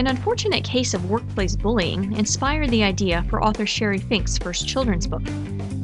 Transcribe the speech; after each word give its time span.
An 0.00 0.06
unfortunate 0.06 0.64
case 0.64 0.94
of 0.94 1.10
workplace 1.10 1.54
bullying 1.54 2.16
inspired 2.16 2.70
the 2.70 2.82
idea 2.82 3.22
for 3.28 3.44
author 3.44 3.66
Sherry 3.66 3.98
Fink's 3.98 4.38
first 4.38 4.66
children's 4.66 5.06
book. 5.06 5.20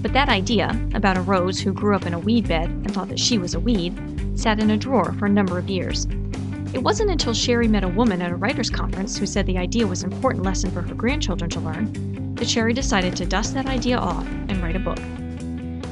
But 0.00 0.15
that 0.15 0.31
idea, 0.31 0.71
about 0.95 1.19
a 1.19 1.21
rose 1.21 1.61
who 1.61 1.75
grew 1.75 1.95
up 1.95 2.07
in 2.07 2.15
a 2.15 2.19
weed 2.19 2.49
bed 2.49 2.71
and 2.71 2.95
thought 2.95 3.11
that 3.11 3.19
she 3.19 3.37
was 3.37 3.53
a 3.53 3.61
weed, 3.61 3.95
sat 4.35 4.59
in 4.59 4.71
a 4.71 4.77
drawer 4.79 5.13
for 5.19 5.27
a 5.27 5.29
number 5.29 5.59
of 5.59 5.69
years. 5.69 6.07
It 6.73 6.83
wasn't 6.83 7.11
until 7.11 7.35
Sherry 7.35 7.69
met 7.69 7.85
a 7.85 7.89
woman 7.89 8.23
at 8.23 8.31
a 8.31 8.37
writers' 8.37 8.71
conference 8.71 9.18
who 9.18 9.27
said 9.27 9.45
the 9.45 9.59
idea 9.59 9.87
was 9.87 10.02
an 10.02 10.14
important 10.14 10.46
lesson 10.46 10.71
for 10.71 10.80
her 10.80 10.95
grandchildren 10.95 11.51
to 11.51 11.61
learn 11.61 12.35
that 12.37 12.48
Sherry 12.48 12.73
decided 12.73 13.14
to 13.17 13.27
dust 13.27 13.53
that 13.53 13.67
idea 13.67 13.98
off 13.98 14.27
and 14.48 14.62
write 14.62 14.77
a 14.77 14.79
book. 14.79 14.98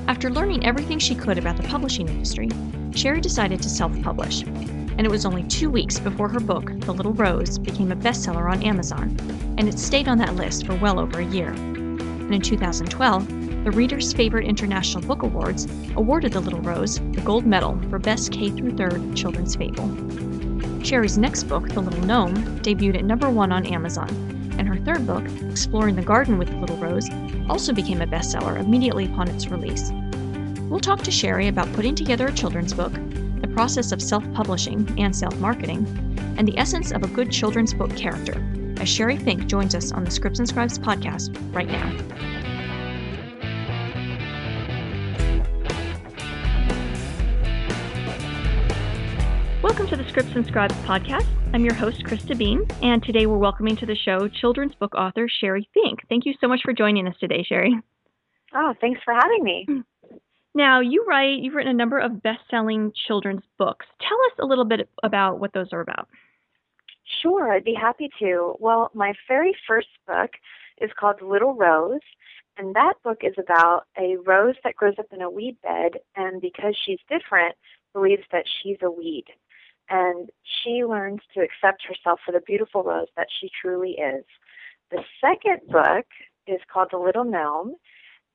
After 0.08 0.30
learning 0.30 0.64
everything 0.64 0.98
she 0.98 1.14
could 1.14 1.36
about 1.36 1.58
the 1.58 1.68
publishing 1.68 2.08
industry, 2.08 2.48
Sherry 2.94 3.20
decided 3.20 3.60
to 3.60 3.68
self 3.68 3.92
publish 4.00 4.44
and 4.96 5.06
it 5.06 5.10
was 5.10 5.26
only 5.26 5.42
two 5.44 5.70
weeks 5.70 5.98
before 5.98 6.28
her 6.28 6.40
book, 6.40 6.72
The 6.80 6.92
Little 6.92 7.12
Rose, 7.12 7.58
became 7.58 7.92
a 7.92 7.96
bestseller 7.96 8.50
on 8.50 8.62
Amazon, 8.62 9.16
and 9.58 9.68
it 9.68 9.78
stayed 9.78 10.08
on 10.08 10.18
that 10.18 10.36
list 10.36 10.66
for 10.66 10.74
well 10.76 11.00
over 11.00 11.18
a 11.18 11.24
year. 11.24 11.50
And 11.50 12.34
in 12.34 12.40
2012, 12.40 13.64
the 13.64 13.70
Reader's 13.70 14.12
Favorite 14.12 14.46
International 14.46 15.02
Book 15.02 15.22
Awards 15.22 15.66
awarded 15.96 16.32
The 16.32 16.40
Little 16.40 16.60
Rose 16.60 16.98
the 17.12 17.22
gold 17.24 17.46
medal 17.46 17.80
for 17.88 17.98
Best 17.98 18.30
K 18.30 18.50
through 18.50 18.72
3rd 18.72 19.16
Children's 19.16 19.56
Fable. 19.56 19.88
Sherry's 20.84 21.16
next 21.16 21.44
book, 21.44 21.68
The 21.70 21.80
Little 21.80 22.04
Gnome, 22.04 22.36
debuted 22.60 22.96
at 22.96 23.04
number 23.04 23.30
one 23.30 23.52
on 23.52 23.66
Amazon, 23.66 24.08
and 24.58 24.68
her 24.68 24.76
third 24.76 25.06
book, 25.06 25.24
Exploring 25.50 25.96
the 25.96 26.02
Garden 26.02 26.38
with 26.38 26.48
the 26.48 26.56
Little 26.56 26.76
Rose, 26.76 27.08
also 27.48 27.72
became 27.72 28.02
a 28.02 28.06
bestseller 28.06 28.60
immediately 28.60 29.06
upon 29.06 29.28
its 29.28 29.48
release. 29.48 29.90
We'll 30.68 30.80
talk 30.80 31.02
to 31.02 31.10
Sherry 31.10 31.48
about 31.48 31.72
putting 31.72 31.94
together 31.94 32.26
a 32.26 32.32
children's 32.32 32.74
book, 32.74 32.92
the 33.44 33.52
process 33.52 33.92
of 33.92 34.00
self 34.00 34.24
publishing 34.32 34.88
and 34.98 35.14
self 35.14 35.38
marketing, 35.38 35.86
and 36.38 36.48
the 36.48 36.56
essence 36.56 36.92
of 36.92 37.02
a 37.02 37.08
good 37.08 37.30
children's 37.30 37.74
book 37.74 37.94
character, 37.94 38.42
as 38.80 38.88
Sherry 38.88 39.18
Fink 39.18 39.46
joins 39.46 39.74
us 39.74 39.92
on 39.92 40.02
the 40.02 40.10
Scripts 40.10 40.38
and 40.38 40.48
Scribes 40.48 40.78
podcast 40.78 41.36
right 41.54 41.68
now. 41.68 41.90
Welcome 49.62 49.88
to 49.88 49.96
the 49.96 50.08
Scripts 50.08 50.34
and 50.34 50.46
Scribes 50.46 50.74
podcast. 50.76 51.26
I'm 51.52 51.66
your 51.66 51.74
host, 51.74 52.02
Krista 52.04 52.38
Bean, 52.38 52.66
and 52.82 53.02
today 53.02 53.26
we're 53.26 53.36
welcoming 53.36 53.76
to 53.76 53.84
the 53.84 53.94
show 53.94 54.26
children's 54.26 54.74
book 54.76 54.94
author 54.94 55.28
Sherry 55.28 55.68
Fink. 55.74 56.00
Thank 56.08 56.24
you 56.24 56.32
so 56.40 56.48
much 56.48 56.60
for 56.64 56.72
joining 56.72 57.06
us 57.06 57.16
today, 57.20 57.44
Sherry. 57.46 57.78
Oh, 58.54 58.72
thanks 58.80 59.02
for 59.04 59.12
having 59.12 59.44
me. 59.44 59.66
Hmm. 59.68 59.80
Now, 60.54 60.80
you 60.80 61.04
write, 61.06 61.40
you've 61.40 61.54
written 61.54 61.72
a 61.72 61.76
number 61.76 61.98
of 61.98 62.22
best 62.22 62.40
selling 62.48 62.92
children's 63.08 63.42
books. 63.58 63.86
Tell 64.00 64.18
us 64.26 64.38
a 64.38 64.46
little 64.46 64.64
bit 64.64 64.88
about 65.02 65.40
what 65.40 65.52
those 65.52 65.72
are 65.72 65.80
about. 65.80 66.08
Sure, 67.22 67.52
I'd 67.52 67.64
be 67.64 67.74
happy 67.74 68.08
to. 68.20 68.54
Well, 68.60 68.90
my 68.94 69.14
very 69.26 69.54
first 69.66 69.88
book 70.06 70.30
is 70.80 70.90
called 70.98 71.20
Little 71.20 71.54
Rose, 71.54 72.00
and 72.56 72.74
that 72.74 72.94
book 73.02 73.18
is 73.22 73.34
about 73.36 73.86
a 73.98 74.16
rose 74.24 74.54
that 74.62 74.76
grows 74.76 74.94
up 74.98 75.06
in 75.12 75.22
a 75.22 75.30
weed 75.30 75.56
bed, 75.62 75.98
and 76.16 76.40
because 76.40 76.76
she's 76.84 77.00
different, 77.08 77.56
believes 77.92 78.22
that 78.30 78.44
she's 78.62 78.78
a 78.82 78.90
weed. 78.90 79.24
And 79.90 80.30
she 80.44 80.84
learns 80.84 81.20
to 81.34 81.40
accept 81.40 81.84
herself 81.84 82.20
for 82.24 82.32
the 82.32 82.40
beautiful 82.40 82.84
rose 82.84 83.08
that 83.16 83.26
she 83.40 83.50
truly 83.60 83.92
is. 83.92 84.24
The 84.90 85.02
second 85.20 85.68
book 85.68 86.06
is 86.46 86.60
called 86.72 86.88
The 86.92 86.98
Little 86.98 87.24
Gnome, 87.24 87.74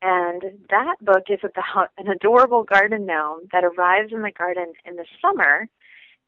and 0.01 0.43
that 0.69 0.95
book 1.01 1.23
is 1.29 1.39
about 1.43 1.89
an 1.97 2.07
adorable 2.07 2.63
garden 2.63 3.05
gnome 3.05 3.41
that 3.51 3.63
arrives 3.63 4.13
in 4.13 4.21
the 4.21 4.31
garden 4.31 4.73
in 4.85 4.95
the 4.95 5.05
summer 5.21 5.67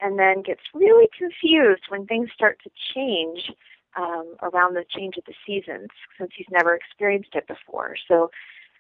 and 0.02 0.20
then 0.20 0.42
gets 0.42 0.62
really 0.74 1.08
confused 1.18 1.84
when 1.90 2.06
things 2.06 2.30
start 2.34 2.60
to 2.64 2.70
change 2.94 3.52
um, 3.96 4.36
around 4.42 4.74
the 4.74 4.86
change 4.90 5.16
of 5.18 5.24
the 5.26 5.34
seasons 5.46 5.90
since 6.18 6.32
he's 6.36 6.48
never 6.52 6.76
experienced 6.76 7.36
it 7.36 7.48
before. 7.48 7.96
So 8.08 8.32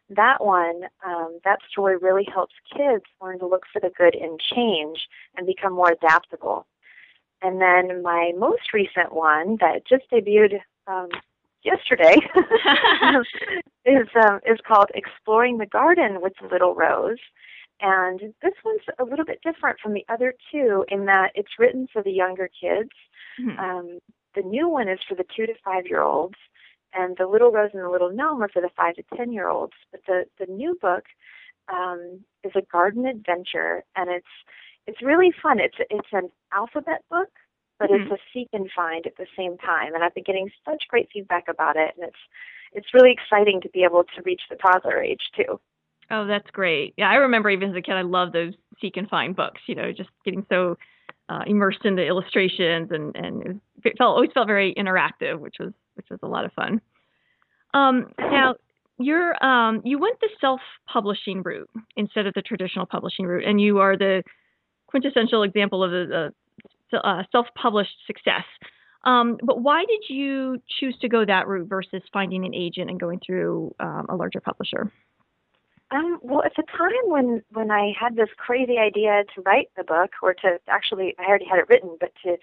that 0.09 0.43
one, 0.43 0.83
um, 1.05 1.39
that 1.45 1.59
story 1.69 1.97
really 1.97 2.27
helps 2.31 2.53
kids 2.75 3.05
learn 3.21 3.39
to 3.39 3.47
look 3.47 3.63
for 3.71 3.79
the 3.79 3.91
good 3.97 4.15
in 4.15 4.37
change 4.53 5.07
and 5.37 5.47
become 5.47 5.73
more 5.73 5.91
adaptable. 5.91 6.65
And 7.41 7.61
then 7.61 8.03
my 8.03 8.31
most 8.37 8.73
recent 8.73 9.13
one 9.13 9.57
that 9.61 9.87
just 9.87 10.09
debuted 10.11 10.59
um, 10.87 11.09
yesterday 11.63 12.15
is 13.85 14.07
um, 14.15 14.39
is 14.45 14.59
called 14.67 14.89
Exploring 14.93 15.57
the 15.57 15.65
Garden 15.65 16.21
with 16.21 16.33
Little 16.51 16.75
Rose. 16.75 17.19
And 17.81 18.19
this 18.41 18.53
one's 18.63 18.81
a 18.99 19.03
little 19.03 19.25
bit 19.25 19.41
different 19.43 19.79
from 19.79 19.93
the 19.93 20.05
other 20.07 20.35
two 20.51 20.85
in 20.89 21.05
that 21.05 21.31
it's 21.33 21.57
written 21.57 21.87
for 21.91 22.03
the 22.03 22.11
younger 22.11 22.47
kids. 22.47 22.91
Mm-hmm. 23.39 23.59
Um, 23.59 23.99
the 24.35 24.43
new 24.43 24.69
one 24.69 24.87
is 24.87 24.99
for 25.09 25.15
the 25.15 25.25
two 25.35 25.47
to 25.47 25.53
five 25.65 25.87
year 25.87 26.01
olds, 26.01 26.37
and 26.93 27.15
the 27.17 27.27
Little 27.27 27.51
Rose 27.51 27.71
and 27.73 27.83
the 27.83 27.89
Little 27.89 28.11
Gnome 28.11 28.43
are 28.43 28.49
for 28.49 28.61
the 28.61 28.69
five 28.77 28.95
to 28.95 29.03
ten 29.15 29.31
year 29.31 29.49
olds. 29.49 29.73
But 29.91 30.01
the 30.05 30.25
the 30.39 30.51
new 30.51 30.77
book 30.79 31.05
um, 31.73 32.21
is 32.43 32.51
a 32.55 32.61
garden 32.71 33.05
adventure, 33.05 33.83
and 33.95 34.09
it's 34.09 34.25
it's 34.87 35.01
really 35.01 35.31
fun. 35.41 35.59
It's 35.59 35.77
it's 35.89 36.07
an 36.11 36.29
alphabet 36.53 37.03
book, 37.09 37.29
but 37.81 37.89
mm-hmm. 37.89 38.03
it's 38.03 38.21
a 38.21 38.23
seek 38.31 38.47
and 38.53 38.69
find 38.75 39.07
at 39.07 39.17
the 39.17 39.25
same 39.35 39.57
time. 39.57 39.95
And 39.95 40.03
I've 40.03 40.13
been 40.13 40.23
getting 40.23 40.51
such 40.63 40.83
great 40.87 41.09
feedback 41.11 41.45
about 41.49 41.75
it, 41.75 41.93
and 41.97 42.07
it's 42.07 42.17
it's 42.73 42.93
really 42.93 43.11
exciting 43.11 43.59
to 43.61 43.69
be 43.69 43.83
able 43.83 44.03
to 44.03 44.21
reach 44.23 44.41
the 44.49 44.55
toddler 44.55 45.01
age 45.01 45.31
too. 45.35 45.59
Oh, 46.11 46.27
that's 46.27 46.49
great. 46.51 46.93
Yeah, 46.95 47.09
I 47.09 47.15
remember 47.15 47.49
even 47.49 47.71
as 47.71 47.75
a 47.75 47.81
kid, 47.81 47.95
I 47.95 48.03
loved 48.03 48.33
those 48.33 48.53
seek 48.79 48.97
and 48.97 49.09
find 49.09 49.35
books. 49.35 49.61
You 49.65 49.75
know, 49.75 49.91
just 49.91 50.09
getting 50.23 50.45
so 50.47 50.77
uh, 51.27 51.41
immersed 51.47 51.83
in 51.83 51.95
the 51.95 52.05
illustrations, 52.05 52.91
and 52.91 53.15
and 53.15 53.59
it 53.83 53.97
felt 53.97 54.15
always 54.15 54.31
felt 54.31 54.47
very 54.47 54.75
interactive, 54.75 55.39
which 55.39 55.55
was 55.59 55.73
which 55.95 56.07
was 56.11 56.19
a 56.21 56.27
lot 56.27 56.45
of 56.45 56.53
fun. 56.53 56.81
Um, 57.73 58.11
now, 58.19 58.55
you're 58.99 59.43
um, 59.43 59.81
you 59.83 59.97
went 59.97 60.19
the 60.19 60.29
self-publishing 60.39 61.41
route 61.41 61.69
instead 61.95 62.27
of 62.27 62.35
the 62.35 62.43
traditional 62.43 62.85
publishing 62.85 63.25
route, 63.25 63.45
and 63.45 63.59
you 63.59 63.79
are 63.79 63.97
the 63.97 64.21
quintessential 64.85 65.41
example 65.41 65.83
of 65.83 65.91
the, 65.91 66.33
uh, 66.93 67.23
self-published 67.31 67.95
success. 68.07 68.45
Um, 69.03 69.37
but 69.43 69.61
why 69.61 69.83
did 69.85 70.13
you 70.13 70.61
choose 70.79 70.95
to 71.01 71.09
go 71.09 71.25
that 71.25 71.47
route 71.47 71.67
versus 71.67 72.03
finding 72.13 72.45
an 72.45 72.53
agent 72.53 72.89
and 72.89 72.99
going 72.99 73.19
through 73.25 73.73
um, 73.79 74.05
a 74.09 74.15
larger 74.15 74.39
publisher? 74.39 74.91
Um, 75.91 76.19
well, 76.21 76.43
at 76.45 76.53
the 76.55 76.63
time 76.63 76.91
when 77.05 77.41
when 77.51 77.69
I 77.69 77.91
had 77.99 78.15
this 78.15 78.29
crazy 78.37 78.77
idea 78.77 79.23
to 79.35 79.41
write 79.41 79.69
the 79.75 79.83
book, 79.83 80.11
or 80.21 80.33
to 80.35 80.59
actually, 80.69 81.15
I 81.19 81.25
already 81.25 81.45
had 81.45 81.59
it 81.59 81.67
written, 81.67 81.97
but 81.99 82.11
to 82.23 82.37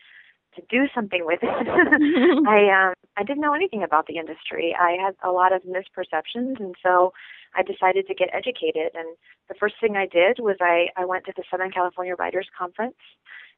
to 0.56 0.62
do 0.68 0.86
something 0.94 1.24
with 1.24 1.40
it, 1.42 1.68
I 2.48 2.88
um, 2.88 2.94
I 3.16 3.22
didn't 3.22 3.40
know 3.40 3.54
anything 3.54 3.82
about 3.82 4.06
the 4.06 4.18
industry. 4.18 4.76
I 4.78 4.96
had 5.02 5.14
a 5.24 5.32
lot 5.32 5.54
of 5.54 5.62
misperceptions, 5.62 6.60
and 6.60 6.74
so 6.82 7.14
I 7.54 7.62
decided 7.62 8.06
to 8.08 8.14
get 8.14 8.28
educated. 8.34 8.92
And 8.94 9.16
the 9.48 9.54
first 9.58 9.76
thing 9.80 9.96
I 9.96 10.06
did 10.06 10.40
was 10.40 10.56
I 10.60 10.88
I 10.96 11.06
went 11.06 11.24
to 11.26 11.32
the 11.34 11.44
Southern 11.50 11.70
California 11.70 12.16
Writers 12.16 12.48
Conference, 12.58 13.00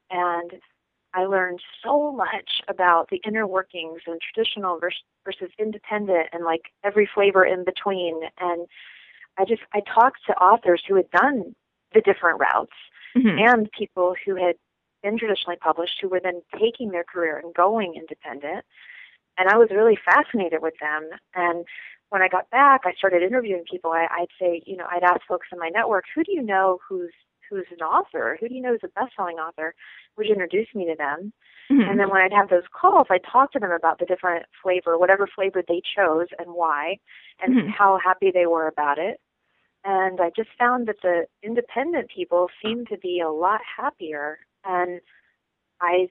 and 0.09 0.53
I 1.13 1.25
learned 1.25 1.59
so 1.83 2.11
much 2.11 2.61
about 2.67 3.09
the 3.09 3.21
inner 3.27 3.45
workings 3.45 4.01
and 4.07 4.19
traditional 4.21 4.79
versus 4.79 5.49
independent 5.59 6.29
and 6.31 6.45
like 6.45 6.71
every 6.83 7.09
flavor 7.13 7.45
in 7.45 7.65
between. 7.65 8.21
And 8.39 8.67
I 9.37 9.45
just, 9.45 9.61
I 9.73 9.81
talked 9.81 10.19
to 10.27 10.33
authors 10.33 10.83
who 10.87 10.95
had 10.95 11.09
done 11.11 11.53
the 11.93 12.01
different 12.01 12.39
routes 12.39 12.71
mm-hmm. 13.15 13.37
and 13.39 13.69
people 13.77 14.15
who 14.25 14.35
had 14.35 14.55
been 15.03 15.17
traditionally 15.17 15.57
published 15.61 15.95
who 16.01 16.09
were 16.09 16.21
then 16.23 16.41
taking 16.59 16.91
their 16.91 17.03
career 17.03 17.37
and 17.43 17.53
going 17.53 17.95
independent. 17.95 18.65
And 19.37 19.49
I 19.49 19.57
was 19.57 19.69
really 19.71 19.97
fascinated 20.05 20.61
with 20.61 20.75
them. 20.79 21.09
And 21.35 21.65
when 22.09 22.21
I 22.21 22.27
got 22.27 22.49
back, 22.51 22.81
I 22.85 22.93
started 22.93 23.23
interviewing 23.23 23.63
people. 23.69 23.91
I, 23.91 24.07
I'd 24.11 24.27
say, 24.39 24.61
you 24.65 24.77
know, 24.77 24.85
I'd 24.89 25.03
ask 25.03 25.21
folks 25.27 25.47
in 25.51 25.59
my 25.59 25.69
network, 25.69 26.05
who 26.13 26.23
do 26.23 26.31
you 26.31 26.43
know 26.43 26.79
who's 26.87 27.13
who's 27.57 27.67
an 27.71 27.83
author? 27.83 28.37
Who 28.39 28.47
do 28.47 28.55
you 28.55 28.61
know 28.61 28.73
is 28.73 28.79
a 28.83 28.87
best-selling 28.87 29.37
author? 29.37 29.75
Would 30.17 30.25
you 30.25 30.33
introduce 30.33 30.67
me 30.73 30.85
to 30.85 30.95
them? 30.97 31.33
Mm-hmm. 31.71 31.89
And 31.89 31.99
then 31.99 32.09
when 32.09 32.21
I'd 32.21 32.33
have 32.33 32.49
those 32.49 32.63
calls, 32.73 33.07
I'd 33.09 33.21
talk 33.31 33.51
to 33.53 33.59
them 33.59 33.71
about 33.71 33.99
the 33.99 34.05
different 34.05 34.45
flavor, 34.63 34.97
whatever 34.97 35.27
flavor 35.33 35.61
they 35.67 35.81
chose 35.95 36.27
and 36.39 36.53
why, 36.53 36.97
and 37.41 37.55
mm-hmm. 37.55 37.69
how 37.69 37.99
happy 38.03 38.31
they 38.33 38.45
were 38.45 38.67
about 38.67 38.97
it. 38.97 39.19
And 39.83 40.19
I 40.19 40.31
just 40.35 40.49
found 40.57 40.87
that 40.87 41.01
the 41.01 41.25
independent 41.43 42.09
people 42.15 42.47
seemed 42.63 42.87
to 42.89 42.97
be 42.97 43.19
a 43.19 43.31
lot 43.31 43.61
happier. 43.77 44.39
And 44.63 45.01
I 45.81 46.09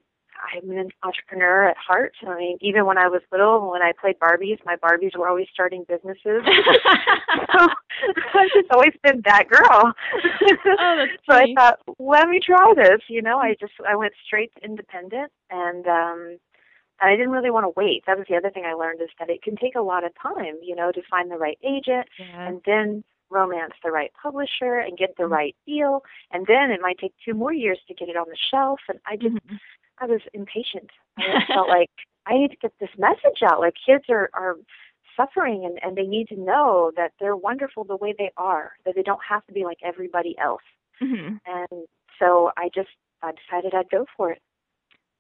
I'm 0.55 0.71
an 0.71 0.91
entrepreneur 1.03 1.69
at 1.69 1.77
heart. 1.77 2.15
I 2.27 2.37
mean, 2.37 2.59
even 2.61 2.87
when 2.87 2.99
I 2.99 3.09
was 3.09 3.23
little, 3.31 3.71
when 3.71 3.83
I 3.83 3.93
played 3.99 4.19
Barbies, 4.19 4.59
my 4.65 4.77
Barbies 4.77 5.17
were 5.17 5.29
always 5.29 5.49
starting 5.53 5.85
businesses. 5.89 6.43
so 7.53 7.69
I've 8.35 8.53
just 8.55 8.71
always 8.71 8.93
been 9.03 9.23
that 9.25 9.49
girl. 9.49 9.93
Oh, 9.93 10.97
that's 10.99 11.13
so 11.29 11.35
I 11.35 11.55
thought, 11.57 11.81
let 11.99 12.29
me 12.29 12.41
try 12.45 12.73
this. 12.75 13.01
You 13.09 13.23
know, 13.23 13.39
I 13.39 13.55
just 13.61 13.73
I 13.89 13.97
went 13.97 14.13
straight 14.25 14.53
to 14.57 14.65
independent, 14.65 15.33
and 15.51 15.87
um, 15.87 16.39
I 17.01 17.11
didn't 17.11 17.31
really 17.31 17.51
want 17.51 17.65
to 17.65 17.73
wait. 17.77 18.05
That 18.07 18.19
was 18.19 18.27
the 18.29 18.37
other 18.37 18.51
thing 18.51 18.65
I 18.67 18.75
learned 18.75 19.03
is 19.03 19.11
that 19.19 19.31
it 19.31 19.43
can 19.43 19.57
take 19.57 19.75
a 19.75 19.83
lot 19.83 20.05
of 20.05 20.13
time. 20.21 20.57
You 20.63 20.77
know, 20.77 20.93
to 20.93 21.03
find 21.11 21.31
the 21.31 21.39
right 21.39 21.59
agent, 21.63 22.09
yeah. 22.19 22.49
and 22.49 22.61
then 22.67 23.05
romance 23.31 23.75
the 23.85 23.91
right 23.91 24.11
publisher 24.21 24.79
and 24.79 24.99
get 24.99 25.17
the 25.17 25.23
mm-hmm. 25.23 25.33
right 25.33 25.57
deal 25.65 26.03
and 26.33 26.47
then 26.49 26.73
it 26.73 26.81
might 26.81 26.99
take 26.99 27.15
two 27.25 27.33
more 27.33 27.53
years 27.53 27.79
to 27.87 27.95
get 27.95 28.09
it 28.09 28.17
on 28.17 28.27
the 28.29 28.37
shelf 28.51 28.81
and 28.89 28.99
i 29.07 29.15
just 29.15 29.37
mm-hmm. 29.37 29.55
I 30.01 30.07
was 30.07 30.21
impatient. 30.33 30.91
I 31.19 31.45
felt 31.47 31.69
like 31.79 31.91
I 32.27 32.35
need 32.35 32.51
to 32.51 32.57
get 32.57 32.73
this 32.81 32.91
message 32.99 33.43
out. 33.45 33.61
Like 33.61 33.75
kids 33.87 34.05
are 34.09 34.31
are 34.35 34.57
suffering 35.17 35.65
and, 35.65 35.79
and 35.83 35.97
they 35.97 36.09
need 36.09 36.29
to 36.29 36.37
know 36.37 36.93
that 36.97 37.13
they're 37.21 37.37
wonderful 37.37 37.85
the 37.85 37.97
way 37.97 38.15
they 38.17 38.31
are, 38.37 38.73
that 38.85 38.95
they 38.95 39.03
don't 39.03 39.21
have 39.29 39.45
to 39.47 39.53
be 39.53 39.65
like 39.65 39.79
everybody 39.85 40.37
else. 40.39 40.63
Mm-hmm. 41.03 41.37
And 41.47 41.87
so 42.19 42.51
I 42.57 42.71
just 42.75 42.89
I 43.23 43.33
decided 43.33 43.75
I'd 43.75 43.91
go 43.91 44.07
for 44.17 44.33
it. 44.33 44.41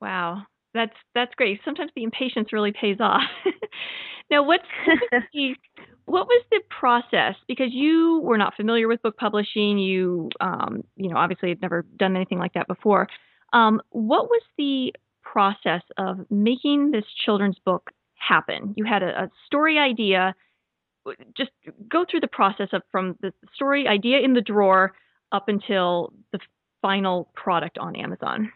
Wow. 0.01 0.43
That's 0.73 0.95
that's 1.15 1.35
great. 1.35 1.61
Sometimes 1.65 1.91
the 1.97 2.05
impatience 2.05 2.53
really 2.53 2.73
pays 2.73 2.99
off. 3.01 3.23
now, 4.31 4.45
what's 4.45 4.65
the, 5.33 5.55
what 6.07 6.27
was 6.27 6.45
the 6.51 6.61
process? 6.71 7.35
Because 7.49 7.71
you 7.73 8.21
were 8.23 8.39
not 8.39 8.55
familiar 8.55 8.87
with 8.87 9.03
book 9.03 9.17
publishing. 9.17 9.79
You, 9.79 10.29
um, 10.41 10.85
you 10.97 11.09
know, 11.11 11.17
obviously 11.17 11.49
had 11.49 11.61
never 11.61 11.85
done 11.97 12.15
anything 12.15 12.39
like 12.39 12.53
that 12.55 12.69
before. 12.69 13.09
Um, 13.53 13.81
what 13.91 14.29
was 14.29 14.43
the 14.57 14.93
process 15.23 15.83
of 15.97 16.27
making 16.31 16.91
this 16.91 17.05
children's 17.25 17.59
book 17.65 17.91
happen? 18.15 18.75
You 18.77 18.85
had 18.85 19.03
a, 19.03 19.25
a 19.25 19.31
story 19.47 19.79
idea. 19.79 20.35
Just 21.37 21.51
go 21.89 22.05
through 22.09 22.21
the 22.21 22.29
process 22.29 22.69
of 22.73 22.83
from 22.91 23.17
the 23.21 23.33
story 23.55 23.89
idea 23.89 24.21
in 24.21 24.35
the 24.35 24.41
drawer 24.41 24.93
up 25.33 25.49
until 25.49 26.13
the 26.33 26.39
final 26.83 27.31
product 27.35 27.79
on 27.79 27.97
Amazon. 27.97 28.53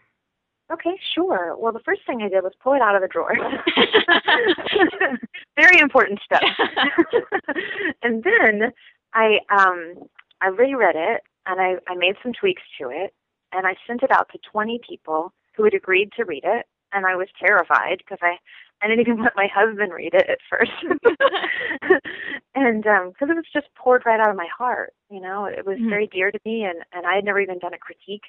Okay, 0.73 0.99
sure. 1.14 1.56
Well, 1.58 1.73
the 1.73 1.81
first 1.85 2.00
thing 2.06 2.23
I 2.23 2.29
did 2.29 2.43
was 2.43 2.52
pull 2.62 2.73
it 2.73 2.81
out 2.81 2.97
of 2.97 3.02
the 3.02 3.08
drawer. 3.08 3.35
Very 5.56 5.79
important 5.79 6.20
step. 6.25 6.43
and 8.02 8.25
then 8.25 8.73
I 9.12 9.38
um 9.50 9.94
I 10.40 10.49
reread 10.49 10.97
it 10.97 11.23
and 11.47 11.61
I, 11.61 11.75
I 11.87 11.94
made 11.97 12.17
some 12.23 12.32
tweaks 12.32 12.62
to 12.81 12.88
it 12.88 13.14
and 13.54 13.66
I 13.66 13.74
sent 13.86 14.02
it 14.02 14.10
out 14.10 14.28
to 14.32 14.38
20 14.50 14.80
people 14.86 15.32
who 15.56 15.64
had 15.64 15.74
agreed 15.74 16.10
to 16.16 16.24
read 16.24 16.44
it 16.44 16.66
and 16.92 17.06
I 17.06 17.16
was 17.16 17.28
terrified 17.38 17.98
because 17.98 18.18
I 18.22 18.36
I 18.82 18.88
didn't 18.88 19.00
even 19.06 19.22
let 19.22 19.36
my 19.36 19.48
husband 19.52 19.92
read 19.92 20.14
it 20.14 20.28
at 20.28 20.38
first. 20.50 20.72
and 22.54 22.86
um 22.86 23.10
because 23.10 23.30
it 23.30 23.36
was 23.36 23.44
just 23.52 23.66
poured 23.76 24.02
right 24.06 24.20
out 24.20 24.30
of 24.30 24.36
my 24.36 24.48
heart, 24.56 24.94
you 25.10 25.20
know, 25.20 25.44
it 25.46 25.66
was 25.66 25.76
mm-hmm. 25.76 25.90
very 25.90 26.06
dear 26.06 26.30
to 26.30 26.40
me 26.44 26.64
and 26.64 26.82
and 26.92 27.06
I 27.06 27.16
had 27.16 27.24
never 27.24 27.40
even 27.40 27.58
done 27.58 27.74
a 27.74 27.78
critique 27.78 28.24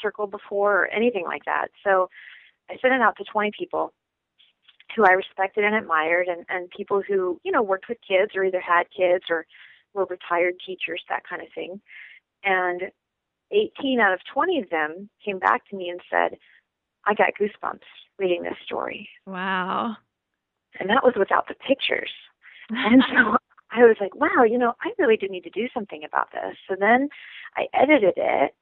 circle 0.00 0.26
before 0.26 0.84
or 0.84 0.86
anything 0.88 1.24
like 1.24 1.44
that. 1.44 1.68
So 1.84 2.08
I 2.70 2.76
sent 2.80 2.94
it 2.94 3.00
out 3.00 3.16
to 3.16 3.24
20 3.24 3.50
people 3.58 3.92
who 4.96 5.04
I 5.04 5.12
respected 5.12 5.64
and 5.64 5.74
admired 5.74 6.26
and, 6.28 6.44
and 6.48 6.70
people 6.70 7.02
who, 7.06 7.40
you 7.44 7.52
know, 7.52 7.62
worked 7.62 7.88
with 7.88 7.98
kids 8.06 8.32
or 8.34 8.44
either 8.44 8.60
had 8.60 8.84
kids 8.96 9.24
or 9.30 9.46
were 9.94 10.06
retired 10.06 10.54
teachers, 10.64 11.02
that 11.08 11.22
kind 11.28 11.42
of 11.42 11.48
thing. 11.54 11.80
And 12.44 12.90
18 13.52 14.00
out 14.00 14.12
of 14.12 14.20
20 14.32 14.60
of 14.60 14.70
them 14.70 15.08
came 15.24 15.38
back 15.38 15.68
to 15.68 15.76
me 15.76 15.88
and 15.88 16.00
said, 16.10 16.38
I 17.06 17.14
got 17.14 17.30
goosebumps 17.40 17.80
reading 18.18 18.42
this 18.42 18.58
story. 18.64 19.08
Wow. 19.26 19.96
And 20.78 20.88
that 20.90 21.02
was 21.02 21.14
without 21.18 21.48
the 21.48 21.54
pictures. 21.54 22.10
and 22.70 23.02
so 23.08 23.36
I 23.72 23.80
was 23.80 23.96
like, 24.00 24.14
wow, 24.14 24.44
you 24.44 24.58
know, 24.58 24.74
I 24.82 24.90
really 24.98 25.16
do 25.16 25.28
need 25.28 25.44
to 25.44 25.50
do 25.50 25.68
something 25.72 26.02
about 26.04 26.30
this. 26.32 26.56
So 26.68 26.76
then 26.78 27.08
I 27.56 27.66
edited 27.74 28.14
it 28.16 28.54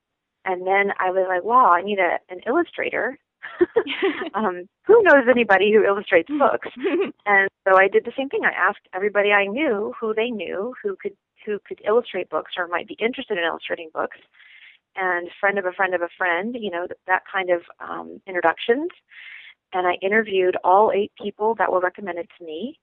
and 0.45 0.67
then 0.67 0.93
I 0.99 1.11
was 1.11 1.27
like, 1.29 1.45
wow, 1.45 1.73
I 1.73 1.83
need 1.83 1.99
a, 1.99 2.19
an 2.33 2.41
illustrator. 2.47 3.19
um, 4.35 4.69
who 4.87 5.03
knows 5.03 5.29
anybody 5.31 5.73
who 5.73 5.85
illustrates 5.85 6.29
books? 6.29 6.69
and 7.27 7.49
so 7.67 7.77
I 7.77 7.89
did 7.89 8.05
the 8.05 8.13
same 8.17 8.29
thing. 8.29 8.43
I 8.45 8.53
asked 8.53 8.89
everybody 8.95 9.31
I 9.33 9.47
knew 9.47 9.95
who 10.01 10.15
they 10.15 10.31
knew 10.31 10.75
who 10.83 10.97
could 11.01 11.17
who 11.47 11.59
could 11.67 11.81
illustrate 11.87 12.29
books 12.29 12.53
or 12.59 12.67
might 12.67 12.89
be 12.89 12.97
interested 12.99 13.39
in 13.39 13.45
illustrating 13.45 13.91
books, 13.95 14.19
and 14.99 15.29
friend 15.41 15.59
of 15.59 15.65
a 15.65 15.73
friend 15.73 15.95
of 15.95 16.03
a 16.03 16.09
friend, 16.19 16.57
you 16.59 16.71
know, 16.71 16.87
that, 16.89 16.99
that 17.07 17.23
kind 17.33 17.51
of 17.51 17.63
um, 17.81 18.21
introductions. 18.27 18.89
And 19.73 19.87
I 19.87 19.95
interviewed 20.03 20.57
all 20.65 20.93
eight 20.93 21.13
people 21.21 21.55
that 21.57 21.71
were 21.71 21.81
recommended 21.81 22.29
to 22.39 22.45
me. 22.45 22.79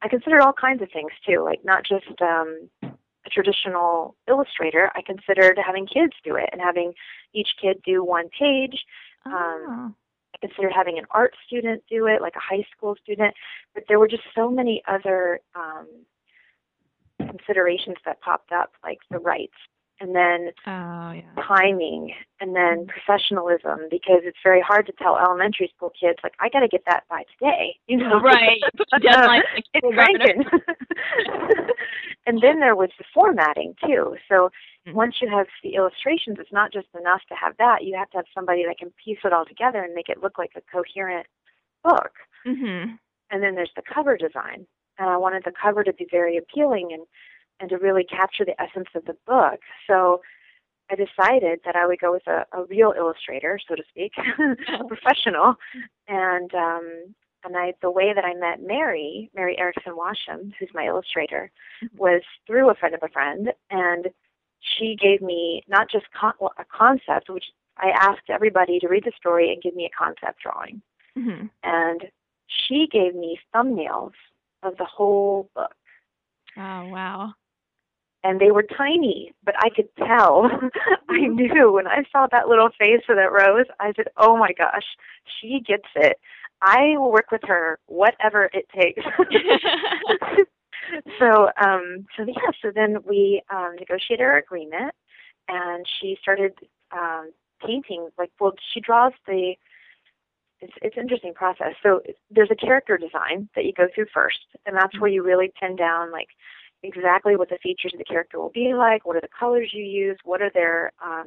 I 0.00 0.08
considered 0.08 0.40
all 0.40 0.52
kinds 0.52 0.82
of 0.82 0.90
things 0.92 1.10
too, 1.26 1.42
like 1.42 1.64
not 1.64 1.84
just 1.84 2.20
um, 2.22 2.70
a 2.82 3.30
traditional 3.30 4.14
illustrator, 4.28 4.90
I 4.94 5.02
considered 5.02 5.58
having 5.64 5.86
kids 5.86 6.12
do 6.22 6.36
it 6.36 6.48
and 6.52 6.60
having 6.60 6.92
each 7.34 7.48
kid 7.60 7.80
do 7.84 8.04
one 8.04 8.28
page. 8.38 8.84
Um, 9.26 9.34
oh. 9.34 9.94
I 10.34 10.46
considered 10.46 10.72
having 10.72 10.98
an 10.98 11.06
art 11.10 11.34
student 11.46 11.82
do 11.90 12.06
it, 12.06 12.22
like 12.22 12.36
a 12.36 12.54
high 12.54 12.64
school 12.76 12.94
student, 13.02 13.34
but 13.74 13.84
there 13.88 13.98
were 13.98 14.06
just 14.06 14.22
so 14.34 14.50
many 14.50 14.82
other 14.86 15.40
um, 15.56 15.88
considerations 17.18 17.96
that 18.04 18.20
popped 18.20 18.52
up, 18.52 18.72
like 18.84 18.98
the 19.10 19.18
rights 19.18 19.56
and 20.00 20.14
then 20.14 20.50
oh, 20.66 21.12
yeah. 21.12 21.22
timing 21.46 22.14
and 22.40 22.54
then 22.54 22.86
mm-hmm. 22.86 22.90
professionalism 22.90 23.88
because 23.90 24.20
it's 24.22 24.38
very 24.42 24.60
hard 24.60 24.86
to 24.86 24.92
tell 24.92 25.18
elementary 25.18 25.70
school 25.74 25.92
kids 25.98 26.18
like 26.22 26.34
I 26.40 26.48
got 26.48 26.60
to 26.60 26.68
get 26.68 26.82
that 26.86 27.04
by 27.08 27.24
today 27.38 27.76
you 27.86 27.96
know 27.96 28.20
right 28.22 28.60
deadline 29.00 29.42
it's 29.54 29.86
cranking 29.94 30.44
and 32.26 32.42
then 32.42 32.60
there 32.60 32.76
was 32.76 32.90
the 32.98 33.04
formatting 33.12 33.74
too 33.84 34.16
so 34.28 34.50
mm-hmm. 34.86 34.94
once 34.94 35.16
you 35.20 35.28
have 35.28 35.46
the 35.62 35.74
illustrations 35.74 36.38
it's 36.40 36.52
not 36.52 36.72
just 36.72 36.88
enough 36.98 37.22
to 37.28 37.34
have 37.34 37.56
that 37.58 37.84
you 37.84 37.96
have 37.96 38.10
to 38.10 38.18
have 38.18 38.26
somebody 38.34 38.64
that 38.66 38.78
can 38.78 38.92
piece 39.04 39.18
it 39.24 39.32
all 39.32 39.44
together 39.44 39.82
and 39.82 39.94
make 39.94 40.08
it 40.08 40.22
look 40.22 40.38
like 40.38 40.52
a 40.56 40.60
coherent 40.72 41.26
book 41.82 42.12
mm-hmm. 42.46 42.92
and 43.30 43.42
then 43.42 43.54
there's 43.54 43.72
the 43.76 43.82
cover 43.82 44.16
design 44.16 44.66
and 44.98 45.08
I 45.08 45.16
wanted 45.16 45.44
the 45.44 45.52
cover 45.52 45.84
to 45.84 45.92
be 45.92 46.06
very 46.10 46.36
appealing 46.36 46.90
and 46.92 47.02
and 47.60 47.70
to 47.70 47.76
really 47.76 48.04
capture 48.04 48.44
the 48.44 48.60
essence 48.60 48.88
of 48.94 49.04
the 49.04 49.16
book. 49.26 49.60
So 49.86 50.20
I 50.90 50.94
decided 50.94 51.60
that 51.64 51.76
I 51.76 51.86
would 51.86 52.00
go 52.00 52.12
with 52.12 52.26
a, 52.26 52.46
a 52.52 52.64
real 52.64 52.94
illustrator, 52.96 53.58
so 53.68 53.74
to 53.74 53.82
speak, 53.88 54.12
a 54.80 54.84
professional, 54.84 55.56
and 56.06 56.52
um, 56.54 57.14
and 57.44 57.56
I 57.56 57.74
the 57.82 57.90
way 57.90 58.12
that 58.14 58.24
I 58.24 58.34
met 58.34 58.62
Mary, 58.62 59.30
Mary 59.34 59.58
Erickson 59.58 59.92
Washam, 59.94 60.52
who's 60.58 60.70
my 60.72 60.86
illustrator, 60.86 61.50
mm-hmm. 61.84 61.96
was 61.96 62.22
through 62.46 62.70
a 62.70 62.74
friend 62.74 62.94
of 62.94 63.02
a 63.02 63.08
friend, 63.08 63.52
and 63.70 64.08
she 64.60 64.96
gave 65.00 65.20
me 65.20 65.62
not 65.68 65.90
just 65.90 66.06
con- 66.18 66.32
a 66.58 66.64
concept, 66.64 67.28
which 67.28 67.44
I 67.76 67.90
asked 67.90 68.30
everybody 68.30 68.78
to 68.80 68.88
read 68.88 69.04
the 69.04 69.12
story 69.16 69.52
and 69.52 69.62
give 69.62 69.76
me 69.76 69.84
a 69.84 69.96
concept 70.04 70.40
drawing, 70.42 70.80
mm-hmm. 71.16 71.46
and 71.62 72.04
she 72.46 72.88
gave 72.90 73.14
me 73.14 73.38
thumbnails 73.54 74.12
of 74.62 74.76
the 74.78 74.86
whole 74.86 75.50
book. 75.54 75.74
Oh 76.56 76.88
wow! 76.88 77.34
And 78.24 78.40
they 78.40 78.50
were 78.50 78.64
tiny, 78.64 79.32
but 79.44 79.54
I 79.58 79.70
could 79.70 79.88
tell. 79.96 80.50
I 81.08 81.26
knew 81.26 81.72
when 81.72 81.86
I 81.86 82.04
saw 82.10 82.26
that 82.30 82.48
little 82.48 82.70
face 82.78 83.02
of 83.08 83.16
that 83.16 83.32
rose, 83.32 83.66
I 83.80 83.92
said, 83.94 84.08
"Oh 84.16 84.36
my 84.36 84.52
gosh, 84.52 84.84
she 85.40 85.60
gets 85.60 85.88
it. 85.94 86.18
I 86.60 86.96
will 86.96 87.12
work 87.12 87.30
with 87.30 87.42
her, 87.44 87.78
whatever 87.86 88.50
it 88.52 88.66
takes." 88.74 89.02
so, 91.18 91.48
um, 91.60 92.06
so 92.16 92.24
yeah. 92.26 92.50
So 92.62 92.70
then 92.74 92.98
we 93.06 93.42
um, 93.50 93.76
negotiated 93.78 94.24
our 94.24 94.38
agreement, 94.38 94.94
and 95.48 95.86
she 96.00 96.16
started 96.20 96.54
um, 96.92 97.30
painting. 97.64 98.08
Like, 98.18 98.30
well, 98.40 98.52
she 98.72 98.80
draws 98.80 99.12
the. 99.26 99.54
It's 100.60 100.72
it's 100.82 100.96
an 100.96 101.02
interesting 101.02 101.34
process. 101.34 101.74
So 101.84 102.02
there's 102.30 102.50
a 102.50 102.56
character 102.56 102.98
design 102.98 103.48
that 103.54 103.64
you 103.64 103.72
go 103.72 103.86
through 103.94 104.06
first, 104.12 104.40
and 104.66 104.76
that's 104.76 104.98
where 104.98 105.10
you 105.10 105.22
really 105.22 105.52
pin 105.60 105.76
down 105.76 106.10
like 106.10 106.28
exactly 106.82 107.36
what 107.36 107.48
the 107.48 107.58
features 107.62 107.92
of 107.92 107.98
the 107.98 108.04
character 108.04 108.38
will 108.38 108.50
be 108.50 108.74
like, 108.74 109.04
what 109.04 109.16
are 109.16 109.20
the 109.20 109.28
colors 109.38 109.70
you 109.72 109.84
use, 109.84 110.18
what 110.24 110.42
are 110.42 110.50
their 110.52 110.92
um, 111.04 111.26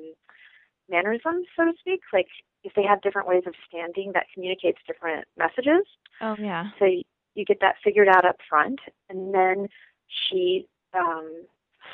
mannerisms, 0.89 1.47
so 1.55 1.65
to 1.65 1.71
speak, 1.79 2.01
like 2.13 2.27
if 2.63 2.73
they 2.75 2.83
have 2.83 3.01
different 3.01 3.27
ways 3.27 3.43
of 3.47 3.53
standing 3.67 4.11
that 4.13 4.27
communicates 4.33 4.79
different 4.85 5.25
messages. 5.37 5.85
Oh 6.21 6.35
yeah. 6.39 6.69
So 6.77 6.85
you, 6.85 7.03
you 7.35 7.45
get 7.45 7.59
that 7.61 7.75
figured 7.83 8.07
out 8.07 8.25
up 8.25 8.37
front, 8.47 8.79
and 9.09 9.33
then 9.33 9.67
she 10.07 10.67
um, 10.93 11.45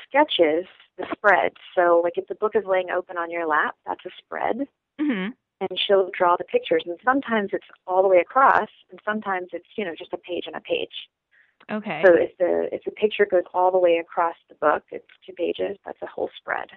sketches 0.08 0.66
the 0.98 1.06
spread. 1.12 1.54
So 1.76 2.02
like 2.04 2.18
if 2.18 2.28
the 2.28 2.36
book 2.36 2.54
is 2.56 2.64
laying 2.66 2.90
open 2.90 3.18
on 3.18 3.32
your 3.32 3.48
lap, 3.48 3.76
that's 3.86 4.06
a 4.06 4.10
spread. 4.18 4.68
Mm-hmm. 5.00 5.32
And 5.60 5.80
she'll 5.80 6.12
draw 6.16 6.36
the 6.36 6.44
pictures, 6.44 6.84
and 6.86 7.00
sometimes 7.04 7.50
it's 7.54 7.66
all 7.88 8.04
the 8.04 8.08
way 8.08 8.20
across, 8.20 8.70
and 8.92 9.00
sometimes 9.04 9.50
it's 9.54 9.68
you 9.76 9.86
know 9.86 9.96
just 9.98 10.14
a 10.14 10.18
page 10.18 10.44
and 10.46 10.56
a 10.56 10.62
page. 10.62 11.10
Okay. 11.72 12.02
So 12.06 12.14
if 12.14 12.38
the 12.38 12.70
if 12.72 12.84
the 12.86 12.92
picture 12.92 13.26
goes 13.26 13.44
all 13.54 13.72
the 13.72 13.78
way 13.78 13.98
across 13.98 14.36
the 14.48 14.56
book, 14.56 14.84
it's 14.92 15.06
two 15.26 15.34
pages. 15.34 15.78
That's 15.86 16.02
a 16.02 16.08
whole 16.08 16.30
spread. 16.38 16.70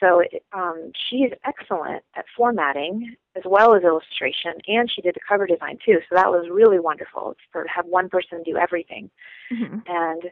So 0.00 0.22
um, 0.52 0.92
she 1.08 1.18
is 1.18 1.32
excellent 1.44 2.02
at 2.16 2.24
formatting 2.36 3.14
as 3.36 3.42
well 3.44 3.74
as 3.74 3.82
illustration, 3.82 4.54
and 4.66 4.90
she 4.90 5.02
did 5.02 5.14
the 5.14 5.20
cover 5.28 5.46
design 5.46 5.78
too. 5.84 5.98
So 6.08 6.16
that 6.16 6.30
was 6.30 6.48
really 6.50 6.80
wonderful 6.80 7.36
for 7.52 7.66
have 7.68 7.86
one 7.86 8.08
person 8.08 8.42
do 8.42 8.56
everything. 8.56 9.10
Mm-hmm. 9.52 9.78
And 9.86 10.22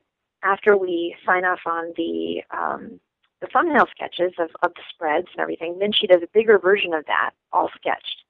after 0.42 0.76
we 0.76 1.14
sign 1.24 1.44
off 1.44 1.60
on 1.66 1.92
the 1.96 2.42
um, 2.50 2.98
the 3.40 3.48
thumbnail 3.52 3.86
sketches 3.94 4.32
of, 4.38 4.50
of 4.62 4.74
the 4.74 4.82
spreads 4.92 5.28
and 5.32 5.40
everything, 5.40 5.78
then 5.78 5.92
she 5.92 6.06
does 6.06 6.22
a 6.22 6.28
bigger 6.32 6.58
version 6.58 6.92
of 6.94 7.04
that, 7.06 7.30
all 7.52 7.70
sketched. 7.76 8.24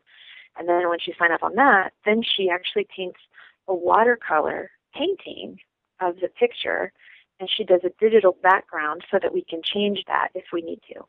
And 0.59 0.69
then 0.69 0.89
when 0.89 0.99
she 1.01 1.15
signs 1.19 1.33
off 1.33 1.43
on 1.43 1.55
that, 1.55 1.93
then 2.05 2.23
she 2.23 2.51
actually 2.51 2.87
paints 2.95 3.21
a 3.69 3.75
watercolor 3.75 4.71
painting 4.99 5.59
of 6.01 6.17
the 6.21 6.29
picture 6.29 6.93
and 7.41 7.49
she 7.55 7.65
does 7.65 7.81
a 7.85 7.91
digital 8.01 8.37
background 8.43 9.03
so 9.11 9.19
that 9.23 9.33
we 9.33 9.45
can 9.49 9.61
change 9.63 10.01
that 10.07 10.29
if 10.35 10.45
we 10.53 10.61
need 10.61 10.81
to. 10.93 11.01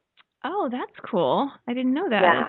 Oh, 0.44 0.70
that's 0.72 1.00
cool. 1.10 1.52
I 1.68 1.74
didn't 1.74 1.94
know 1.94 2.10
that. 2.10 2.22
Yeah. 2.22 2.48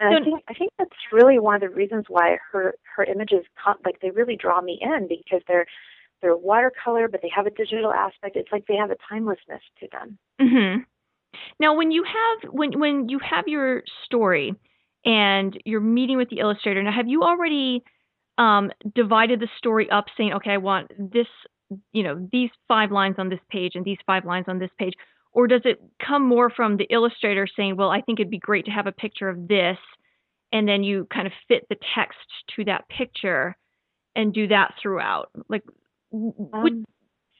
And 0.00 0.16
I 0.16 0.24
think 0.24 0.42
I 0.48 0.54
think 0.54 0.72
that's 0.78 0.90
really 1.12 1.38
one 1.38 1.54
of 1.54 1.60
the 1.60 1.70
reasons 1.70 2.06
why 2.08 2.36
her 2.50 2.74
her 2.96 3.04
images 3.04 3.44
like 3.84 4.00
they 4.00 4.10
really 4.10 4.36
draw 4.36 4.60
me 4.60 4.78
in 4.80 5.06
because 5.08 5.42
they're 5.46 5.66
they're 6.20 6.36
watercolor, 6.36 7.08
but 7.08 7.20
they 7.22 7.30
have 7.34 7.46
a 7.46 7.50
digital 7.50 7.92
aspect. 7.92 8.36
It's 8.36 8.50
like 8.50 8.66
they 8.66 8.76
have 8.76 8.90
a 8.90 8.96
timelessness 9.08 9.62
to 9.80 9.88
them. 9.92 10.18
Mhm. 10.40 10.84
Now, 11.60 11.74
when 11.74 11.90
you 11.90 12.04
have 12.04 12.52
when 12.52 12.78
when 12.78 13.08
you 13.08 13.18
have 13.20 13.46
your 13.46 13.82
story 14.04 14.54
and 15.04 15.60
you're 15.64 15.80
meeting 15.80 16.16
with 16.16 16.30
the 16.30 16.38
illustrator, 16.38 16.82
now 16.82 16.92
have 16.92 17.08
you 17.08 17.22
already 17.22 17.82
um, 18.38 18.70
divided 18.94 19.40
the 19.40 19.48
story 19.58 19.90
up, 19.90 20.06
saying, 20.16 20.32
okay, 20.34 20.52
I 20.52 20.58
want 20.58 20.90
this, 21.12 21.26
you 21.92 22.02
know, 22.02 22.28
these 22.32 22.50
five 22.68 22.90
lines 22.90 23.16
on 23.18 23.28
this 23.28 23.40
page 23.50 23.72
and 23.74 23.84
these 23.84 23.98
five 24.06 24.24
lines 24.24 24.46
on 24.48 24.58
this 24.58 24.70
page, 24.78 24.94
or 25.32 25.46
does 25.46 25.62
it 25.64 25.80
come 26.06 26.26
more 26.26 26.50
from 26.50 26.76
the 26.76 26.86
illustrator 26.90 27.46
saying, 27.56 27.76
well, 27.76 27.90
I 27.90 28.00
think 28.00 28.20
it'd 28.20 28.30
be 28.30 28.38
great 28.38 28.66
to 28.66 28.70
have 28.70 28.86
a 28.86 28.92
picture 28.92 29.28
of 29.28 29.48
this, 29.48 29.78
and 30.52 30.68
then 30.68 30.82
you 30.84 31.06
kind 31.12 31.26
of 31.26 31.32
fit 31.48 31.66
the 31.68 31.76
text 31.94 32.18
to 32.56 32.64
that 32.64 32.88
picture 32.88 33.56
and 34.14 34.32
do 34.34 34.48
that 34.48 34.74
throughout? 34.80 35.30
Like, 35.48 35.62
um, 36.12 36.84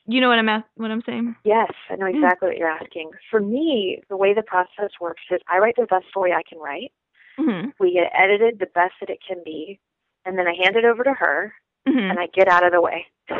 you 0.06 0.20
know 0.20 0.28
what 0.28 0.38
I'm 0.38 0.64
what 0.74 0.90
I'm 0.90 1.02
saying? 1.06 1.36
Yes, 1.44 1.70
I 1.90 1.96
know 1.96 2.06
exactly 2.06 2.48
what 2.48 2.56
you're 2.56 2.68
asking. 2.68 3.10
For 3.30 3.40
me, 3.40 4.00
the 4.08 4.16
way 4.16 4.34
the 4.34 4.42
process 4.42 4.90
works 5.00 5.22
is 5.30 5.40
I 5.48 5.58
write 5.58 5.76
the 5.76 5.86
best 5.86 6.06
story 6.08 6.32
I 6.32 6.42
can 6.48 6.58
write. 6.58 6.92
Mm-hmm. 7.38 7.70
We 7.78 7.94
get 7.94 8.10
edited 8.18 8.58
the 8.58 8.66
best 8.74 8.94
that 9.00 9.10
it 9.10 9.20
can 9.26 9.42
be, 9.44 9.80
and 10.24 10.38
then 10.38 10.46
I 10.46 10.54
hand 10.54 10.76
it 10.76 10.84
over 10.84 11.02
to 11.04 11.12
her, 11.12 11.52
mm-hmm. 11.88 11.98
and 11.98 12.18
I 12.18 12.26
get 12.34 12.48
out 12.48 12.64
of 12.64 12.72
the 12.72 12.80
way. 12.80 13.06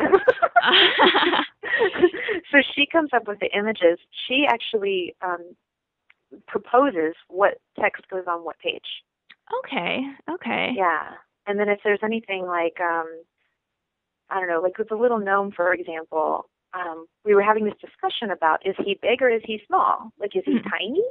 so 2.51 2.59
she 2.75 2.87
comes 2.91 3.11
up 3.13 3.27
with 3.27 3.41
the 3.41 3.51
images. 3.57 3.99
She 4.27 4.47
actually 4.49 5.15
um, 5.23 5.55
proposes 6.47 7.15
what 7.29 7.59
text 7.79 8.09
goes 8.09 8.25
on 8.29 8.45
what 8.45 8.59
page. 8.59 9.03
Okay. 9.65 10.01
Okay. 10.31 10.73
Yeah. 10.77 11.11
And 11.47 11.59
then 11.59 11.69
if 11.69 11.81
there's 11.85 12.01
anything 12.03 12.47
like 12.47 12.81
um 12.81 13.07
I 14.31 14.39
don't 14.39 14.49
know, 14.49 14.61
like 14.63 14.79
with 14.79 14.89
the 14.89 14.95
little 14.95 15.19
gnome 15.19 15.51
for 15.53 15.75
example, 15.75 16.49
um, 16.73 17.07
we 17.25 17.35
were 17.35 17.43
having 17.43 17.65
this 17.65 17.75
discussion 17.81 18.31
about 18.31 18.65
is 18.65 18.77
he 18.79 18.99
big 19.03 19.21
or 19.21 19.29
is 19.29 19.43
he 19.45 19.61
small? 19.67 20.11
Like 20.19 20.35
is 20.37 20.45
he 20.47 20.53
mm-hmm. 20.53 20.69
tiny? 20.71 21.03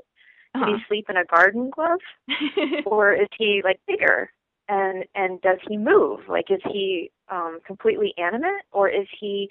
uh-huh. 0.56 0.66
he 0.66 0.84
sleep 0.88 1.06
in 1.10 1.18
a 1.18 1.26
garden 1.26 1.70
glove? 1.70 2.00
or 2.86 3.14
is 3.14 3.28
he 3.38 3.62
like 3.64 3.80
bigger? 3.88 4.32
And 4.72 5.04
and 5.16 5.42
does 5.42 5.58
he 5.68 5.76
move? 5.76 6.22
Like 6.30 6.50
is 6.50 6.62
he 6.72 7.12
um 7.30 7.60
completely 7.68 8.14
animate 8.18 8.64
or 8.72 8.88
is 8.88 9.06
he 9.20 9.50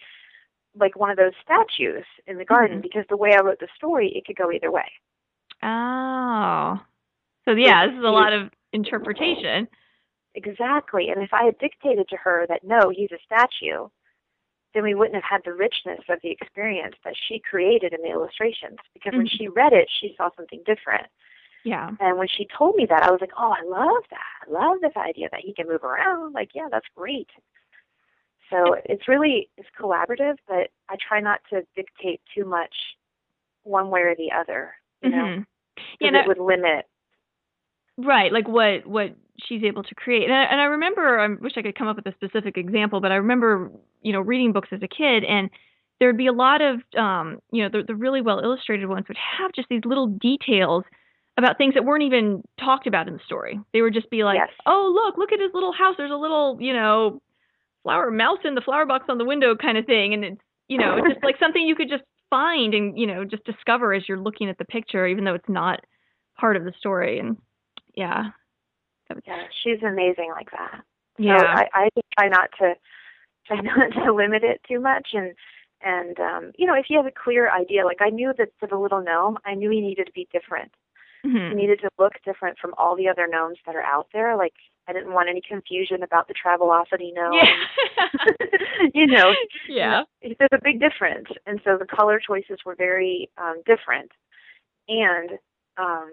like 0.75 0.97
one 0.97 1.11
of 1.11 1.19
those 1.19 1.33
statues 1.45 2.07
in 2.27 2.39
the 2.39 2.45
garden? 2.45 2.79
Mm-hmm. 2.79 2.83
Because 2.83 3.05
the 3.11 3.19
way 3.19 3.35
I 3.35 3.43
wrote 3.43 3.61
the 3.61 3.69
story, 3.77 4.11
it 4.15 4.25
could 4.25 4.37
go 4.37 4.51
either 4.51 4.73
way. 4.73 4.91
Oh. 5.63 6.81
So 7.45 7.53
yeah, 7.53 7.87
this 7.87 7.97
is 7.97 8.05
a 8.05 8.09
lot 8.09 8.33
of 8.33 8.51
interpretation. 8.73 9.69
Exactly. 10.35 11.11
And 11.11 11.23
if 11.23 11.35
I 11.35 11.45
had 11.45 11.59
dictated 11.59 12.09
to 12.09 12.17
her 12.17 12.47
that 12.49 12.65
no, 12.65 12.89
he's 12.89 13.13
a 13.13 13.19
statue, 13.27 13.89
then 14.73 14.85
we 14.85 14.95
wouldn't 14.95 15.17
have 15.17 15.29
had 15.29 15.43
the 15.45 15.53
richness 15.53 16.01
of 16.09 16.19
the 16.23 16.31
experience 16.31 16.95
that 17.05 17.15
she 17.29 17.41
created 17.41 17.93
in 17.93 18.01
the 18.01 18.09
illustrations. 18.09 18.79
Because 18.95 19.11
mm-hmm. 19.11 19.19
when 19.19 19.29
she 19.29 19.49
read 19.49 19.75
it, 19.75 19.89
she 20.01 20.15
saw 20.17 20.31
something 20.35 20.63
different. 20.65 21.09
Yeah. 21.65 21.91
And 22.01 22.19
when 22.19 22.29
she 22.29 22.47
told 22.57 22.77
me 22.77 22.87
that, 22.89 23.03
I 23.03 23.11
was 23.11 23.21
like, 23.21 23.33
oh, 23.39 23.53
I 23.53 23.63
love 23.65 24.03
that. 24.11 24.49
I 24.49 24.51
love 24.51 24.79
this 24.81 24.97
idea 24.97 25.29
that 25.31 25.41
he 25.41 25.53
can 25.53 25.69
move 25.69 25.85
around. 25.85 26.33
Like, 26.33 26.51
yeah, 26.55 26.69
that's 26.71 26.87
great. 26.97 27.29
So 28.51 28.77
it's 28.85 29.07
really 29.07 29.49
it's 29.57 29.69
collaborative, 29.79 30.37
but 30.49 30.71
I 30.89 30.97
try 31.07 31.21
not 31.21 31.41
to 31.51 31.63
dictate 31.77 32.21
too 32.35 32.45
much 32.45 32.75
one 33.63 33.91
way 33.91 34.01
or 34.01 34.17
the 34.17 34.33
other. 34.33 34.75
You 35.03 35.11
mm-hmm. 35.11 35.41
know, 35.41 35.45
yeah, 36.01 36.21
it 36.21 36.27
would 36.27 36.39
limit. 36.39 36.87
Right, 37.97 38.33
like 38.33 38.49
what 38.49 38.87
what 38.87 39.15
she's 39.47 39.63
able 39.63 39.83
to 39.83 39.95
create. 39.95 40.25
And 40.25 40.35
I, 40.35 40.45
and 40.45 40.61
I 40.61 40.65
remember, 40.65 41.21
I 41.21 41.29
wish 41.29 41.53
I 41.57 41.63
could 41.63 41.77
come 41.77 41.89
up 41.89 41.97
with 41.97 42.07
a 42.07 42.13
specific 42.13 42.57
example, 42.57 43.01
but 43.01 43.13
I 43.13 43.17
remember, 43.17 43.71
you 44.03 44.13
know, 44.13 44.21
reading 44.21 44.53
books 44.53 44.69
as 44.73 44.83
a 44.83 44.89
kid 44.89 45.25
and 45.25 45.51
there 45.99 46.09
would 46.09 46.17
be 46.17 46.27
a 46.27 46.33
lot 46.33 46.61
of, 46.63 46.81
um, 46.97 47.41
you 47.53 47.63
know, 47.63 47.69
the, 47.69 47.85
the 47.87 47.95
really 47.95 48.21
well 48.21 48.41
illustrated 48.41 48.87
ones 48.87 49.07
would 49.09 49.17
have 49.17 49.53
just 49.53 49.69
these 49.69 49.85
little 49.85 50.07
details 50.07 50.85
about 51.41 51.59
things 51.59 51.75
that 51.75 51.85
weren't 51.85 52.05
even 52.05 52.43
talked 52.59 52.87
about 52.87 53.09
in 53.09 53.15
the 53.15 53.21
story. 53.27 53.59
They 53.73 53.83
would 53.83 53.95
just 53.95 54.11
be 54.11 54.23
like, 54.23 54.37
yes. 54.39 54.51
oh, 54.67 54.93
look, 54.95 55.19
look 55.19 55.33
at 55.33 55.41
his 55.41 55.51
little 55.53 55.73
house. 55.73 55.97
There's 55.99 56.13
a 56.13 56.17
little, 56.17 56.57
you 56.61 56.73
know, 56.73 57.21
flower 57.83 58.11
mouse 58.11 58.39
in 58.45 58.55
the 58.55 58.61
flower 58.61 58.87
box 58.87 59.07
on 59.09 59.19
the 59.19 59.25
window 59.25 59.57
kind 59.57 59.77
of 59.77 59.87
thing. 59.87 60.15
And 60.15 60.25
it's, 60.25 60.41
you 60.69 60.79
know, 60.79 60.97
it's 60.97 61.15
just 61.15 61.25
like 61.25 61.37
something 61.41 61.63
you 61.63 61.75
could 61.75 61.89
just 61.89 62.05
find 62.31 62.75
and, 62.75 62.99
you 62.99 63.07
know, 63.07 63.25
just 63.25 63.45
discover 63.45 63.93
as 63.93 64.09
you're 64.09 64.21
looking 64.21 64.49
at 64.49 64.59
the 64.59 64.65
picture, 64.65 65.07
even 65.07 65.25
though 65.25 65.35
it's 65.35 65.49
not 65.49 65.81
part 66.39 66.57
of 66.57 66.65
the 66.65 66.73
story. 66.79 67.19
And 67.19 67.37
yeah, 67.95 68.31
yeah, 69.27 69.45
she's 69.63 69.83
amazing 69.83 70.31
like 70.35 70.51
that. 70.53 70.83
Yeah, 71.19 71.39
so 71.39 71.47
I, 71.47 71.69
I 71.75 71.89
just 71.95 72.07
try 72.19 72.29
not 72.29 72.51
to 72.59 72.75
try 73.47 73.61
not 73.61 73.93
to 74.05 74.13
limit 74.13 74.43
it 74.45 74.61
too 74.67 74.81
much, 74.81 75.09
and 75.13 75.35
and 75.83 76.19
um, 76.21 76.53
you 76.57 76.67
know, 76.67 76.75
if 76.75 76.87
you 76.89 76.97
have 76.97 77.07
a 77.07 77.11
clear 77.11 77.51
idea, 77.51 77.85
like 77.85 78.01
I 78.01 78.11
knew 78.11 78.33
that 78.39 78.49
for 78.59 78.67
the 78.67 78.77
little 78.77 79.03
gnome, 79.03 79.39
I 79.45 79.55
knew 79.55 79.71
he 79.71 79.81
needed 79.81 80.07
to 80.07 80.13
be 80.13 80.29
different. 80.33 80.73
Mm-hmm. 81.27 81.57
Needed 81.57 81.81
to 81.81 81.91
look 81.99 82.15
different 82.25 82.59
from 82.59 82.73
all 82.79 82.97
the 82.97 83.09
other 83.09 83.27
gnomes 83.29 83.59
that 83.67 83.77
are 83.77 83.83
out 83.83 84.09
there. 84.13 84.37
Like 84.37 84.55
I 84.89 84.93
didn't 84.93 85.13
want 85.13 85.29
any 85.29 85.43
confusion 85.47 86.03
about 86.03 86.29
the 86.29 86.35
Travelocity 86.35 87.13
gnome. 87.15 87.35
Yeah. 87.35 88.89
you 88.95 89.07
know, 89.07 89.33
yeah, 89.69 90.03
there's 90.23 90.51
a 90.53 90.59
big 90.63 90.81
difference, 90.81 91.29
and 91.47 91.61
so 91.65 91.77
the 91.79 91.87
color 91.87 92.21
choices 92.27 92.59
were 92.65 92.75
very 92.75 93.29
um, 93.37 93.63
different, 93.67 94.11
and 94.89 95.33
um, 95.77 96.11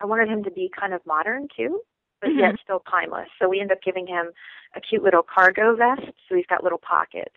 I 0.00 0.06
wanted 0.06 0.28
him 0.28 0.42
to 0.44 0.50
be 0.50 0.70
kind 0.78 0.92
of 0.92 1.00
modern 1.06 1.48
too 1.56 1.80
but 2.22 2.30
mm-hmm. 2.30 2.38
yet 2.38 2.54
still 2.62 2.82
timeless. 2.88 3.28
So 3.40 3.48
we 3.48 3.60
end 3.60 3.72
up 3.72 3.82
giving 3.84 4.06
him 4.06 4.30
a 4.74 4.80
cute 4.80 5.02
little 5.02 5.22
cargo 5.22 5.74
vest, 5.76 6.06
so 6.28 6.36
he's 6.36 6.46
got 6.46 6.62
little 6.62 6.78
pockets. 6.78 7.34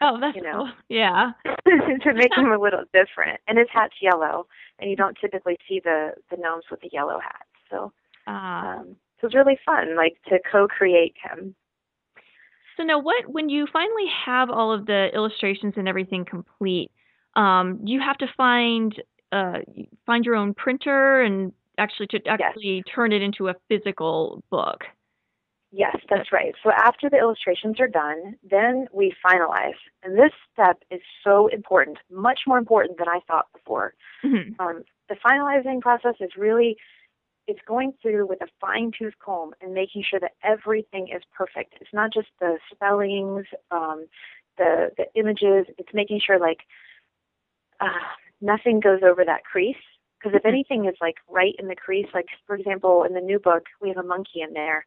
Oh, 0.00 0.18
that's 0.20 0.36
you 0.36 0.42
know, 0.42 0.66
cool. 0.66 0.70
yeah. 0.88 1.32
to 1.44 2.14
make 2.14 2.36
him 2.36 2.52
a 2.52 2.58
little 2.58 2.84
different, 2.92 3.40
and 3.48 3.58
his 3.58 3.68
hat's 3.72 3.94
yellow, 4.00 4.46
and 4.78 4.90
you 4.90 4.96
don't 4.96 5.16
typically 5.20 5.58
see 5.68 5.80
the 5.82 6.12
the 6.30 6.36
gnomes 6.36 6.64
with 6.70 6.80
the 6.80 6.90
yellow 6.92 7.18
hats. 7.18 7.48
So, 7.70 7.92
uh, 8.26 8.30
um, 8.30 8.96
so 9.20 9.26
it's 9.26 9.34
really 9.34 9.58
fun, 9.64 9.96
like 9.96 10.16
to 10.28 10.38
co-create 10.50 11.14
him. 11.22 11.54
So 12.76 12.84
now, 12.84 13.00
what 13.00 13.28
when 13.28 13.48
you 13.48 13.66
finally 13.72 14.06
have 14.24 14.50
all 14.50 14.72
of 14.72 14.86
the 14.86 15.08
illustrations 15.12 15.74
and 15.76 15.88
everything 15.88 16.24
complete, 16.24 16.92
um, 17.34 17.80
you 17.84 18.00
have 18.00 18.18
to 18.18 18.26
find 18.36 18.94
uh, 19.32 19.58
find 20.06 20.24
your 20.24 20.36
own 20.36 20.54
printer 20.54 21.22
and 21.22 21.52
actually 21.76 22.06
to 22.08 22.20
actually 22.26 22.76
yes. 22.76 22.94
turn 22.94 23.12
it 23.12 23.22
into 23.22 23.48
a 23.48 23.54
physical 23.68 24.42
book. 24.50 24.84
Yes, 25.70 25.96
that's 26.08 26.32
right. 26.32 26.54
So 26.62 26.70
after 26.70 27.10
the 27.10 27.18
illustrations 27.18 27.78
are 27.78 27.88
done, 27.88 28.36
then 28.48 28.86
we 28.92 29.14
finalize. 29.24 29.76
And 30.02 30.16
this 30.16 30.32
step 30.52 30.82
is 30.90 31.00
so 31.22 31.48
important, 31.48 31.98
much 32.10 32.40
more 32.46 32.56
important 32.56 32.98
than 32.98 33.08
I 33.08 33.20
thought 33.26 33.46
before. 33.52 33.92
Mm-hmm. 34.24 34.60
Um, 34.60 34.84
the 35.10 35.16
finalizing 35.16 35.80
process 35.80 36.14
is 36.20 36.30
really 36.38 36.76
it's 37.46 37.60
going 37.66 37.94
through 38.00 38.26
with 38.26 38.42
a 38.42 38.46
fine 38.60 38.92
tooth 38.96 39.14
comb 39.24 39.52
and 39.62 39.72
making 39.72 40.04
sure 40.08 40.20
that 40.20 40.32
everything 40.44 41.08
is 41.08 41.22
perfect. 41.34 41.74
It's 41.80 41.92
not 41.94 42.12
just 42.12 42.28
the 42.40 42.58
spellings, 42.70 43.46
um, 43.70 44.06
the 44.58 44.90
the 44.96 45.06
images. 45.18 45.66
It's 45.78 45.92
making 45.94 46.20
sure 46.24 46.38
like 46.38 46.60
uh, 47.80 47.88
nothing 48.40 48.80
goes 48.80 49.00
over 49.02 49.24
that 49.24 49.44
crease 49.44 49.76
because 50.18 50.34
if 50.34 50.42
mm-hmm. 50.42 50.48
anything 50.48 50.84
is 50.86 50.96
like 51.00 51.16
right 51.28 51.54
in 51.58 51.68
the 51.68 51.76
crease, 51.76 52.08
like 52.12 52.26
for 52.46 52.56
example, 52.56 53.04
in 53.04 53.14
the 53.14 53.20
new 53.20 53.38
book, 53.38 53.64
we 53.80 53.88
have 53.88 53.98
a 53.98 54.02
monkey 54.02 54.42
in 54.42 54.52
there, 54.52 54.86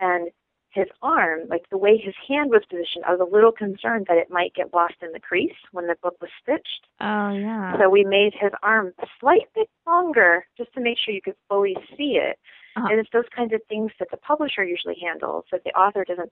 and 0.00 0.30
his 0.70 0.86
arm, 1.02 1.40
like 1.48 1.68
the 1.70 1.78
way 1.78 1.96
his 1.96 2.14
hand 2.28 2.50
was 2.50 2.62
positioned, 2.68 3.04
I 3.06 3.12
was 3.12 3.20
a 3.20 3.34
little 3.34 3.52
concerned 3.52 4.06
that 4.08 4.18
it 4.18 4.30
might 4.30 4.54
get 4.54 4.74
lost 4.74 4.94
in 5.02 5.12
the 5.12 5.20
crease 5.20 5.56
when 5.72 5.86
the 5.86 5.96
book 6.02 6.16
was 6.20 6.30
stitched. 6.42 6.86
Oh 7.00 7.30
yeah. 7.30 7.78
So 7.78 7.88
we 7.88 8.04
made 8.04 8.34
his 8.38 8.52
arm 8.62 8.92
a 9.00 9.06
slight 9.18 9.48
bit 9.54 9.68
longer 9.86 10.46
just 10.56 10.72
to 10.74 10.80
make 10.80 10.98
sure 10.98 11.14
you 11.14 11.22
could 11.22 11.36
fully 11.48 11.76
see 11.96 12.20
it. 12.22 12.38
Uh-huh. 12.76 12.88
And 12.90 13.00
it's 13.00 13.10
those 13.12 13.28
kinds 13.34 13.52
of 13.54 13.60
things 13.68 13.92
that 13.98 14.08
the 14.10 14.18
publisher 14.18 14.62
usually 14.62 14.96
handles 15.00 15.46
that 15.50 15.64
the 15.64 15.70
author 15.70 16.04
doesn't 16.04 16.30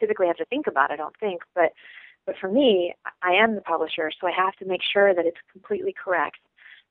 typically 0.00 0.26
have 0.26 0.36
to 0.36 0.44
think 0.46 0.66
about, 0.66 0.90
I 0.90 0.96
don't 0.96 1.16
think. 1.18 1.42
But 1.54 1.72
but 2.26 2.34
for 2.40 2.50
me, 2.50 2.92
I 3.22 3.34
am 3.34 3.54
the 3.54 3.60
publisher, 3.60 4.10
so 4.20 4.26
I 4.26 4.32
have 4.32 4.56
to 4.56 4.66
make 4.66 4.80
sure 4.82 5.14
that 5.14 5.26
it's 5.26 5.38
completely 5.52 5.94
correct 5.94 6.38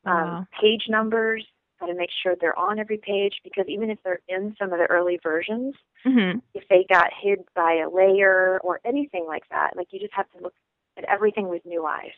um, 0.06 0.48
page 0.62 0.86
numbers. 0.88 1.46
Got 1.80 1.88
to 1.88 1.96
make 1.96 2.10
sure 2.24 2.36
they're 2.40 2.58
on 2.58 2.80
every 2.80 2.98
page 2.98 3.42
because 3.44 3.66
even 3.68 3.90
if 3.90 3.98
they're 4.04 4.22
in 4.30 4.56
some 4.58 4.72
of 4.72 4.80
the 4.80 4.86
early 4.86 5.20
versions, 5.22 5.76
mm-hmm. 6.06 6.40
if 6.54 6.64
they 6.70 6.86
got 6.90 7.12
hid 7.22 7.40
by 7.54 7.82
a 7.86 7.90
layer 7.90 8.60
or 8.64 8.80
anything 8.86 9.26
like 9.28 9.44
that, 9.50 9.76
like 9.76 9.88
you 9.92 10.00
just 10.00 10.14
have 10.14 10.30
to 10.32 10.44
look 10.44 10.54
at 10.98 11.04
everything 11.06 11.50
with 11.50 11.66
new 11.66 11.86
eyes. 11.86 12.16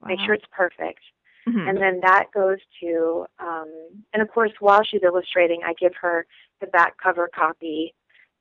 Wow. 0.00 0.08
Make 0.08 0.20
sure 0.20 0.34
it's 0.34 0.44
perfect. 0.52 1.00
Mm-hmm. 1.48 1.68
And 1.68 1.78
then 1.78 2.00
that 2.02 2.26
goes 2.32 2.58
to, 2.80 3.26
um, 3.38 3.70
and 4.12 4.22
of 4.22 4.28
course, 4.30 4.52
while 4.60 4.82
she's 4.84 5.02
illustrating, 5.02 5.60
I 5.64 5.74
give 5.78 5.92
her 6.00 6.26
the 6.60 6.66
back 6.68 6.94
cover 7.02 7.28
copy, 7.34 7.94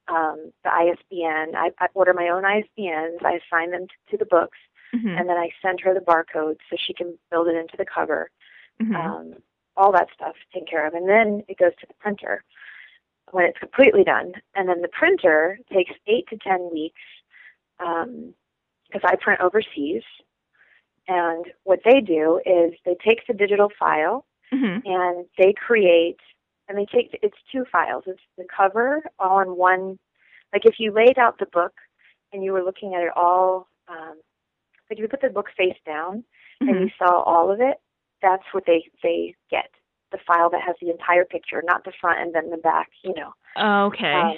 um, 0.08 0.52
the 0.64 0.70
ISBN. 0.70 1.56
I, 1.56 1.72
I 1.80 1.88
order 1.96 2.14
my 2.14 2.30
own 2.30 2.44
ISBNs. 2.44 3.26
I 3.26 3.40
assign 3.40 3.72
them 3.72 3.88
to, 3.88 4.12
to 4.12 4.18
the 4.18 4.26
books, 4.26 4.58
mm-hmm. 4.96 5.08
and 5.08 5.28
then 5.28 5.38
I 5.38 5.50
send 5.62 5.82
her 5.82 5.94
the 5.94 6.00
barcode 6.00 6.58
so 6.70 6.78
she 6.78 6.94
can 6.94 7.18
build 7.32 7.48
it 7.48 7.56
into 7.56 7.76
the 7.78 7.86
cover 7.86 8.30
mm-hmm. 8.82 8.96
um, 8.96 9.34
all 9.76 9.92
that 9.92 10.08
stuff 10.14 10.36
taken 10.54 10.68
care 10.68 10.86
of, 10.88 10.94
and 10.94 11.08
then 11.10 11.44
it 11.48 11.58
goes 11.58 11.72
to 11.80 11.88
the 11.88 11.94
printer. 11.96 12.44
when 13.34 13.46
it's 13.46 13.58
completely 13.58 14.04
done. 14.04 14.34
And 14.56 14.70
then 14.70 14.82
the 14.82 14.88
printer 14.88 15.60
takes 15.72 15.92
eight 16.08 16.28
to 16.30 16.38
ten 16.38 16.70
weeks 16.72 17.02
because 17.78 18.06
um, 18.06 19.02
I 19.04 19.16
print 19.16 19.42
overseas. 19.42 20.04
And 21.08 21.46
what 21.64 21.80
they 21.84 22.00
do 22.00 22.40
is 22.46 22.74
they 22.86 22.96
take 23.06 23.26
the 23.28 23.34
digital 23.34 23.70
file 23.78 24.26
mm-hmm. 24.54 24.88
and 24.88 25.26
they 25.38 25.54
create, 25.54 26.20
and 26.70 26.78
they 26.78 26.86
take, 26.86 27.20
it's 27.22 27.38
two 27.52 27.66
files. 27.72 28.04
It's 28.08 28.22
the 28.38 28.46
cover 28.56 29.04
all 29.20 29.40
in 29.42 29.58
one, 29.58 30.00
like 30.54 30.66
if 30.66 30.76
you 30.78 30.94
laid 30.94 31.18
out 31.18 31.40
the 31.40 31.48
book 31.48 31.74
and 32.32 32.44
you 32.44 32.54
were 32.54 32.64
looking 32.64 32.94
at 32.94 33.02
it 33.02 33.12
all, 33.16 33.68
um, 33.90 34.16
like 34.90 34.98
if 34.98 35.00
you 35.00 35.08
put 35.08 35.22
the 35.22 35.30
book 35.30 35.48
face 35.58 35.76
down 35.86 36.24
mm-hmm. 36.62 36.70
and 36.70 36.80
you 36.82 36.90
saw 36.98 37.22
all 37.24 37.52
of 37.52 37.60
it, 37.60 37.78
that's 38.24 38.44
what 38.54 38.64
they, 38.66 38.90
they 39.04 39.36
get 39.52 39.70
the 40.12 40.18
file 40.26 40.50
that 40.50 40.62
has 40.66 40.76
the 40.82 40.90
entire 40.90 41.26
picture, 41.26 41.62
not 41.66 41.84
the 41.84 41.92
front 42.00 42.20
and 42.20 42.34
then 42.34 42.50
the 42.50 42.58
back, 42.58 42.90
you 43.04 43.14
know. 43.14 43.34
Okay. 43.88 44.12
Um, 44.12 44.38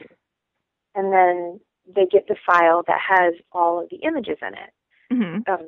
and 0.96 1.14
then 1.14 1.60
they 1.94 2.06
get 2.06 2.28
the 2.28 2.36
file 2.46 2.84
that 2.88 3.00
has 3.00 3.36
all 3.52 3.82
of 3.82 3.90
the 3.90 3.98
images 3.98 4.38
in 4.42 4.54
it, 4.54 5.14
mm-hmm. 5.14 5.52
um, 5.54 5.68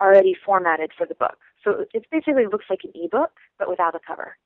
already 0.00 0.34
formatted 0.44 0.90
for 0.98 1.06
the 1.06 1.14
book. 1.14 1.36
So 1.62 1.84
it 1.94 2.04
basically 2.10 2.46
looks 2.50 2.66
like 2.68 2.80
an 2.84 2.92
ebook, 2.94 3.30
but 3.58 3.68
without 3.68 3.94
a 3.94 4.00
cover. 4.04 4.36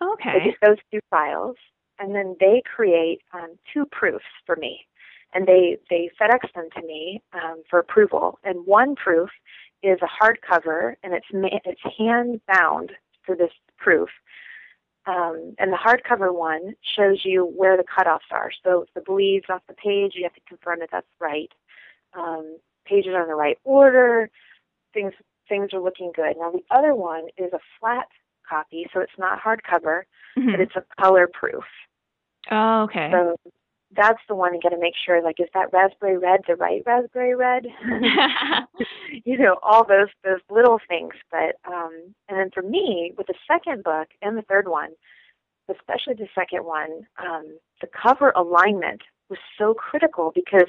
Okay. 0.00 0.32
They 0.38 0.44
get 0.46 0.54
those 0.64 0.78
two 0.90 1.00
files, 1.10 1.56
and 1.98 2.14
then 2.14 2.36
they 2.40 2.62
create 2.74 3.20
um, 3.34 3.56
two 3.74 3.84
proofs 3.90 4.24
for 4.46 4.56
me, 4.56 4.80
and 5.34 5.46
they 5.46 5.78
they 5.90 6.10
FedEx 6.20 6.52
them 6.54 6.68
to 6.74 6.82
me 6.82 7.22
um, 7.32 7.62
for 7.68 7.78
approval. 7.78 8.38
And 8.44 8.66
one 8.66 8.96
proof 8.96 9.30
is 9.82 9.98
a 10.02 10.24
hardcover, 10.24 10.94
and 11.02 11.14
it's 11.14 11.26
ma- 11.32 11.60
it's 11.64 11.80
hand 11.98 12.40
bound 12.46 12.92
for 13.24 13.36
this 13.36 13.52
proof. 13.76 14.08
Um, 15.06 15.54
and 15.58 15.72
the 15.72 15.76
hardcover 15.76 16.34
one 16.34 16.74
shows 16.96 17.24
you 17.24 17.44
where 17.44 17.76
the 17.76 17.84
cutoffs 17.84 18.30
are. 18.30 18.50
So 18.62 18.82
if 18.82 18.94
the 18.94 19.00
bleeds 19.00 19.46
off 19.48 19.62
the 19.66 19.74
page, 19.74 20.12
you 20.14 20.24
have 20.24 20.34
to 20.34 20.40
confirm 20.46 20.80
that 20.80 20.90
that's 20.92 21.06
right. 21.18 21.50
Um, 22.14 22.58
pages 22.84 23.12
are 23.14 23.22
in 23.22 23.28
the 23.28 23.34
right 23.34 23.58
order. 23.64 24.30
Things 24.92 25.14
things 25.48 25.72
are 25.72 25.80
looking 25.80 26.12
good. 26.14 26.36
Now 26.38 26.50
the 26.50 26.64
other 26.70 26.94
one 26.94 27.28
is 27.36 27.52
a 27.52 27.60
flat 27.80 28.08
copy, 28.48 28.86
so 28.92 29.00
it's 29.00 29.12
not 29.18 29.40
hardcover, 29.40 30.02
mm-hmm. 30.36 30.50
but 30.50 30.60
it's 30.60 30.76
a 30.76 30.84
color 31.00 31.28
proof. 31.32 31.64
Oh, 32.50 32.82
okay. 32.82 33.10
So 33.12 33.36
that's 33.96 34.20
the 34.28 34.34
one 34.34 34.54
you 34.54 34.60
got 34.62 34.70
to 34.70 34.78
make 34.78 34.94
sure 35.04 35.22
like 35.22 35.40
is 35.40 35.48
that 35.54 35.72
raspberry 35.72 36.18
red 36.18 36.40
the 36.46 36.56
right 36.56 36.82
raspberry 36.86 37.34
red? 37.34 37.66
You 39.24 39.38
know 39.38 39.56
all 39.62 39.84
those 39.84 40.08
those 40.22 40.40
little 40.50 40.78
things 40.88 41.14
but 41.30 41.56
um 41.66 42.14
and 42.28 42.38
then 42.38 42.50
for 42.52 42.62
me 42.62 43.12
with 43.16 43.26
the 43.26 43.34
second 43.46 43.82
book 43.82 44.08
and 44.22 44.36
the 44.36 44.42
third 44.42 44.68
one 44.68 44.90
especially 45.70 46.14
the 46.14 46.28
second 46.34 46.64
one 46.64 47.06
um 47.18 47.58
the 47.80 47.88
cover 48.00 48.30
alignment 48.36 49.02
was 49.28 49.38
so 49.58 49.74
critical 49.74 50.32
because 50.34 50.68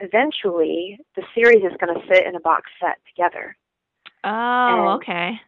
eventually 0.00 0.98
the 1.16 1.22
series 1.34 1.62
is 1.64 1.76
going 1.78 1.94
to 1.94 2.06
sit 2.12 2.26
in 2.26 2.34
a 2.34 2.40
box 2.40 2.70
set 2.80 2.98
together. 3.08 3.56
Oh 4.24 4.28
and 4.28 5.02
okay 5.02 5.40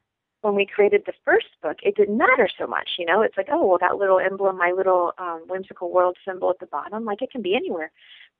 when 0.43 0.55
we 0.55 0.67
created 0.67 1.05
the 1.07 1.13
first 1.25 1.47
book, 1.63 1.79
it 1.83 1.97
didn't 1.97 2.19
matter 2.19 2.49
so 2.59 2.67
much. 2.67 2.91
You 2.99 3.07
know, 3.07 3.23
it's 3.23 3.37
like, 3.37 3.49
oh, 3.51 3.65
well, 3.65 3.79
that 3.81 3.97
little 3.97 4.19
emblem, 4.19 4.59
my 4.59 4.73
little 4.77 5.13
um, 5.19 5.43
whimsical 5.49 5.91
world 5.91 6.17
symbol 6.27 6.51
at 6.51 6.59
the 6.59 6.67
bottom, 6.67 7.05
like 7.05 7.23
it 7.23 7.31
can 7.31 7.43
be 7.43 7.55
anywhere. 7.55 7.91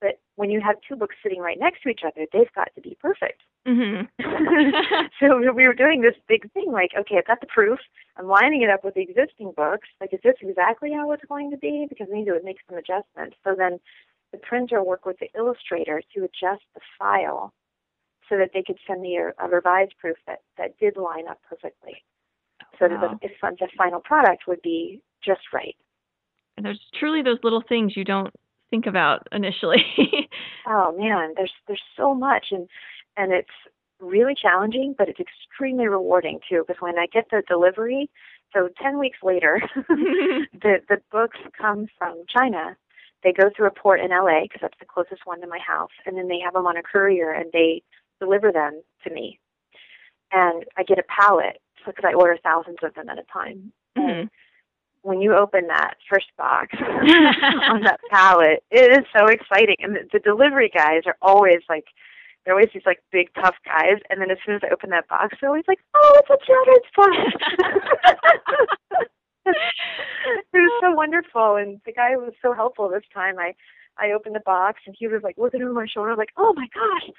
But 0.01 0.19
when 0.35 0.49
you 0.49 0.59
have 0.59 0.75
two 0.87 0.97
books 0.97 1.15
sitting 1.23 1.39
right 1.39 1.57
next 1.57 1.81
to 1.83 1.89
each 1.89 2.01
other, 2.05 2.27
they've 2.31 2.53
got 2.53 2.69
to 2.75 2.81
be 2.81 2.97
perfect. 3.01 3.41
Mm-hmm. 3.63 4.03
so 5.21 5.37
we 5.53 5.65
were 5.65 5.73
doing 5.73 6.01
this 6.01 6.15
big 6.27 6.51
thing, 6.51 6.69
like, 6.69 6.91
okay, 6.99 7.15
I've 7.17 7.25
got 7.25 7.39
the 7.39 7.47
proof. 7.47 7.79
I'm 8.17 8.27
lining 8.27 8.61
it 8.61 8.69
up 8.69 8.83
with 8.83 8.95
the 8.95 9.01
existing 9.01 9.53
books. 9.55 9.87
Like, 10.01 10.13
is 10.13 10.19
this 10.21 10.35
exactly 10.41 10.91
how 10.91 11.09
it's 11.13 11.23
going 11.29 11.49
to 11.51 11.57
be? 11.57 11.85
Because 11.87 12.07
we 12.11 12.19
need 12.19 12.25
to 12.25 12.41
make 12.43 12.57
some 12.67 12.77
adjustments. 12.77 13.37
So 13.45 13.55
then 13.57 13.79
the 14.33 14.37
printer 14.39 14.83
worked 14.83 15.05
with 15.05 15.17
the 15.19 15.29
illustrator 15.33 16.01
to 16.13 16.25
adjust 16.25 16.63
the 16.75 16.81
file 16.99 17.53
so 18.29 18.37
that 18.37 18.51
they 18.53 18.63
could 18.63 18.77
send 18.87 19.01
me 19.01 19.17
a, 19.17 19.33
a 19.43 19.47
revised 19.47 19.93
proof 19.99 20.17
that, 20.27 20.41
that 20.57 20.77
did 20.79 20.97
line 20.97 21.27
up 21.27 21.39
perfectly. 21.47 22.03
Oh, 22.61 22.65
so 22.79 22.87
wow. 22.87 23.17
that 23.21 23.21
the, 23.21 23.55
the 23.59 23.67
final 23.77 23.99
product 23.99 24.43
would 24.47 24.61
be 24.61 25.01
just 25.23 25.41
right. 25.53 25.75
And 26.57 26.65
there's 26.65 26.81
truly 26.99 27.21
those 27.21 27.39
little 27.43 27.63
things 27.67 27.97
you 27.97 28.03
don't 28.03 28.33
think 28.69 28.85
about 28.85 29.27
initially. 29.31 29.83
oh 30.67 30.95
man, 30.97 31.33
there's 31.35 31.53
there's 31.67 31.81
so 31.97 32.13
much 32.13 32.47
and 32.51 32.67
and 33.17 33.31
it's 33.31 33.49
really 33.99 34.33
challenging, 34.39 34.95
but 34.97 35.09
it's 35.09 35.19
extremely 35.19 35.87
rewarding 35.87 36.39
too. 36.49 36.63
Because 36.67 36.81
when 36.81 36.99
I 36.99 37.07
get 37.07 37.25
the 37.31 37.43
delivery, 37.47 38.09
so 38.53 38.69
ten 38.81 38.99
weeks 38.99 39.19
later, 39.23 39.61
the 39.87 40.79
the 40.89 41.01
books 41.11 41.37
come 41.59 41.87
from 41.97 42.23
China. 42.27 42.75
They 43.23 43.31
go 43.31 43.49
through 43.55 43.67
a 43.67 43.71
port 43.71 44.01
in 44.01 44.09
LA 44.09 44.41
because 44.41 44.59
that's 44.61 44.79
the 44.79 44.85
closest 44.85 45.25
one 45.25 45.39
to 45.39 45.47
my 45.47 45.59
house, 45.59 45.95
and 46.05 46.17
then 46.17 46.27
they 46.27 46.39
have 46.43 46.53
them 46.53 46.67
on 46.67 46.75
a 46.75 46.83
courier 46.83 47.31
and 47.31 47.49
they 47.53 47.81
deliver 48.23 48.51
them 48.51 48.81
to 49.03 49.13
me. 49.13 49.39
And 50.31 50.63
I 50.77 50.83
get 50.83 50.99
a 50.99 51.03
pallet 51.03 51.61
because 51.85 52.05
I 52.07 52.13
order 52.13 52.37
thousands 52.41 52.77
of 52.81 52.93
them 52.95 53.09
at 53.09 53.19
a 53.19 53.23
time. 53.31 53.71
Mm-hmm. 53.97 54.25
when 55.03 55.21
you 55.21 55.35
open 55.35 55.67
that 55.67 55.97
first 56.09 56.25
box 56.35 56.75
on 56.81 57.83
that 57.83 57.99
pallet, 58.09 58.63
it 58.71 58.91
is 58.91 59.05
so 59.15 59.27
exciting. 59.27 59.75
And 59.79 59.95
the, 59.95 59.99
the 60.13 60.19
delivery 60.19 60.71
guys 60.73 61.03
are 61.05 61.17
always 61.21 61.61
like, 61.69 61.85
they're 62.43 62.55
always 62.55 62.69
these 62.73 62.85
like 62.85 63.03
big 63.11 63.29
tough 63.35 63.55
guys. 63.65 63.99
And 64.09 64.19
then 64.19 64.31
as 64.31 64.37
soon 64.45 64.55
as 64.55 64.61
I 64.63 64.73
open 64.73 64.89
that 64.89 65.07
box, 65.07 65.37
they're 65.39 65.49
always 65.49 65.67
like, 65.67 65.79
"Oh, 65.93 66.19
it's 66.19 66.29
a 66.29 66.37
children's 66.45 66.89
book." 66.95 67.13
it 69.45 69.55
was 70.53 70.81
so 70.81 70.91
wonderful, 70.91 71.55
and 71.55 71.79
the 71.85 71.93
guy 71.93 72.15
was 72.17 72.33
so 72.41 72.53
helpful 72.53 72.89
this 72.89 73.03
time. 73.13 73.39
I 73.39 73.55
I 73.97 74.11
opened 74.11 74.35
the 74.35 74.41
box, 74.41 74.81
and 74.85 74.95
he 74.97 75.07
was 75.07 75.21
like 75.23 75.37
looking 75.37 75.61
over 75.63 75.73
my 75.73 75.87
shoulder, 75.87 76.15
like, 76.17 76.33
"Oh 76.35 76.53
my 76.53 76.67
gosh!" 76.73 77.09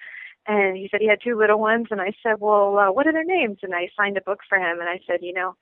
And 0.47 0.77
he 0.77 0.89
said 0.91 1.01
he 1.01 1.09
had 1.09 1.21
two 1.23 1.39
little 1.39 1.59
ones. 1.59 1.87
And 1.91 2.01
i 2.01 2.13
said 2.23 2.37
well 2.41 2.79
uh, 2.79 2.93
what 2.93 3.07
are 3.07 3.13
their 3.13 3.25
names? 3.25 3.59
And 3.63 3.75
i 3.75 3.89
signed 3.97 4.17
a 4.17 4.23
book 4.23 4.41
for 4.49 4.59
him. 4.59 4.81
And 4.81 4.89
i 4.89 5.01
said 5.07 5.21
you 5.23 5.33
know 5.33 5.55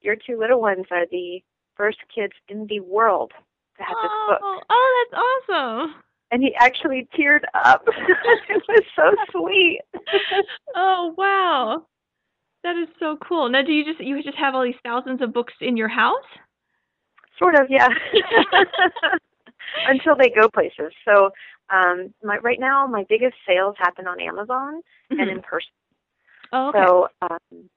your 0.00 0.16
two 0.16 0.38
little 0.38 0.60
ones 0.60 0.86
are 0.90 1.06
the 1.10 1.42
first 1.76 1.98
kids 2.14 2.34
in 2.48 2.66
the 2.68 2.80
world 2.80 3.32
to 3.78 3.82
have 3.82 3.96
this 4.02 4.12
book. 4.28 4.38
Oh, 4.42 4.60
oh 4.70 5.06
that's 5.10 5.22
awesome. 5.50 5.94
And 6.30 6.42
he 6.42 6.54
actually 6.58 7.08
teared 7.16 7.44
up. 7.54 7.86
It 8.48 8.62
was 8.68 8.84
so 8.96 9.14
sweet. 9.30 9.80
Oh 10.74 11.14
wow. 11.16 11.86
That 12.62 12.76
is 12.76 12.88
so 12.98 13.18
cool. 13.26 13.48
Now 13.48 13.62
do 13.62 13.72
you 13.72 13.84
just 13.84 14.00
you 14.00 14.22
just 14.22 14.38
have 14.38 14.54
all 14.54 14.64
these 14.64 14.74
thousands 14.84 15.22
of 15.22 15.32
books 15.32 15.54
in 15.60 15.76
your 15.76 15.88
house? 15.88 16.24
Sort 17.38 17.54
of 17.56 17.66
yeah. 17.68 17.88
Until 19.88 20.16
they 20.16 20.30
go 20.30 20.48
places. 20.48 20.92
So 21.04 21.30
um, 21.72 22.14
my, 22.22 22.38
right 22.38 22.60
now, 22.60 22.86
my 22.86 23.04
biggest 23.08 23.34
sales 23.46 23.76
happen 23.78 24.06
on 24.06 24.20
Amazon 24.20 24.82
mm-hmm. 25.10 25.20
and 25.20 25.30
in 25.30 25.42
person. 25.42 25.70
Oh, 26.52 26.68
okay. 26.68 26.84
So, 26.86 27.08
um, 27.22 27.68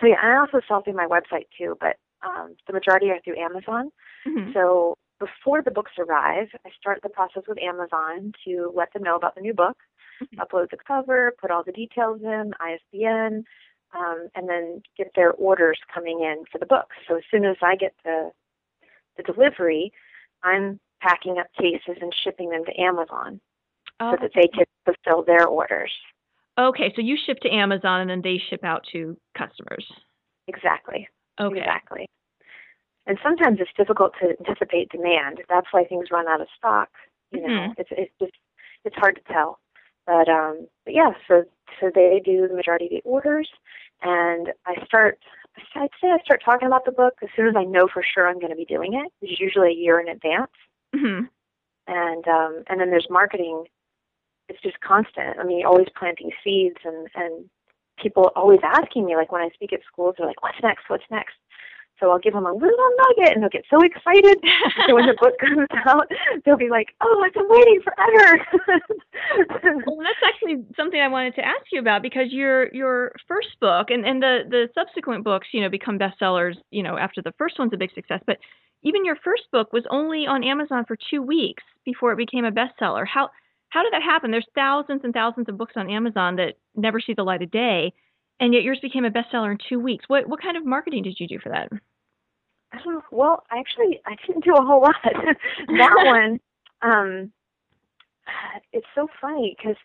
so 0.00 0.06
yeah, 0.06 0.16
I 0.22 0.38
also 0.38 0.60
sell 0.66 0.82
through 0.82 0.94
my 0.94 1.06
website 1.06 1.46
too, 1.56 1.76
but 1.80 1.96
um, 2.26 2.56
the 2.66 2.72
majority 2.72 3.10
are 3.10 3.20
through 3.22 3.38
Amazon. 3.38 3.90
Mm-hmm. 4.26 4.52
So 4.52 4.96
before 5.20 5.62
the 5.62 5.70
books 5.70 5.92
arrive, 5.98 6.48
I 6.66 6.70
start 6.78 7.00
the 7.02 7.08
process 7.08 7.44
with 7.46 7.58
Amazon 7.62 8.32
to 8.46 8.72
let 8.74 8.92
them 8.92 9.02
know 9.02 9.16
about 9.16 9.34
the 9.34 9.40
new 9.40 9.54
book, 9.54 9.76
mm-hmm. 10.22 10.40
upload 10.40 10.70
the 10.70 10.78
cover, 10.86 11.34
put 11.40 11.50
all 11.50 11.62
the 11.64 11.72
details 11.72 12.20
in, 12.22 12.52
ISBN, 12.60 13.44
um, 13.96 14.28
and 14.34 14.48
then 14.48 14.82
get 14.98 15.12
their 15.14 15.32
orders 15.32 15.78
coming 15.92 16.20
in 16.20 16.44
for 16.50 16.58
the 16.58 16.66
books. 16.66 16.96
So 17.08 17.16
as 17.16 17.22
soon 17.30 17.44
as 17.44 17.56
I 17.62 17.76
get 17.76 17.94
the 18.04 18.30
the 19.16 19.22
delivery, 19.22 19.92
I'm 20.42 20.80
packing 21.06 21.38
up 21.38 21.46
cases 21.58 22.00
and 22.00 22.12
shipping 22.24 22.50
them 22.50 22.64
to 22.64 22.80
Amazon 22.80 23.40
oh, 24.00 24.12
so 24.12 24.16
that 24.22 24.30
they 24.34 24.48
can 24.48 24.64
fulfill 24.84 25.24
their 25.24 25.46
orders. 25.46 25.92
Okay, 26.58 26.92
so 26.94 27.02
you 27.02 27.16
ship 27.26 27.38
to 27.40 27.50
Amazon 27.50 28.00
and 28.00 28.10
then 28.10 28.22
they 28.22 28.40
ship 28.50 28.62
out 28.64 28.84
to 28.92 29.16
customers. 29.36 29.84
Exactly. 30.46 31.08
Okay. 31.40 31.58
Exactly. 31.58 32.06
And 33.06 33.18
sometimes 33.22 33.58
it's 33.60 33.70
difficult 33.76 34.12
to 34.20 34.30
anticipate 34.38 34.88
demand. 34.90 35.42
That's 35.48 35.66
why 35.72 35.84
things 35.84 36.08
run 36.10 36.28
out 36.28 36.40
of 36.40 36.46
stock. 36.56 36.88
You 37.32 37.42
know, 37.42 37.48
mm-hmm. 37.48 37.72
it's 37.76 37.90
it's 37.92 38.12
just 38.20 38.32
it's 38.84 38.96
hard 38.96 39.16
to 39.16 39.32
tell. 39.32 39.58
But 40.06 40.28
um, 40.28 40.68
but 40.84 40.94
yeah, 40.94 41.10
so 41.26 41.44
so 41.80 41.90
they 41.94 42.22
do 42.24 42.46
the 42.48 42.54
majority 42.54 42.86
of 42.86 42.90
the 42.92 43.02
orders, 43.04 43.48
and 44.02 44.52
I 44.66 44.84
start. 44.86 45.18
I'd 45.74 45.88
say 46.00 46.08
I 46.08 46.18
start 46.24 46.42
talking 46.44 46.66
about 46.66 46.84
the 46.84 46.92
book 46.92 47.14
as 47.22 47.28
soon 47.36 47.46
as 47.48 47.54
I 47.56 47.64
know 47.64 47.88
for 47.92 48.02
sure 48.02 48.28
I'm 48.28 48.38
going 48.38 48.50
to 48.50 48.56
be 48.56 48.64
doing 48.64 48.94
it, 48.94 49.12
which 49.20 49.32
is 49.32 49.40
usually 49.40 49.68
a 49.68 49.74
year 49.74 50.00
in 50.00 50.08
advance. 50.08 50.50
Mm-hmm. 50.94 51.24
And 51.86 52.28
um, 52.28 52.64
and 52.68 52.80
then 52.80 52.90
there's 52.90 53.06
marketing. 53.10 53.64
It's 54.48 54.60
just 54.62 54.80
constant. 54.80 55.38
I 55.38 55.44
mean, 55.44 55.64
always 55.66 55.88
planting 55.98 56.30
seeds, 56.42 56.78
and 56.84 57.08
and 57.14 57.44
people 58.00 58.30
always 58.36 58.60
asking 58.62 59.04
me 59.04 59.16
like 59.16 59.32
when 59.32 59.42
I 59.42 59.50
speak 59.54 59.72
at 59.72 59.80
schools, 59.90 60.14
they're 60.16 60.26
like, 60.26 60.42
"What's 60.42 60.62
next? 60.62 60.84
What's 60.88 61.04
next?" 61.10 61.34
So 62.00 62.10
I'll 62.10 62.18
give 62.18 62.34
them 62.34 62.46
a 62.46 62.52
little 62.52 62.90
nugget 62.98 63.34
and 63.34 63.42
they'll 63.42 63.50
get 63.50 63.64
so 63.70 63.78
excited. 63.82 64.38
so 64.86 64.94
when 64.94 65.06
the 65.06 65.16
book 65.20 65.38
comes 65.38 65.68
out, 65.86 66.06
they'll 66.44 66.56
be 66.56 66.68
like, 66.68 66.88
oh, 67.00 67.22
I've 67.24 67.34
been 67.34 67.48
waiting 67.48 67.80
forever. 67.82 68.46
well, 69.86 69.98
that's 70.02 70.24
actually 70.26 70.64
something 70.76 71.00
I 71.00 71.08
wanted 71.08 71.34
to 71.36 71.46
ask 71.46 71.66
you 71.70 71.80
about 71.80 72.02
because 72.02 72.32
your 72.32 72.72
your 72.74 73.12
first 73.28 73.58
book 73.60 73.90
and, 73.90 74.04
and 74.04 74.22
the, 74.22 74.38
the 74.48 74.68
subsequent 74.74 75.24
books, 75.24 75.48
you 75.52 75.60
know, 75.60 75.70
become 75.70 75.98
bestsellers, 75.98 76.56
you 76.70 76.82
know, 76.82 76.98
after 76.98 77.22
the 77.22 77.32
first 77.38 77.58
one's 77.58 77.72
a 77.72 77.78
big 77.78 77.94
success. 77.94 78.20
But 78.26 78.38
even 78.82 79.04
your 79.04 79.16
first 79.24 79.44
book 79.52 79.72
was 79.72 79.84
only 79.90 80.26
on 80.26 80.44
Amazon 80.44 80.84
for 80.86 80.96
two 81.10 81.22
weeks 81.22 81.62
before 81.84 82.12
it 82.12 82.18
became 82.18 82.44
a 82.44 82.52
bestseller. 82.52 83.06
How 83.06 83.30
how 83.70 83.82
did 83.82 83.92
that 83.92 84.02
happen? 84.02 84.30
There's 84.30 84.46
thousands 84.54 85.00
and 85.02 85.12
thousands 85.12 85.48
of 85.48 85.58
books 85.58 85.72
on 85.76 85.90
Amazon 85.90 86.36
that 86.36 86.54
never 86.76 87.00
see 87.00 87.14
the 87.14 87.24
light 87.24 87.42
of 87.42 87.50
day, 87.50 87.92
and 88.40 88.52
yet 88.52 88.62
yours 88.62 88.78
became 88.80 89.04
a 89.04 89.10
bestseller 89.10 89.52
in 89.52 89.58
two 89.68 89.78
weeks. 89.78 90.04
What 90.08 90.28
what 90.28 90.42
kind 90.42 90.56
of 90.56 90.64
marketing 90.64 91.02
did 91.02 91.18
you 91.18 91.28
do 91.28 91.38
for 91.38 91.50
that? 91.50 91.68
Uh, 92.72 93.00
well, 93.10 93.44
actually, 93.50 94.00
I 94.06 94.16
didn't 94.26 94.44
do 94.44 94.54
a 94.54 94.64
whole 94.64 94.82
lot. 94.82 94.96
that 95.04 95.94
one, 96.04 96.40
um, 96.82 97.32
it's 98.72 98.86
so 98.94 99.08
funny 99.20 99.54
because 99.56 99.76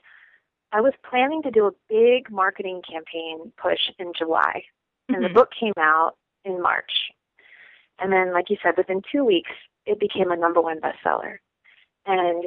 I 0.71 0.81
was 0.81 0.93
planning 1.07 1.41
to 1.43 1.51
do 1.51 1.67
a 1.67 1.71
big 1.89 2.31
marketing 2.31 2.81
campaign 2.89 3.51
push 3.61 3.79
in 3.97 4.13
July, 4.17 4.63
and 5.07 5.17
mm-hmm. 5.17 5.23
the 5.23 5.33
book 5.33 5.49
came 5.59 5.73
out 5.77 6.13
in 6.45 6.61
March. 6.61 6.91
And 7.99 8.11
then, 8.13 8.33
like 8.33 8.49
you 8.49 8.57
said, 8.63 8.75
within 8.77 9.01
two 9.11 9.25
weeks, 9.25 9.51
it 9.85 9.99
became 9.99 10.31
a 10.31 10.37
number 10.37 10.61
one 10.61 10.79
bestseller. 10.79 11.37
And 12.05 12.45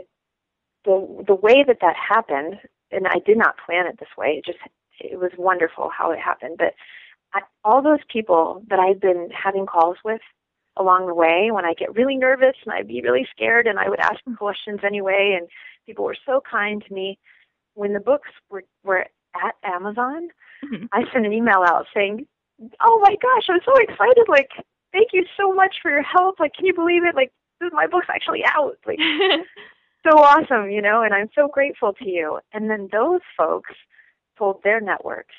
the 0.85 1.25
the 1.27 1.35
way 1.35 1.65
that 1.67 1.79
that 1.81 1.95
happened, 1.97 2.59
and 2.91 3.07
I 3.07 3.21
did 3.25 3.37
not 3.37 3.57
plan 3.65 3.87
it 3.87 3.99
this 3.99 4.09
way. 4.17 4.38
It 4.38 4.47
just 4.47 4.59
it 5.03 5.19
was 5.19 5.33
wonderful 5.37 5.91
how 5.97 6.11
it 6.11 6.19
happened. 6.19 6.57
But 6.59 6.75
I, 7.35 7.41
all 7.65 7.83
those 7.83 8.01
people 8.09 8.62
that 8.69 8.79
I've 8.79 9.01
been 9.01 9.29
having 9.31 9.67
calls 9.67 9.97
with 10.05 10.21
along 10.79 11.07
the 11.07 11.15
way, 11.15 11.51
when 11.51 11.65
I 11.65 11.75
get 11.75 11.95
really 11.95 12.17
nervous 12.17 12.57
and 12.65 12.73
I'd 12.73 12.88
be 12.88 13.03
really 13.03 13.27
scared, 13.31 13.67
and 13.67 13.79
I 13.79 13.88
would 13.88 14.01
ask 14.01 14.23
them 14.25 14.37
questions 14.38 14.81
anyway, 14.85 15.37
and 15.38 15.49
people 15.87 16.05
were 16.05 16.17
so 16.27 16.43
kind 16.49 16.83
to 16.87 16.95
me. 16.95 17.19
When 17.75 17.95
the 17.95 18.01
books 18.01 18.29
were 18.51 18.65
were 18.85 19.07
at 19.35 19.55
Amazon, 19.65 20.29
mm-hmm. 20.65 20.87
I 20.93 21.05
sent 21.12 21.27
an 21.27 21.33
email 21.33 21.65
out 21.67 21.87
saying, 21.95 22.27
"Oh 22.81 23.01
my 23.03 23.17
gosh, 23.21 23.47
I'm 23.49 23.61
so 23.65 23.75
excited! 23.77 24.27
Like, 24.29 24.51
thank 24.93 25.09
you 25.12 25.25
so 25.38 25.55
much 25.55 25.77
for 25.81 25.91
your 25.91 26.03
help! 26.03 26.38
Like, 26.38 26.53
can 26.55 26.67
you 26.67 26.75
believe 26.75 27.05
it? 27.05 27.15
Like, 27.15 27.33
my 27.73 27.87
book's 27.87 28.09
actually 28.11 28.45
out! 28.45 28.77
Like, 28.87 28.99
so 30.07 30.19
awesome, 30.19 30.71
you 30.71 30.83
know, 30.83 31.03
and 31.03 31.15
I'm 31.15 31.31
so 31.35 31.49
grateful 31.49 31.95
to 31.95 32.09
you. 32.09 32.41
And 32.53 32.69
then 32.69 32.88
those 32.93 33.21
folks 33.37 33.73
told 34.38 34.62
their 34.62 34.81
networks 34.81 35.35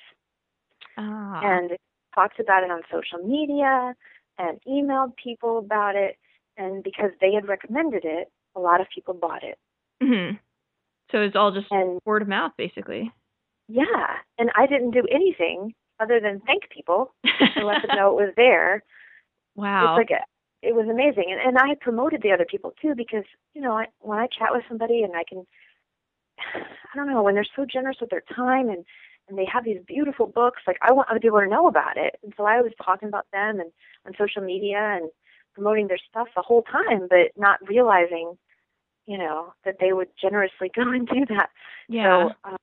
ah. 0.98 1.42
and 1.44 1.72
talked 2.14 2.40
about 2.40 2.64
it 2.64 2.72
on 2.72 2.82
social 2.92 3.26
media 3.26 3.96
and 4.38 4.60
emailed 4.68 5.14
people 5.22 5.58
about 5.58 5.96
it. 5.96 6.18
And 6.58 6.84
because 6.84 7.12
they 7.20 7.34
had 7.34 7.48
recommended 7.48 8.04
it, 8.06 8.32
a 8.56 8.60
lot 8.60 8.82
of 8.82 8.88
people 8.94 9.14
bought 9.14 9.44
it. 9.44 9.58
Mm-hmm. 10.02 10.36
So 11.12 11.22
it's 11.22 11.36
all 11.36 11.52
just 11.52 11.68
and, 11.72 12.00
word 12.06 12.22
of 12.22 12.28
mouth, 12.28 12.52
basically. 12.58 13.12
Yeah, 13.68 14.18
and 14.38 14.52
I 14.56 14.68
didn't 14.68 14.92
do 14.92 15.04
anything 15.12 15.74
other 16.00 16.20
than 16.20 16.42
thank 16.46 16.70
people 16.70 17.14
and 17.24 17.66
let 17.66 17.82
them 17.82 17.92
know 17.96 18.12
it 18.12 18.26
was 18.26 18.34
there. 18.36 18.84
Wow. 19.56 19.96
It's 19.96 20.10
like 20.10 20.20
a, 20.20 20.24
it 20.64 20.74
was 20.74 20.88
amazing 20.90 21.26
and 21.30 21.42
and 21.42 21.58
I 21.58 21.76
promoted 21.80 22.22
the 22.22 22.32
other 22.32 22.46
people 22.50 22.74
too 22.82 22.96
because 22.96 23.26
you 23.54 23.62
know 23.62 23.78
I, 23.78 23.88
when 24.00 24.18
I 24.18 24.28
chat 24.28 24.50
with 24.52 24.64
somebody 24.68 25.04
and 25.04 25.14
I 25.16 25.24
can 25.28 25.46
I 26.56 26.96
don't 26.96 27.10
know 27.10 27.24
when 27.24 27.36
they're 27.36 27.46
so 27.56 27.66
generous 27.66 27.98
with 28.02 28.10
their 28.10 28.24
time 28.36 28.70
and 28.70 28.86
and 29.30 29.38
they 29.38 29.46
have 29.46 29.64
these 29.64 29.80
beautiful 29.88 30.28
books 30.28 30.62
like 30.68 30.78
I 30.82 30.92
want 30.92 31.10
other 31.10 31.20
people 31.20 31.40
to 31.40 31.48
know 31.48 31.68
about 31.68 31.98
it 31.98 32.16
and 32.24 32.34
so 32.36 32.46
I 32.46 32.62
was 32.62 32.72
talking 32.84 33.08
about 33.08 33.26
them 33.32 33.60
and 33.60 33.72
on 34.06 34.14
social 34.18 34.42
media 34.42 34.80
and 34.80 35.10
promoting 35.54 35.88
their 35.88 36.00
stuff 36.10 36.28
the 36.36 36.42
whole 36.42 36.64
time 36.64 37.08
but 37.10 37.32
not 37.38 37.60
realizing 37.68 38.38
you 39.06 39.18
know 39.18 39.54
that 39.66 39.76
they 39.80 39.94
would 39.94 40.10
generously 40.22 40.72
go 40.76 40.84
and 40.84 41.08
do 41.08 41.26
that 41.30 41.50
yeah 41.88 42.30
so 42.30 42.50
um, 42.50 42.58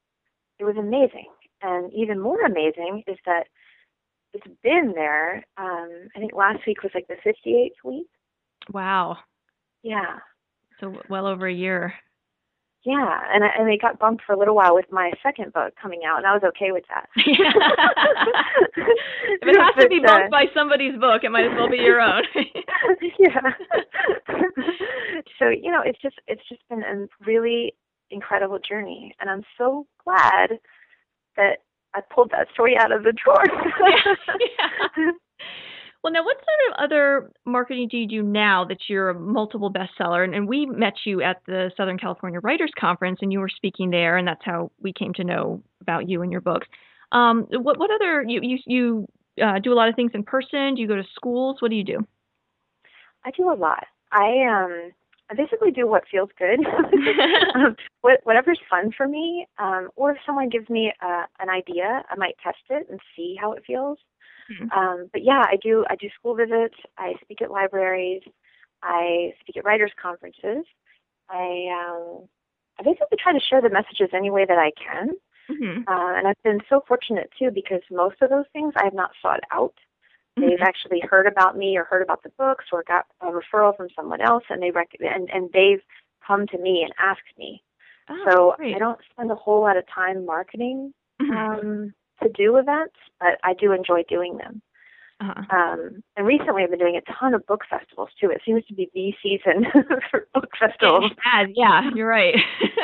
it 0.58 0.64
was 0.64 0.76
amazing 0.76 1.26
and 1.62 1.92
even 1.92 2.20
more 2.20 2.42
amazing 2.42 3.02
is 3.06 3.18
that 3.26 3.46
it's 4.32 4.46
been 4.62 4.92
there. 4.94 5.44
Um, 5.56 6.08
I 6.14 6.18
think 6.18 6.32
last 6.34 6.60
week 6.66 6.82
was 6.82 6.92
like 6.94 7.08
the 7.08 7.16
58th 7.26 7.84
week. 7.84 8.06
Wow. 8.72 9.18
Yeah. 9.82 10.18
So 10.78 11.00
well 11.08 11.26
over 11.26 11.46
a 11.46 11.52
year. 11.52 11.94
Yeah, 12.82 13.20
and 13.32 13.44
I, 13.44 13.48
and 13.58 13.68
they 13.68 13.76
got 13.76 13.98
bumped 13.98 14.24
for 14.24 14.32
a 14.32 14.38
little 14.38 14.54
while 14.54 14.74
with 14.74 14.86
my 14.90 15.12
second 15.22 15.52
book 15.52 15.74
coming 15.80 16.00
out, 16.06 16.16
and 16.16 16.26
I 16.26 16.32
was 16.32 16.42
okay 16.44 16.72
with 16.72 16.84
that. 16.88 17.10
if 17.16 17.28
it 19.42 19.60
has 19.60 19.74
to 19.82 19.88
be 19.88 20.00
bumped 20.00 20.28
uh, 20.28 20.30
by 20.30 20.46
somebody's 20.54 20.98
book, 20.98 21.22
it 21.22 21.30
might 21.30 21.44
as 21.44 21.52
well 21.58 21.68
be 21.68 21.76
your 21.76 22.00
own. 22.00 22.22
yeah. 23.18 23.52
so 25.38 25.50
you 25.50 25.70
know, 25.70 25.82
it's 25.84 26.00
just 26.00 26.16
it's 26.26 26.40
just 26.48 26.66
been 26.70 26.82
a 26.82 27.06
really 27.26 27.74
incredible 28.10 28.58
journey, 28.58 29.14
and 29.20 29.28
I'm 29.28 29.44
so 29.58 29.86
glad 30.02 30.58
that 31.36 31.58
I 31.94 32.00
pulled 32.00 32.30
that 32.30 32.48
story 32.54 32.78
out 32.78 32.92
of 32.92 33.02
the 33.02 33.12
drawer. 33.12 33.44
yeah. 34.40 35.10
Well, 36.02 36.12
now, 36.14 36.24
what 36.24 36.36
sort 36.38 36.72
of 36.78 36.84
other 36.84 37.30
marketing 37.44 37.88
do 37.90 37.98
you 37.98 38.08
do 38.08 38.22
now 38.22 38.64
that 38.64 38.78
you're 38.88 39.10
a 39.10 39.14
multiple 39.14 39.70
bestseller? 39.70 40.24
And, 40.24 40.34
and 40.34 40.48
we 40.48 40.64
met 40.64 40.94
you 41.04 41.20
at 41.20 41.42
the 41.46 41.70
Southern 41.76 41.98
California 41.98 42.40
Writers 42.40 42.72
Conference, 42.78 43.18
and 43.20 43.30
you 43.30 43.38
were 43.38 43.50
speaking 43.50 43.90
there, 43.90 44.16
and 44.16 44.26
that's 44.26 44.44
how 44.44 44.70
we 44.80 44.94
came 44.94 45.12
to 45.14 45.24
know 45.24 45.62
about 45.82 46.08
you 46.08 46.22
and 46.22 46.32
your 46.32 46.40
books. 46.40 46.66
Um, 47.12 47.46
what 47.50 47.78
what 47.78 47.90
other 47.90 48.24
you 48.26 48.40
you 48.42 48.58
you 48.66 49.08
uh, 49.44 49.58
do 49.58 49.72
a 49.72 49.74
lot 49.74 49.88
of 49.88 49.94
things 49.94 50.12
in 50.14 50.22
person? 50.22 50.74
Do 50.74 50.80
you 50.80 50.88
go 50.88 50.96
to 50.96 51.04
schools? 51.14 51.56
What 51.60 51.70
do 51.70 51.76
you 51.76 51.84
do? 51.84 51.98
I 53.24 53.30
do 53.32 53.52
a 53.52 53.54
lot. 53.54 53.84
I 54.10 54.46
um 54.46 54.92
I 55.30 55.34
basically 55.34 55.70
do 55.70 55.86
what 55.86 56.04
feels 56.10 56.30
good, 56.38 56.58
um, 57.54 57.76
what, 58.00 58.20
whatever's 58.24 58.58
fun 58.68 58.90
for 58.96 59.06
me. 59.06 59.46
Um, 59.58 59.88
or 59.96 60.12
if 60.12 60.18
someone 60.26 60.48
gives 60.48 60.68
me 60.68 60.92
uh, 61.00 61.24
an 61.38 61.48
idea, 61.48 62.02
I 62.10 62.16
might 62.16 62.36
test 62.42 62.58
it 62.68 62.88
and 62.90 62.98
see 63.14 63.36
how 63.40 63.52
it 63.52 63.62
feels. 63.66 63.98
Mm-hmm. 64.50 64.78
Um, 64.78 65.08
but 65.12 65.22
yeah, 65.22 65.42
I 65.46 65.56
do. 65.62 65.84
I 65.88 65.96
do 65.96 66.08
school 66.18 66.34
visits. 66.34 66.74
I 66.98 67.14
speak 67.22 67.42
at 67.42 67.50
libraries. 67.50 68.22
I 68.82 69.32
speak 69.40 69.56
at 69.56 69.64
writers' 69.64 69.92
conferences. 70.00 70.64
I 71.28 71.66
um, 71.70 72.28
I 72.78 72.82
basically 72.82 73.18
try 73.22 73.32
to 73.32 73.40
share 73.40 73.60
the 73.60 73.70
messages 73.70 74.10
any 74.12 74.30
way 74.30 74.44
that 74.46 74.58
I 74.58 74.72
can. 74.72 75.10
Mm-hmm. 75.50 75.88
Uh, 75.88 76.18
and 76.18 76.28
I've 76.28 76.42
been 76.42 76.60
so 76.68 76.82
fortunate 76.86 77.30
too 77.38 77.50
because 77.50 77.82
most 77.90 78.16
of 78.22 78.30
those 78.30 78.46
things 78.52 78.74
I 78.76 78.84
have 78.84 78.94
not 78.94 79.10
sought 79.20 79.40
out. 79.50 79.74
They've 80.36 80.50
mm-hmm. 80.50 80.62
actually 80.62 81.00
heard 81.00 81.26
about 81.26 81.56
me 81.56 81.76
or 81.76 81.84
heard 81.84 82.02
about 82.02 82.22
the 82.22 82.30
books 82.38 82.66
or 82.72 82.84
got 82.86 83.04
a 83.20 83.26
referral 83.26 83.76
from 83.76 83.88
someone 83.94 84.20
else, 84.20 84.44
and 84.48 84.62
they 84.62 84.70
rec- 84.70 84.96
and 85.00 85.28
and 85.30 85.50
they've 85.52 85.82
come 86.26 86.46
to 86.48 86.58
me 86.58 86.82
and 86.82 86.92
asked 86.98 87.36
me. 87.38 87.62
Oh, 88.08 88.24
so 88.28 88.54
great. 88.56 88.74
I 88.74 88.78
don't 88.78 89.00
spend 89.10 89.30
a 89.30 89.34
whole 89.34 89.60
lot 89.60 89.76
of 89.76 89.84
time 89.92 90.24
marketing 90.24 90.92
mm-hmm. 91.20 91.68
um, 91.68 91.94
to 92.22 92.28
do 92.30 92.56
events, 92.56 92.96
but 93.18 93.38
I 93.44 93.54
do 93.54 93.72
enjoy 93.72 94.02
doing 94.08 94.38
them. 94.38 94.62
Uh-huh. 95.20 95.56
Um, 95.56 96.02
and 96.16 96.26
recently, 96.26 96.62
I've 96.62 96.70
been 96.70 96.78
doing 96.78 96.96
a 96.96 97.12
ton 97.12 97.34
of 97.34 97.46
book 97.46 97.60
festivals 97.68 98.08
too. 98.18 98.30
It 98.30 98.40
seems 98.44 98.64
to 98.66 98.74
be 98.74 98.88
the 98.94 99.12
season 99.22 99.66
for 100.10 100.26
book 100.32 100.48
festivals. 100.58 101.12
yeah, 101.54 101.90
you're 101.94 102.08
right. 102.08 102.34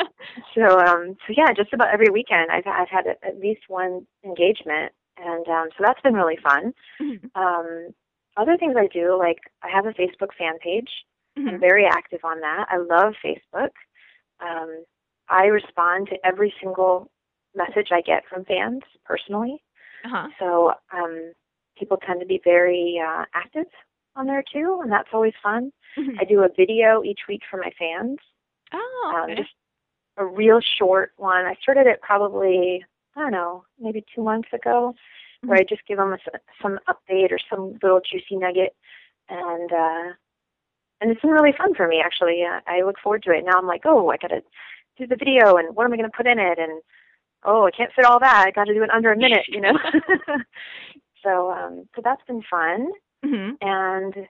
so, 0.55 0.79
um, 0.79 1.17
so 1.25 1.33
yeah, 1.35 1.51
just 1.55 1.73
about 1.73 1.91
every 1.91 2.09
weekend, 2.11 2.51
I've 2.51 2.67
I've 2.67 2.89
had 2.89 3.07
at 3.07 3.39
least 3.39 3.61
one 3.67 4.05
engagement, 4.23 4.91
and 5.17 5.47
um, 5.47 5.69
so 5.75 5.83
that's 5.83 6.01
been 6.01 6.13
really 6.13 6.37
fun. 6.43 6.73
Mm-hmm. 7.01 7.41
Um, 7.41 7.89
other 8.37 8.55
things 8.55 8.75
I 8.77 8.85
do, 8.85 9.17
like 9.17 9.39
I 9.63 9.69
have 9.69 9.87
a 9.87 9.93
Facebook 9.93 10.29
fan 10.37 10.59
page. 10.59 10.89
Mm-hmm. 11.37 11.49
I'm 11.49 11.59
very 11.59 11.85
active 11.85 12.19
on 12.23 12.39
that. 12.41 12.67
I 12.69 12.77
love 12.77 13.13
Facebook. 13.25 13.71
Um, 14.39 14.83
I 15.27 15.45
respond 15.45 16.07
to 16.09 16.17
every 16.23 16.53
single 16.61 17.09
message 17.57 17.89
I 17.91 18.01
get 18.01 18.23
from 18.29 18.45
fans 18.45 18.81
personally. 19.05 19.61
Uh-huh. 20.05 20.27
So 20.39 20.71
um, 20.93 21.33
people 21.77 21.97
tend 21.97 22.19
to 22.19 22.25
be 22.25 22.39
very 22.43 23.01
uh, 23.03 23.25
active 23.33 23.67
on 24.15 24.27
there 24.27 24.43
too, 24.53 24.79
and 24.83 24.91
that's 24.91 25.09
always 25.13 25.33
fun. 25.41 25.71
Mm-hmm. 25.97 26.19
I 26.19 26.23
do 26.23 26.43
a 26.43 26.49
video 26.55 27.03
each 27.03 27.21
week 27.27 27.41
for 27.49 27.57
my 27.57 27.71
fans. 27.77 28.17
Oh, 28.73 29.21
okay. 29.23 29.33
um, 29.33 29.37
just 29.37 29.53
a 30.17 30.25
real 30.25 30.59
short 30.77 31.11
one. 31.17 31.45
I 31.45 31.55
started 31.61 31.87
it 31.87 32.01
probably 32.01 32.83
I 33.17 33.21
don't 33.21 33.31
know, 33.31 33.63
maybe 33.79 34.05
two 34.13 34.23
months 34.23 34.49
ago, 34.53 34.93
mm-hmm. 34.93 35.49
where 35.49 35.57
I 35.57 35.63
just 35.63 35.85
give 35.87 35.97
them 35.97 36.13
a, 36.13 36.17
some 36.61 36.79
update 36.87 37.31
or 37.31 37.39
some 37.49 37.77
little 37.81 37.99
juicy 37.99 38.35
nugget, 38.35 38.75
and 39.29 39.71
uh, 39.71 40.13
and 41.01 41.11
it's 41.11 41.21
been 41.21 41.31
really 41.31 41.53
fun 41.57 41.73
for 41.73 41.87
me 41.87 42.01
actually. 42.03 42.43
Uh, 42.43 42.59
I 42.67 42.83
look 42.83 42.97
forward 43.03 43.23
to 43.23 43.31
it. 43.31 43.43
Now 43.43 43.57
I'm 43.57 43.67
like, 43.67 43.81
oh, 43.85 44.09
I 44.09 44.17
gotta 44.17 44.41
do 44.97 45.07
the 45.07 45.15
video, 45.15 45.57
and 45.57 45.75
what 45.75 45.85
am 45.85 45.93
I 45.93 45.97
gonna 45.97 46.09
put 46.15 46.27
in 46.27 46.37
it, 46.37 46.59
and 46.59 46.81
oh, 47.47 47.65
I 47.65 47.71
can't 47.71 47.91
fit 47.95 48.05
all 48.05 48.19
that. 48.19 48.45
I 48.47 48.51
got 48.51 48.65
to 48.65 48.73
do 48.73 48.83
it 48.83 48.91
under 48.91 49.11
a 49.11 49.17
minute, 49.17 49.45
you 49.47 49.61
know. 49.61 49.73
so 51.23 51.51
um, 51.51 51.87
so 51.95 52.01
that's 52.03 52.21
been 52.27 52.43
fun, 52.49 52.89
mm-hmm. 53.25 53.55
and 53.61 54.27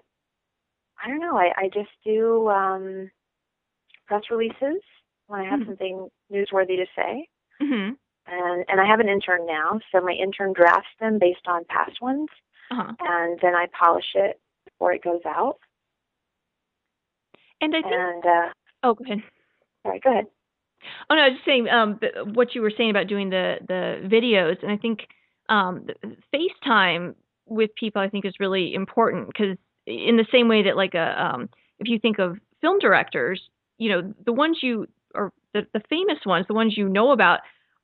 I 1.04 1.08
don't 1.08 1.20
know. 1.20 1.38
I 1.38 1.52
I 1.58 1.70
just 1.74 1.90
do 2.06 2.48
um, 2.50 3.12
press 4.06 4.24
releases 4.32 4.82
when 5.28 5.42
I 5.42 5.44
have 5.44 5.60
mm-hmm. 5.60 5.70
something 5.72 6.10
newsworthy 6.32 6.78
to 6.78 6.86
say. 6.96 7.28
Mm-hmm 7.62 7.94
and 8.28 8.66
and 8.68 8.82
I 8.82 8.86
have 8.86 9.00
an 9.00 9.10
intern 9.10 9.46
now, 9.46 9.80
so 9.92 10.02
my 10.02 10.12
intern 10.12 10.54
drafts 10.54 10.90
them 11.00 11.18
based 11.20 11.48
on 11.48 11.66
past 11.66 12.02
ones. 12.02 12.30
Uh-huh. 12.70 12.92
and 13.00 13.40
then 13.42 13.56
I 13.56 13.68
polish 13.80 14.12
it 14.14 14.42
before 14.66 14.92
it 14.92 15.02
goes 15.02 15.22
out. 15.26 15.56
And 17.62 17.74
I 17.74 17.82
think. 17.82 17.94
And 17.94 18.26
uh, 18.26 18.50
oh, 18.84 18.94
go 18.94 19.06
ahead. 19.06 19.24
sorry, 19.84 20.00
go 20.02 20.12
ahead. 20.12 20.26
Oh 21.10 21.16
no, 21.16 21.22
I 21.22 21.30
was 21.30 21.38
just 21.38 21.46
saying 21.46 21.68
um, 21.70 22.00
what 22.34 22.56
you 22.56 22.62
were 22.62 22.72
saying 22.76 22.90
about 22.90 23.08
doing 23.08 23.30
the 23.30 23.56
the 23.68 24.08
videos, 24.08 24.62
and 24.62 24.72
I 24.72 24.78
think 24.78 25.08
um, 25.50 25.88
FaceTime 26.34 27.16
with 27.46 27.72
people 27.76 28.02
I 28.02 28.10
think 28.10 28.26
is 28.26 28.34
really 28.40 28.74
important 28.74 29.28
because 29.28 29.58
in 29.86 30.18
the 30.18 30.26
same 30.32 30.48
way 30.48 30.64
that 30.64 30.76
like 30.76 30.94
a 30.94 31.24
um, 31.24 31.50
if 31.80 31.88
you 31.88 32.00
think 32.00 32.20
of 32.20 32.38
film 32.62 32.80
directors, 32.80 33.42
you 33.78 33.90
know 33.90 34.14
the 34.26 34.34
ones 34.34 34.60
you 34.62 34.88
or 35.16 35.32
the, 35.54 35.66
the 35.74 35.82
famous 35.90 36.20
ones, 36.26 36.46
the 36.48 36.54
ones 36.54 36.76
you 36.78 36.88
know 36.90 37.12
about 37.12 37.40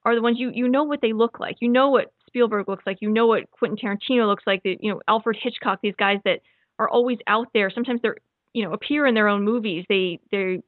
are 0.06 0.16
the 0.16 0.22
ones 0.22 0.38
you 0.40 0.52
you 0.54 0.68
know 0.68 0.84
what 0.84 1.02
they 1.02 1.14
look 1.14 1.40
like. 1.40 1.58
You 1.62 1.70
know 1.70 1.90
what 1.90 2.12
Spielberg 2.28 2.68
looks 2.68 2.86
like. 2.86 2.98
You 3.02 3.10
know 3.10 3.28
what 3.28 3.50
Quentin 3.52 3.78
Tarantino 3.78 4.28
looks 4.28 4.44
like. 4.46 4.64
The, 4.64 4.78
you 4.82 4.92
know 4.92 5.02
Alfred 5.08 5.38
Hitchcock. 5.42 5.80
These 5.82 5.96
guys 5.98 6.20
that 6.26 6.40
are 6.80 6.90
always 6.90 7.18
out 7.28 7.48
there. 7.54 7.70
Sometimes 7.70 8.02
they're 8.02 8.18
you 8.54 8.64
know 8.66 8.74
appear 8.74 9.06
in 9.08 9.16
their 9.16 9.28
own 9.28 9.44
movies. 9.44 9.86
They 9.88 10.20
they 10.32 10.62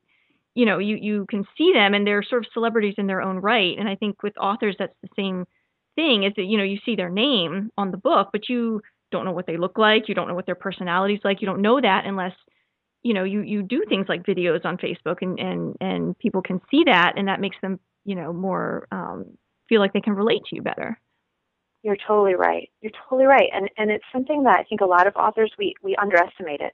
you 0.56 0.66
know 0.66 0.80
you 0.80 0.96
you 0.96 1.26
can 1.30 1.46
see 1.58 1.72
them 1.74 1.94
and 1.94 2.08
they're 2.08 2.24
sort 2.24 2.46
of 2.46 2.52
celebrities 2.54 2.96
in 2.98 3.08
their 3.08 3.22
own 3.22 3.38
right. 3.38 3.78
And 3.78 3.88
I 3.88 3.96
think 3.96 4.24
with 4.24 4.38
authors 4.38 4.76
that's 4.80 4.96
the 5.04 5.10
same 5.16 5.46
thing. 5.96 6.24
Is 6.24 6.34
that 6.36 6.44
you 6.44 6.58
know 6.58 6.64
you 6.64 6.80
see 6.86 6.96
their 6.96 7.10
name 7.10 7.72
on 7.78 7.92
the 7.92 7.98
book, 7.98 8.30
but 8.32 8.50
you 8.50 8.82
don't 9.12 9.26
know 9.26 9.32
what 9.32 9.48
they 9.48 9.58
look 9.58 9.78
like. 9.78 10.08
You 10.08 10.16
don't 10.16 10.28
know 10.28 10.36
what 10.36 10.46
their 10.46 10.56
personality's 10.56 11.22
like. 11.24 11.42
You 11.42 11.48
don't 11.48 11.62
know 11.62 11.80
that 11.82 12.06
unless 12.06 12.34
you 13.04 13.14
know 13.14 13.24
you 13.24 13.42
you 13.42 13.64
do 13.64 13.84
things 13.88 14.08
like 14.10 14.24
videos 14.24 14.66
on 14.66 14.78
Facebook 14.78 15.18
and 15.22 15.40
and 15.40 15.76
and 15.82 16.18
people 16.20 16.42
can 16.42 16.62
see 16.70 16.84
that 16.86 17.14
and 17.18 17.28
that 17.28 17.42
makes 17.42 17.58
them 17.62 17.80
you 18.04 18.16
know 18.16 18.34
more 18.34 18.88
um, 18.92 19.26
feel 19.68 19.80
like 19.80 19.94
they 19.94 20.02
can 20.02 20.14
relate 20.14 20.42
to 20.50 20.56
you 20.56 20.62
better. 20.62 21.00
You're 21.84 21.98
totally 22.08 22.36
right. 22.36 22.70
You're 22.82 22.92
totally 23.08 23.26
right. 23.26 23.50
And 23.54 23.70
and 23.78 23.92
it's 23.92 24.06
something 24.12 24.44
that 24.44 24.60
I 24.60 24.64
think 24.64 24.82
a 24.82 24.86
lot 24.86 25.08
of 25.08 25.16
authors 25.16 25.52
we 25.58 25.74
we 25.82 25.96
underestimate 25.96 26.62
it 26.62 26.74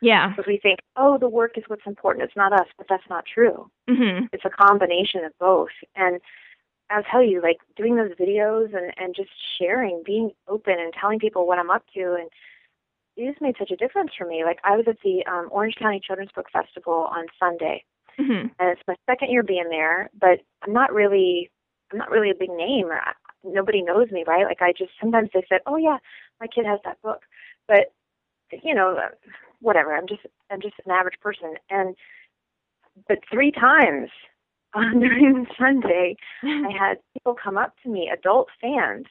Yeah. 0.00 0.30
because 0.30 0.46
we 0.46 0.58
think, 0.58 0.80
oh, 0.96 1.18
the 1.18 1.28
work 1.28 1.58
is 1.58 1.64
what's 1.68 1.86
important. 1.86 2.24
It's 2.24 2.36
not 2.36 2.52
us, 2.52 2.66
but 2.78 2.86
that's 2.88 3.08
not 3.10 3.24
true. 3.26 3.70
Mhm. 3.88 4.28
It's 4.32 4.44
a 4.44 4.50
combination 4.50 5.24
of 5.24 5.32
both. 5.38 5.70
And 5.96 6.20
I'll 6.90 7.04
tell 7.04 7.22
you, 7.22 7.40
like 7.42 7.58
doing 7.76 7.96
those 7.96 8.12
videos 8.12 8.74
and 8.74 8.92
and 8.98 9.14
just 9.14 9.30
sharing, 9.58 10.02
being 10.04 10.32
open 10.48 10.78
and 10.80 10.92
telling 10.92 11.18
people 11.20 11.46
what 11.46 11.58
I'm 11.58 11.70
up 11.70 11.84
to, 11.94 12.14
and 12.14 12.30
it 13.16 13.28
just 13.30 13.40
made 13.42 13.56
such 13.58 13.70
a 13.70 13.76
difference 13.76 14.12
for 14.16 14.26
me. 14.26 14.44
Like 14.44 14.58
I 14.64 14.76
was 14.76 14.86
at 14.88 15.00
the 15.04 15.24
um, 15.26 15.48
Orange 15.50 15.76
County 15.76 16.00
Children's 16.00 16.32
Book 16.32 16.46
Festival 16.52 17.08
on 17.14 17.26
Sunday, 17.38 17.84
Mhm. 18.18 18.50
and 18.58 18.70
it's 18.70 18.82
my 18.88 18.96
second 19.06 19.30
year 19.30 19.42
being 19.42 19.68
there, 19.68 20.10
but 20.18 20.40
I'm 20.62 20.72
not 20.72 20.92
really 20.92 21.50
I'm 21.92 21.98
not 21.98 22.10
really 22.10 22.30
a 22.30 22.34
big 22.34 22.50
name 22.50 22.86
or 22.86 23.00
I, 23.00 23.12
nobody 23.44 23.82
knows 23.82 24.10
me, 24.10 24.24
right? 24.26 24.44
Like 24.46 24.62
I 24.62 24.72
just 24.72 24.92
sometimes 25.00 25.30
they 25.34 25.44
said, 25.48 25.60
"Oh 25.66 25.76
yeah, 25.76 25.98
my 26.40 26.46
kid 26.46 26.66
has 26.66 26.80
that 26.84 27.00
book." 27.02 27.22
But 27.68 27.92
you 28.62 28.74
know, 28.74 28.98
whatever. 29.60 29.94
I'm 29.94 30.06
just 30.08 30.22
I'm 30.50 30.60
just 30.60 30.74
an 30.84 30.92
average 30.92 31.18
person 31.20 31.54
and 31.70 31.94
but 33.08 33.18
three 33.32 33.52
times 33.52 34.10
on 34.74 35.00
during 35.00 35.46
Sunday, 35.58 36.16
I 36.44 36.70
had 36.78 36.98
people 37.12 37.34
come 37.42 37.58
up 37.58 37.74
to 37.82 37.88
me, 37.88 38.08
adult 38.12 38.48
fans, 38.60 39.06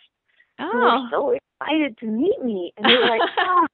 who 0.58 0.66
were 0.66 0.90
oh. 0.90 1.08
so 1.12 1.32
excited 1.62 1.98
to 2.00 2.06
meet 2.06 2.42
me 2.44 2.74
and 2.78 2.86
they 2.86 2.96
were 2.96 3.10
like, 3.10 3.22
"Oh, 3.40 3.66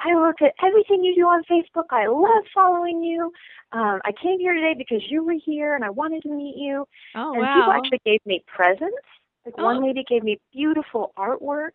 I 0.00 0.14
look 0.14 0.36
at 0.42 0.52
everything 0.64 1.02
you 1.02 1.14
do 1.14 1.22
on 1.22 1.42
Facebook. 1.50 1.86
I 1.90 2.06
love 2.06 2.44
following 2.54 3.02
you. 3.02 3.32
Um, 3.72 4.00
I 4.04 4.12
came 4.22 4.38
here 4.38 4.52
today 4.54 4.74
because 4.76 5.02
you 5.08 5.24
were 5.24 5.36
here 5.44 5.74
and 5.74 5.84
I 5.84 5.90
wanted 5.90 6.22
to 6.22 6.28
meet 6.28 6.56
you. 6.56 6.86
Oh 7.16 7.32
and 7.32 7.40
wow. 7.42 7.54
people 7.56 7.72
actually 7.72 8.00
gave 8.04 8.20
me 8.26 8.44
presents. 8.46 8.96
Like 9.44 9.54
Oh. 9.58 9.64
one 9.64 9.82
lady 9.84 10.04
gave 10.08 10.22
me 10.22 10.38
beautiful 10.52 11.12
artwork. 11.18 11.72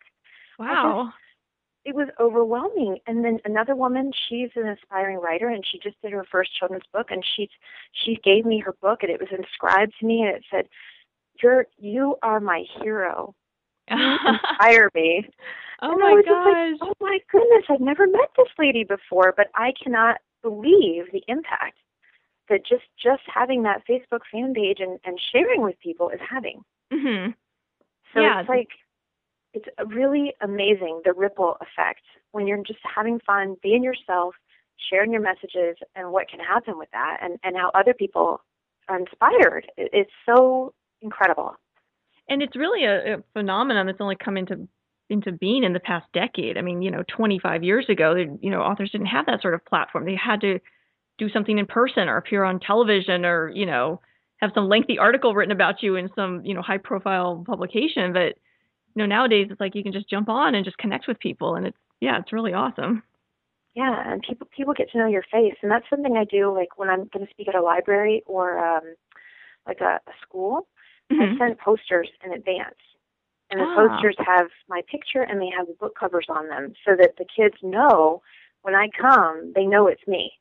wow. 0.57 1.11
It 1.85 1.95
was 1.95 2.09
overwhelming. 2.19 2.99
And 3.07 3.23
then 3.23 3.39
another 3.45 3.75
woman, 3.75 4.11
she's 4.27 4.49
an 4.55 4.67
aspiring 4.67 5.17
writer 5.19 5.47
and 5.47 5.65
she 5.65 5.79
just 5.79 5.99
did 6.01 6.11
her 6.11 6.25
first 6.29 6.53
children's 6.57 6.83
book 6.93 7.07
and 7.09 7.23
she 7.35 7.49
she 7.93 8.15
gave 8.23 8.45
me 8.45 8.59
her 8.59 8.73
book 8.81 8.99
and 9.01 9.11
it 9.11 9.19
was 9.19 9.29
inscribed 9.31 9.93
to 9.99 10.05
me 10.05 10.21
and 10.21 10.35
it 10.35 10.43
said, 10.51 10.67
You're 11.41 11.67
you 11.77 12.17
are 12.21 12.39
my 12.39 12.65
hero. 12.81 13.33
You 13.91 14.17
inspire 14.27 14.89
me. 14.93 15.27
oh 15.81 15.93
and 15.93 16.03
I 16.03 16.09
my 16.09 16.13
was 16.13 16.25
just 16.25 16.45
like, 16.45 16.79
gosh. 16.79 16.79
oh 16.81 16.93
my 17.05 17.17
goodness, 17.31 17.63
I've 17.69 17.79
never 17.81 18.05
met 18.07 18.29
this 18.37 18.47
lady 18.59 18.83
before, 18.83 19.33
but 19.35 19.47
I 19.55 19.73
cannot 19.81 20.17
believe 20.43 21.05
the 21.11 21.23
impact 21.27 21.77
that 22.49 22.65
just 22.65 22.83
just 23.01 23.21
having 23.33 23.63
that 23.63 23.83
Facebook 23.89 24.21
fan 24.31 24.53
page 24.53 24.79
and, 24.79 24.99
and 25.05 25.19
sharing 25.31 25.61
with 25.61 25.79
people 25.79 26.09
is 26.09 26.19
having. 26.29 26.61
Mhm. 26.93 27.33
So 28.13 28.21
Yeah. 28.21 28.41
it's 28.41 28.49
like 28.49 28.69
it's 29.59 29.93
really 29.95 30.33
amazing 30.41 31.01
the 31.05 31.13
ripple 31.13 31.57
effect 31.61 32.01
when 32.31 32.47
you're 32.47 32.63
just 32.63 32.79
having 32.95 33.19
fun, 33.25 33.55
being 33.61 33.83
yourself, 33.83 34.35
sharing 34.89 35.11
your 35.11 35.21
messages 35.21 35.77
and 35.95 36.11
what 36.11 36.29
can 36.29 36.39
happen 36.39 36.77
with 36.77 36.89
that 36.91 37.17
and, 37.21 37.37
and 37.43 37.55
how 37.55 37.71
other 37.73 37.93
people 37.93 38.41
are 38.87 38.97
inspired. 38.97 39.65
It's 39.77 40.11
so 40.25 40.73
incredible. 41.01 41.55
and 42.27 42.41
it's 42.41 42.55
really 42.55 42.85
a, 42.85 43.15
a 43.15 43.23
phenomenon 43.33 43.85
that's 43.87 44.01
only 44.01 44.15
come 44.15 44.37
into 44.37 44.67
into 45.09 45.31
being 45.31 45.63
in 45.63 45.73
the 45.73 45.79
past 45.79 46.05
decade. 46.13 46.55
I 46.57 46.61
mean, 46.61 46.83
you 46.83 46.91
know, 46.91 47.03
25 47.07 47.63
years 47.63 47.85
ago, 47.89 48.13
you 48.15 48.51
know, 48.51 48.61
authors 48.61 48.91
didn't 48.91 49.07
have 49.07 49.25
that 49.25 49.41
sort 49.41 49.55
of 49.55 49.65
platform. 49.65 50.05
They 50.05 50.15
had 50.15 50.41
to 50.41 50.59
do 51.17 51.29
something 51.29 51.57
in 51.57 51.65
person 51.65 52.07
or 52.07 52.17
appear 52.17 52.43
on 52.43 52.59
television 52.59 53.25
or, 53.25 53.49
you 53.49 53.65
know, 53.65 54.01
have 54.37 54.51
some 54.53 54.69
lengthy 54.69 54.99
article 54.99 55.33
written 55.33 55.51
about 55.51 55.81
you 55.81 55.95
in 55.95 56.09
some, 56.15 56.45
you 56.45 56.53
know, 56.53 56.61
high 56.61 56.77
profile 56.77 57.43
publication. 57.45 58.13
But, 58.13 58.35
you 58.99 59.07
know, 59.07 59.15
nowadays 59.15 59.47
it's 59.49 59.61
like 59.61 59.75
you 59.75 59.83
can 59.83 59.93
just 59.93 60.09
jump 60.09 60.27
on 60.27 60.55
and 60.55 60.65
just 60.65 60.77
connect 60.77 61.07
with 61.07 61.19
people 61.19 61.55
and 61.55 61.67
it's 61.67 61.77
yeah, 62.01 62.19
it's 62.19 62.33
really 62.33 62.53
awesome. 62.53 63.03
Yeah, 63.75 64.11
and 64.11 64.21
people 64.21 64.47
people 64.55 64.73
get 64.73 64.91
to 64.91 64.97
know 64.97 65.07
your 65.07 65.23
face, 65.31 65.55
and 65.61 65.71
that's 65.71 65.89
something 65.89 66.17
I 66.17 66.25
do. 66.25 66.53
Like 66.53 66.77
when 66.77 66.89
I'm 66.89 67.09
going 67.13 67.25
to 67.25 67.31
speak 67.31 67.47
at 67.47 67.55
a 67.55 67.61
library 67.61 68.23
or 68.25 68.57
um, 68.59 68.95
like 69.67 69.79
a, 69.79 69.99
a 70.05 70.11
school, 70.21 70.67
I 71.11 71.13
Mhm. 71.15 71.37
send 71.37 71.57
posters 71.59 72.09
in 72.25 72.33
advance, 72.33 72.75
and 73.51 73.59
the 73.61 73.65
Ah. 73.65 73.89
posters 73.91 74.15
have 74.25 74.47
my 74.67 74.81
picture 74.89 75.21
and 75.21 75.39
they 75.41 75.49
have 75.57 75.67
the 75.67 75.73
book 75.79 75.95
covers 75.97 76.25
on 76.29 76.49
them, 76.49 76.73
so 76.85 76.95
that 76.97 77.15
the 77.17 77.25
kids 77.25 77.55
know 77.61 78.21
when 78.63 78.75
I 78.75 78.89
come, 78.99 79.53
they 79.55 79.65
know 79.65 79.87
it's 79.87 80.05
me. 80.07 80.31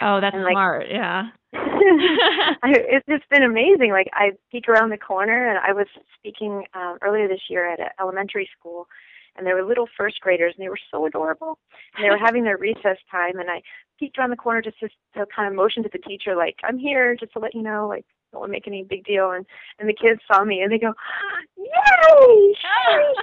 Oh, 0.00 0.20
that's 0.20 0.34
And, 0.34 0.44
like- 0.44 0.52
smart. 0.54 0.86
Yeah. 0.90 1.28
I, 1.54 2.72
it's 2.74 3.06
just 3.08 3.28
been 3.30 3.42
amazing. 3.42 3.90
Like 3.90 4.08
I 4.12 4.32
peek 4.50 4.68
around 4.68 4.90
the 4.90 4.98
corner, 4.98 5.48
and 5.48 5.58
I 5.58 5.72
was 5.72 5.86
speaking 6.18 6.64
um, 6.74 6.98
earlier 7.02 7.28
this 7.28 7.42
year 7.48 7.70
at 7.70 7.78
an 7.78 7.88
elementary 8.00 8.48
school, 8.58 8.88
and 9.36 9.46
there 9.46 9.54
were 9.54 9.62
little 9.62 9.86
first 9.96 10.20
graders, 10.20 10.54
and 10.56 10.64
they 10.64 10.68
were 10.68 10.78
so 10.90 11.06
adorable. 11.06 11.58
And 11.96 12.04
they 12.04 12.10
were 12.10 12.18
having 12.24 12.42
their 12.44 12.56
recess 12.56 12.98
time, 13.10 13.38
and 13.38 13.50
I 13.50 13.62
peeked 14.00 14.18
around 14.18 14.30
the 14.30 14.36
corner 14.36 14.62
just 14.62 14.80
to, 14.80 14.88
to 15.16 15.26
kind 15.34 15.46
of 15.46 15.54
motion 15.54 15.82
to 15.84 15.90
the 15.92 15.98
teacher, 15.98 16.34
like 16.34 16.56
I'm 16.64 16.78
here, 16.78 17.14
just 17.14 17.32
to 17.34 17.38
let 17.38 17.54
you 17.54 17.62
know, 17.62 17.86
like 17.86 18.04
don't 18.32 18.40
want 18.40 18.50
to 18.50 18.52
make 18.52 18.66
any 18.66 18.82
big 18.82 19.04
deal. 19.04 19.30
And 19.30 19.46
and 19.78 19.88
the 19.88 19.94
kids 19.94 20.20
saw 20.26 20.42
me, 20.44 20.60
and 20.60 20.72
they 20.72 20.78
go, 20.78 20.92
"Yay, 21.56 22.54
Sherry 22.60 23.14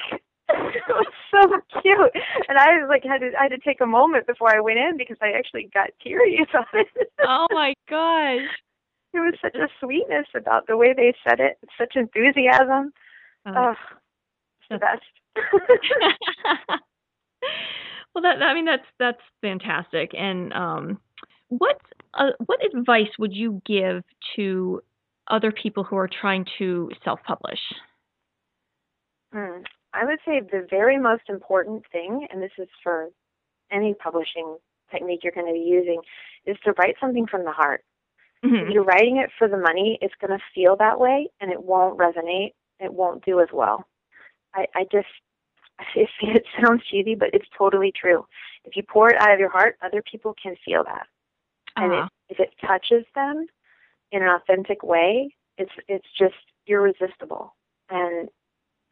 Fink!" 0.10 0.22
it 0.48 0.82
was 0.88 1.12
so 1.30 1.80
cute, 1.80 2.12
and 2.48 2.58
I 2.58 2.78
was 2.78 2.86
like 2.88 3.02
had 3.02 3.18
to 3.18 3.30
I 3.38 3.44
had 3.44 3.50
to 3.50 3.58
take 3.58 3.80
a 3.80 3.86
moment 3.86 4.26
before 4.26 4.54
I 4.54 4.60
went 4.60 4.78
in 4.78 4.96
because 4.96 5.16
I 5.20 5.32
actually 5.32 5.68
got 5.74 5.90
teary 6.02 6.38
about 6.48 6.66
it. 6.74 7.10
oh 7.26 7.46
my 7.50 7.74
gosh. 7.88 8.46
there 9.12 9.22
was 9.22 9.34
such 9.42 9.56
a 9.56 9.68
sweetness 9.80 10.26
about 10.36 10.66
the 10.66 10.76
way 10.76 10.92
they 10.94 11.14
said 11.28 11.40
it, 11.40 11.58
such 11.78 11.96
enthusiasm. 11.96 12.92
Oh, 13.46 13.52
Oh, 13.54 13.74
it's 14.60 14.68
the 14.70 14.78
best. 14.78 15.02
well, 18.14 18.22
that 18.22 18.42
I 18.42 18.54
mean 18.54 18.64
that's 18.64 18.86
that's 18.98 19.22
fantastic. 19.42 20.12
And 20.16 20.52
um, 20.52 21.00
what 21.48 21.80
uh, 22.14 22.30
what 22.46 22.60
advice 22.64 23.10
would 23.18 23.32
you 23.32 23.60
give 23.66 24.02
to 24.36 24.80
other 25.28 25.50
people 25.52 25.84
who 25.84 25.96
are 25.96 26.08
trying 26.08 26.46
to 26.58 26.90
self-publish? 27.04 27.58
Hmm. 29.32 29.62
I 29.96 30.04
would 30.04 30.20
say 30.24 30.40
the 30.40 30.66
very 30.70 30.98
most 30.98 31.24
important 31.28 31.84
thing, 31.92 32.26
and 32.30 32.42
this 32.42 32.52
is 32.58 32.68
for 32.82 33.08
any 33.70 33.94
publishing 33.94 34.58
technique 34.90 35.20
you're 35.24 35.32
going 35.32 35.46
to 35.46 35.52
be 35.52 35.60
using, 35.60 36.00
is 36.46 36.56
to 36.64 36.72
write 36.78 36.96
something 37.00 37.26
from 37.26 37.44
the 37.44 37.52
heart. 37.52 37.82
If 38.60 38.68
Mhm. 38.68 38.70
you're 38.70 38.84
writing 38.84 39.18
it 39.18 39.30
for 39.38 39.48
the 39.48 39.56
money, 39.58 39.98
it's 40.02 40.14
going 40.20 40.36
to 40.38 40.44
feel 40.54 40.76
that 40.76 41.00
way, 41.00 41.28
and 41.40 41.50
it 41.52 41.62
won't 41.62 41.98
resonate. 41.98 42.52
It 42.80 42.92
won't 42.92 43.24
do 43.24 43.40
as 43.40 43.48
well. 43.52 43.86
I, 44.54 44.66
I 44.74 44.84
just, 44.92 45.08
it, 45.96 46.08
it 46.22 46.44
sounds 46.60 46.84
cheesy, 46.84 47.14
but 47.14 47.30
it's 47.34 47.48
totally 47.56 47.92
true. 47.92 48.26
If 48.64 48.76
you 48.76 48.82
pour 48.82 49.10
it 49.10 49.20
out 49.20 49.32
of 49.32 49.40
your 49.40 49.50
heart, 49.50 49.76
other 49.82 50.02
people 50.02 50.34
can 50.42 50.56
feel 50.64 50.84
that. 50.84 51.06
and 51.78 51.92
Ah, 51.92 52.08
it, 52.08 52.10
if 52.28 52.40
it 52.40 52.54
touches 52.66 53.04
them 53.14 53.46
in 54.12 54.22
an 54.22 54.28
authentic 54.28 54.82
way, 54.82 55.30
it's 55.58 55.72
it's 55.88 56.08
just 56.18 56.34
irresistible. 56.66 57.54
And 57.90 58.28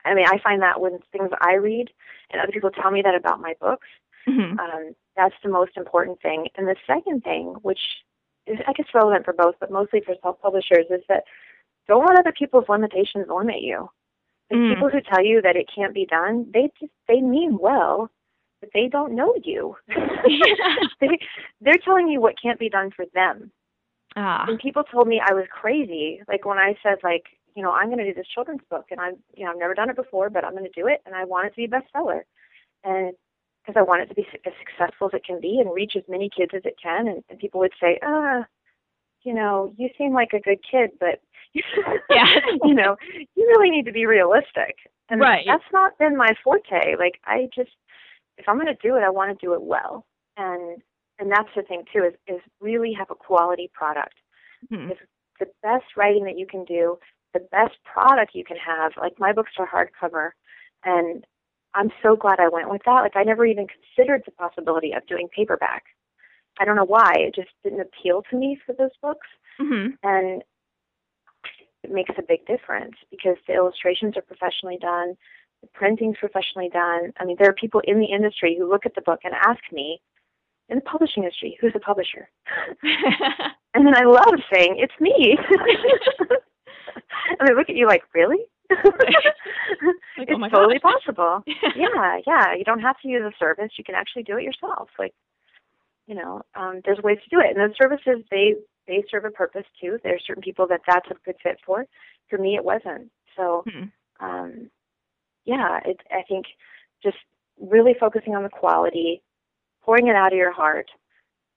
I 0.04 0.14
mean, 0.14 0.26
I 0.26 0.38
find 0.42 0.60
that 0.62 0.80
when 0.80 0.98
things 1.12 1.30
I 1.40 1.54
read 1.54 1.90
and 2.30 2.40
other 2.42 2.52
people 2.52 2.70
tell 2.70 2.90
me 2.90 3.02
that 3.02 3.14
about 3.14 3.40
my 3.40 3.54
books, 3.60 3.88
mhm. 4.28 4.58
um, 4.58 4.94
that's 5.16 5.34
the 5.42 5.50
most 5.50 5.76
important 5.76 6.20
thing. 6.20 6.48
And 6.56 6.66
the 6.66 6.76
second 6.86 7.22
thing, 7.24 7.54
which 7.62 7.80
is 8.46 8.58
I 8.66 8.72
guess 8.74 8.86
relevant 8.94 9.24
for 9.24 9.32
both, 9.32 9.54
but 9.60 9.70
mostly 9.70 10.00
for 10.04 10.14
self-publishers, 10.22 10.86
is 10.90 11.02
that 11.08 11.24
don't 11.88 12.06
let 12.06 12.18
other 12.18 12.32
people's 12.38 12.68
limitations 12.68 13.26
limit 13.28 13.60
you. 13.60 13.88
The 14.50 14.56
Mm. 14.56 14.74
people 14.74 14.90
who 14.90 15.00
tell 15.00 15.24
you 15.24 15.40
that 15.42 15.56
it 15.56 15.70
can't 15.74 15.94
be 15.94 16.04
done, 16.06 16.50
they 16.52 16.70
just 16.78 16.92
they 17.08 17.20
mean 17.20 17.56
well, 17.58 18.10
but 18.60 18.70
they 18.74 18.88
don't 18.88 19.14
know 19.14 19.34
you. 19.42 19.76
they, 21.00 21.18
they're 21.60 21.78
telling 21.84 22.08
you 22.08 22.20
what 22.20 22.40
can't 22.40 22.58
be 22.58 22.68
done 22.68 22.90
for 22.94 23.04
them. 23.14 23.50
ah. 24.16 24.44
And 24.48 24.58
people 24.58 24.84
told 24.84 25.08
me 25.08 25.20
I 25.24 25.32
was 25.34 25.46
crazy. 25.50 26.20
Like 26.28 26.44
when 26.44 26.58
I 26.58 26.76
said 26.82 26.98
like, 27.02 27.24
you 27.54 27.62
know, 27.62 27.70
I'm 27.72 27.86
going 27.86 27.98
to 27.98 28.04
do 28.04 28.14
this 28.14 28.26
children's 28.34 28.62
book, 28.70 28.86
and 28.90 29.00
I'm, 29.00 29.14
you 29.34 29.44
know, 29.44 29.52
I've 29.52 29.58
never 29.58 29.74
done 29.74 29.90
it 29.90 29.96
before, 29.96 30.28
but 30.30 30.44
I'm 30.44 30.52
going 30.52 30.64
to 30.64 30.80
do 30.80 30.86
it, 30.88 31.00
and 31.06 31.14
I 31.14 31.24
want 31.24 31.46
it 31.46 31.50
to 31.50 31.56
be 31.56 31.64
a 31.64 31.68
bestseller, 31.68 32.22
and 32.84 33.12
because 33.64 33.78
I 33.78 33.82
want 33.82 34.02
it 34.02 34.06
to 34.06 34.14
be 34.14 34.26
as 34.44 34.52
successful 34.58 35.06
as 35.08 35.14
it 35.14 35.24
can 35.24 35.40
be 35.40 35.58
and 35.58 35.72
reach 35.72 35.94
as 35.96 36.02
many 36.06 36.28
kids 36.28 36.52
as 36.54 36.62
it 36.66 36.76
can. 36.82 37.08
And, 37.08 37.24
and 37.30 37.38
people 37.38 37.60
would 37.60 37.72
say, 37.80 37.98
ah, 38.02 38.44
you 39.22 39.32
know, 39.32 39.72
you 39.78 39.88
seem 39.96 40.12
like 40.12 40.34
a 40.34 40.40
good 40.40 40.58
kid, 40.70 40.90
but 41.00 41.20
Yeah. 42.10 42.26
you 42.62 42.74
know, 42.74 42.96
you 43.14 43.46
really 43.48 43.70
need 43.70 43.86
to 43.86 43.92
be 43.92 44.04
realistic. 44.04 44.76
And 45.08 45.20
Right. 45.20 45.44
that's 45.46 45.64
not 45.72 45.96
been 45.98 46.14
my 46.16 46.34
forte. 46.42 46.96
Like 46.98 47.20
I 47.24 47.48
just 47.54 47.70
if 48.36 48.46
I'm 48.48 48.58
gonna 48.58 48.76
do 48.82 48.96
it, 48.96 49.00
I 49.02 49.08
want 49.10 49.38
to 49.38 49.46
do 49.46 49.54
it 49.54 49.62
well. 49.62 50.04
And 50.36 50.82
and 51.18 51.30
that's 51.30 51.48
the 51.56 51.62
thing 51.62 51.84
too, 51.90 52.04
is 52.04 52.14
is 52.26 52.42
really 52.60 52.92
have 52.92 53.10
a 53.10 53.14
quality 53.14 53.70
product. 53.72 54.14
Mhm. 54.70 54.90
It's 54.90 55.00
the 55.40 55.46
best 55.62 55.84
writing 55.96 56.24
that 56.24 56.38
you 56.38 56.46
can 56.46 56.64
do, 56.64 56.98
the 57.34 57.46
best 57.50 57.74
product 57.84 58.34
you 58.34 58.44
can 58.44 58.56
have. 58.56 58.92
Like 58.96 59.18
my 59.18 59.32
books 59.32 59.52
are 59.58 59.68
hardcover 59.68 60.30
and 60.84 61.26
I'm 61.74 61.90
so 62.02 62.14
glad 62.16 62.38
I 62.40 62.48
went 62.48 62.70
with 62.70 62.82
that. 62.86 63.00
Like 63.02 63.16
I 63.16 63.24
never 63.24 63.44
even 63.44 63.66
considered 63.66 64.22
the 64.24 64.30
possibility 64.32 64.92
of 64.92 65.06
doing 65.06 65.28
paperback. 65.34 65.82
I 66.60 66.64
don't 66.64 66.76
know 66.76 66.84
why. 66.86 67.12
It 67.16 67.34
just 67.34 67.50
didn't 67.62 67.80
appeal 67.80 68.22
to 68.30 68.36
me 68.36 68.58
for 68.64 68.72
those 68.72 68.96
books 69.02 69.26
Mhm. 69.60 69.98
and 70.02 70.42
it 71.82 71.90
makes 71.90 72.14
a 72.16 72.22
big 72.22 72.46
difference 72.46 72.94
because 73.10 73.36
the 73.46 73.52
illustrations 73.54 74.16
are 74.16 74.22
professionally 74.22 74.78
done, 74.80 75.16
the 75.60 75.66
printing's 75.74 76.16
professionally 76.18 76.70
done. 76.70 77.12
I 77.18 77.24
mean, 77.26 77.36
there 77.38 77.50
are 77.50 77.54
people 77.54 77.80
in 77.80 77.98
the 77.98 78.06
industry 78.06 78.56
who 78.56 78.66
look 78.70 78.86
at 78.86 78.94
the 78.94 79.02
book 79.02 79.20
and 79.24 79.34
ask 79.34 79.60
me, 79.70 80.00
in 80.70 80.76
the 80.76 80.82
publishing 80.82 81.24
industry, 81.24 81.58
who's 81.60 81.74
the 81.74 81.80
publisher? 81.80 82.30
And 83.74 83.84
then 83.84 83.96
I 83.96 84.04
love 84.04 84.40
saying, 84.52 84.76
it's 84.78 84.94
me. 85.00 85.36
and 87.38 87.48
they 87.48 87.54
look 87.54 87.68
at 87.68 87.76
you 87.76 87.86
like, 87.86 88.02
really? 88.14 88.38
Like, 90.16 90.28
it's 90.28 90.40
oh 90.40 90.48
totally 90.48 90.78
gosh. 90.78 90.92
possible. 91.04 91.42
yeah, 91.74 92.18
yeah. 92.26 92.54
You 92.54 92.64
don't 92.64 92.80
have 92.80 92.98
to 93.02 93.08
use 93.08 93.22
a 93.22 93.32
service. 93.38 93.72
You 93.76 93.84
can 93.84 93.94
actually 93.96 94.22
do 94.22 94.36
it 94.38 94.44
yourself. 94.44 94.88
Like, 94.98 95.12
you 96.06 96.14
know, 96.14 96.42
um, 96.54 96.80
there's 96.84 97.00
ways 97.02 97.18
to 97.24 97.30
do 97.36 97.40
it. 97.40 97.56
And 97.56 97.58
those 97.58 97.76
services, 97.80 98.24
they 98.30 98.54
they 98.86 99.02
serve 99.10 99.24
a 99.24 99.30
purpose 99.30 99.64
too. 99.80 99.98
There 100.02 100.14
are 100.14 100.18
certain 100.26 100.42
people 100.42 100.66
that 100.68 100.82
that's 100.86 101.10
a 101.10 101.14
good 101.24 101.36
fit 101.42 101.58
for. 101.66 101.84
For 102.30 102.38
me, 102.38 102.54
it 102.56 102.64
wasn't. 102.64 103.10
So, 103.36 103.64
Mhm. 103.66 103.90
um, 104.20 104.70
yeah, 105.44 105.80
it, 105.84 105.98
I 106.12 106.22
think 106.28 106.46
just 107.02 107.16
really 107.60 107.94
focusing 107.98 108.34
on 108.34 108.42
the 108.42 108.48
quality, 108.48 109.22
pouring 109.82 110.06
it 110.08 110.16
out 110.16 110.32
of 110.32 110.38
your 110.38 110.52
heart, 110.52 110.90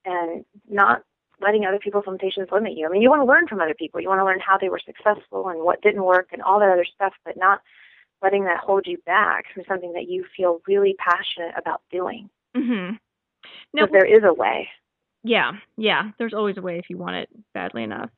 and 0.04 0.44
not 0.68 1.02
letting 1.40 1.64
other 1.64 1.78
people's 1.78 2.06
limitations 2.06 2.48
limit 2.50 2.72
you. 2.76 2.86
I 2.86 2.90
mean, 2.90 3.02
you 3.02 3.10
want 3.10 3.22
to 3.22 3.26
learn 3.26 3.46
from 3.46 3.60
other 3.60 3.74
people. 3.74 4.00
You 4.00 4.08
want 4.08 4.20
to 4.20 4.24
learn 4.24 4.40
how 4.40 4.58
they 4.58 4.68
were 4.68 4.80
successful 4.84 5.48
and 5.48 5.62
what 5.62 5.82
didn't 5.82 6.04
work 6.04 6.28
and 6.32 6.42
all 6.42 6.58
that 6.60 6.70
other 6.70 6.86
stuff, 6.94 7.12
but 7.24 7.36
not 7.36 7.60
letting 8.22 8.44
that 8.44 8.60
hold 8.60 8.86
you 8.86 8.98
back 9.06 9.44
from 9.54 9.62
something 9.68 9.92
that 9.92 10.08
you 10.08 10.24
feel 10.36 10.60
really 10.66 10.94
passionate 10.98 11.54
about 11.56 11.82
doing. 11.90 12.28
Mm-hmm. 12.56 12.96
Because 13.72 13.88
there 13.92 14.04
is 14.04 14.24
a 14.24 14.34
way. 14.34 14.68
Yeah, 15.22 15.52
yeah. 15.76 16.10
There's 16.18 16.34
always 16.34 16.56
a 16.56 16.62
way 16.62 16.78
if 16.78 16.90
you 16.90 16.96
want 16.96 17.16
it 17.16 17.28
badly 17.54 17.82
enough. 17.82 18.10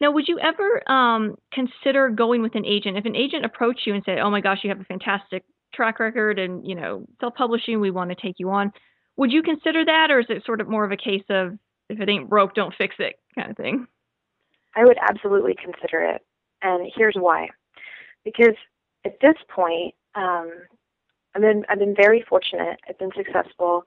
Now, 0.00 0.10
would 0.10 0.28
you 0.28 0.38
ever 0.38 0.90
um, 0.90 1.36
consider 1.52 2.10
going 2.10 2.42
with 2.42 2.54
an 2.54 2.66
agent? 2.66 2.98
If 2.98 3.06
an 3.06 3.16
agent 3.16 3.44
approached 3.44 3.86
you 3.86 3.94
and 3.94 4.02
said, 4.04 4.18
"Oh 4.18 4.30
my 4.30 4.40
gosh, 4.40 4.58
you 4.62 4.70
have 4.70 4.80
a 4.80 4.84
fantastic 4.84 5.44
track 5.74 5.98
record, 6.00 6.38
and 6.38 6.66
you 6.66 6.74
know, 6.74 7.06
self-publishing, 7.20 7.80
we 7.80 7.90
want 7.90 8.10
to 8.10 8.16
take 8.16 8.36
you 8.38 8.50
on," 8.50 8.72
would 9.16 9.32
you 9.32 9.42
consider 9.42 9.84
that, 9.84 10.10
or 10.10 10.20
is 10.20 10.26
it 10.28 10.44
sort 10.44 10.60
of 10.60 10.68
more 10.68 10.84
of 10.84 10.92
a 10.92 10.96
case 10.96 11.24
of 11.30 11.58
if 11.88 12.00
it 12.00 12.08
ain't 12.08 12.28
broke, 12.28 12.54
don't 12.54 12.74
fix 12.76 12.96
it 12.98 13.18
kind 13.34 13.50
of 13.50 13.56
thing? 13.56 13.86
I 14.74 14.84
would 14.84 14.98
absolutely 15.08 15.54
consider 15.54 16.00
it. 16.02 16.22
And 16.62 16.90
here's 16.94 17.14
why. 17.16 17.48
Because 18.24 18.54
at 19.04 19.20
this 19.20 19.36
point, 19.48 19.94
um, 20.14 20.50
I've 21.34 21.42
been 21.42 21.64
I've 21.68 21.78
been 21.78 21.94
very 21.94 22.24
fortunate. 22.28 22.78
I've 22.88 22.98
been 22.98 23.12
successful. 23.16 23.84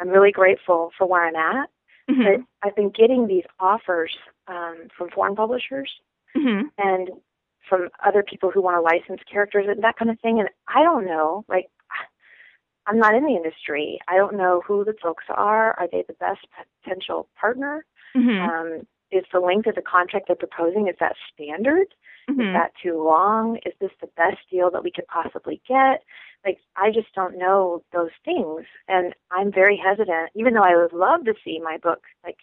I'm 0.00 0.08
really 0.08 0.32
grateful 0.32 0.90
for 0.96 1.06
where 1.06 1.26
I'm 1.26 1.36
at. 1.36 1.68
But 2.06 2.16
Mhm. 2.16 2.46
I've 2.62 2.76
been 2.76 2.90
getting 2.90 3.26
these 3.26 3.44
offers 3.58 4.16
um, 4.46 4.88
from 4.96 5.08
foreign 5.10 5.34
publishers 5.34 5.90
Mhm. 6.36 6.70
and 6.78 7.10
from 7.68 7.88
other 8.04 8.22
people 8.22 8.50
who 8.50 8.60
want 8.60 8.76
to 8.76 8.80
license 8.82 9.22
characters 9.24 9.66
and 9.68 9.82
that 9.82 9.96
kind 9.96 10.10
of 10.10 10.20
thing. 10.20 10.38
And 10.38 10.50
I 10.68 10.82
don't 10.82 11.06
know, 11.06 11.44
like, 11.48 11.70
I'm 12.86 12.98
not 12.98 13.14
in 13.14 13.24
the 13.24 13.34
industry. 13.34 13.98
I 14.08 14.16
don't 14.16 14.36
know 14.36 14.62
who 14.66 14.84
the 14.84 14.94
folks 15.02 15.24
are. 15.28 15.78
Are 15.78 15.88
they 15.90 16.04
the 16.06 16.14
best 16.14 16.46
potential 16.82 17.28
partner? 17.38 17.84
Mhm. 18.14 18.40
Um, 18.40 18.86
is 19.10 19.24
the 19.32 19.40
length 19.40 19.66
of 19.66 19.74
the 19.74 19.82
contract 19.82 20.26
they're 20.26 20.36
proposing 20.36 20.88
is 20.88 20.96
that 20.98 21.16
standard? 21.32 21.94
Is 22.28 22.36
Mhm. 22.36 22.52
that 22.52 22.74
too 22.76 23.02
long? 23.02 23.56
Is 23.58 23.74
this 23.78 23.92
the 24.00 24.06
best 24.08 24.48
deal 24.50 24.70
that 24.70 24.82
we 24.82 24.90
could 24.90 25.06
possibly 25.06 25.60
get? 25.66 26.02
Like, 26.44 26.58
I 26.76 26.90
just 26.90 27.12
don't 27.14 27.36
know 27.36 27.82
those 27.92 28.10
things. 28.24 28.66
And 28.88 29.14
I'm 29.30 29.52
very 29.52 29.76
hesitant, 29.76 30.30
even 30.34 30.54
though 30.54 30.62
I 30.64 30.76
would 30.76 30.92
love 30.92 31.24
to 31.24 31.34
see 31.44 31.60
my 31.60 31.78
book, 31.78 32.04
like, 32.24 32.38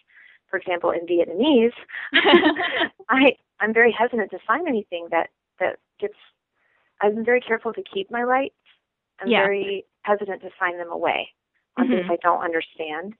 for 0.46 0.56
example, 0.56 0.90
in 0.90 1.06
Vietnamese, 1.06 1.74
I, 3.08 3.36
I'm 3.60 3.72
very 3.72 3.92
hesitant 3.92 4.30
to 4.30 4.38
sign 4.46 4.66
anything 4.66 5.08
that, 5.10 5.30
that 5.58 5.78
gets, 5.98 6.16
I'm 7.00 7.24
very 7.24 7.40
careful 7.40 7.72
to 7.74 7.82
keep 7.82 8.10
my 8.10 8.22
rights. 8.22 8.54
I'm 9.20 9.28
Yeah. 9.28 9.46
very 9.46 9.84
hesitant 10.02 10.42
to 10.42 10.50
sign 10.58 10.78
them 10.78 10.90
away 10.90 11.30
on 11.76 11.88
things 11.88 12.06
Mhm. 12.06 12.10
I 12.10 12.16
don't 12.16 12.42
understand. 12.42 13.14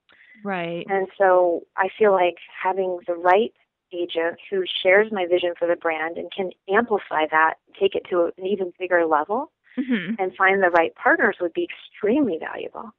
Right. 0.45 0.87
And 0.89 1.09
so 1.17 1.67
I 1.77 1.89
feel 1.89 2.13
like 2.13 2.39
having 2.63 2.99
the 3.07 3.15
right 3.15 3.53
agent 3.93 4.41
who 4.51 4.65
shares 4.83 5.13
my 5.13 5.27
vision 5.27 5.55
for 5.59 5.67
the 5.67 5.77
brand 5.77 6.17
and 6.19 6.31
can 6.33 6.51
amplify 6.69 7.27
that, 7.27 7.55
take 7.79 7.95
it 7.95 8.05
to 8.11 8.33
an 8.37 8.47
even 8.47 8.73
bigger 8.79 9.05
level, 9.07 9.53
Mhm. 9.77 10.17
and 10.19 10.35
find 10.37 10.63
the 10.63 10.71
right 10.71 10.95
partners 10.95 11.39
would 11.41 11.53
be 11.53 11.65
extremely 11.65 12.39
valuable. 12.39 12.93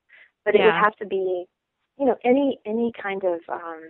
But 0.45 0.55
it 0.55 0.59
would 0.65 0.73
have 0.83 0.95
to 0.97 1.05
be, 1.05 1.47
you 1.97 2.05
know, 2.05 2.17
any 2.23 2.59
any 2.65 2.91
kind 2.93 3.23
of 3.23 3.41
um, 3.49 3.83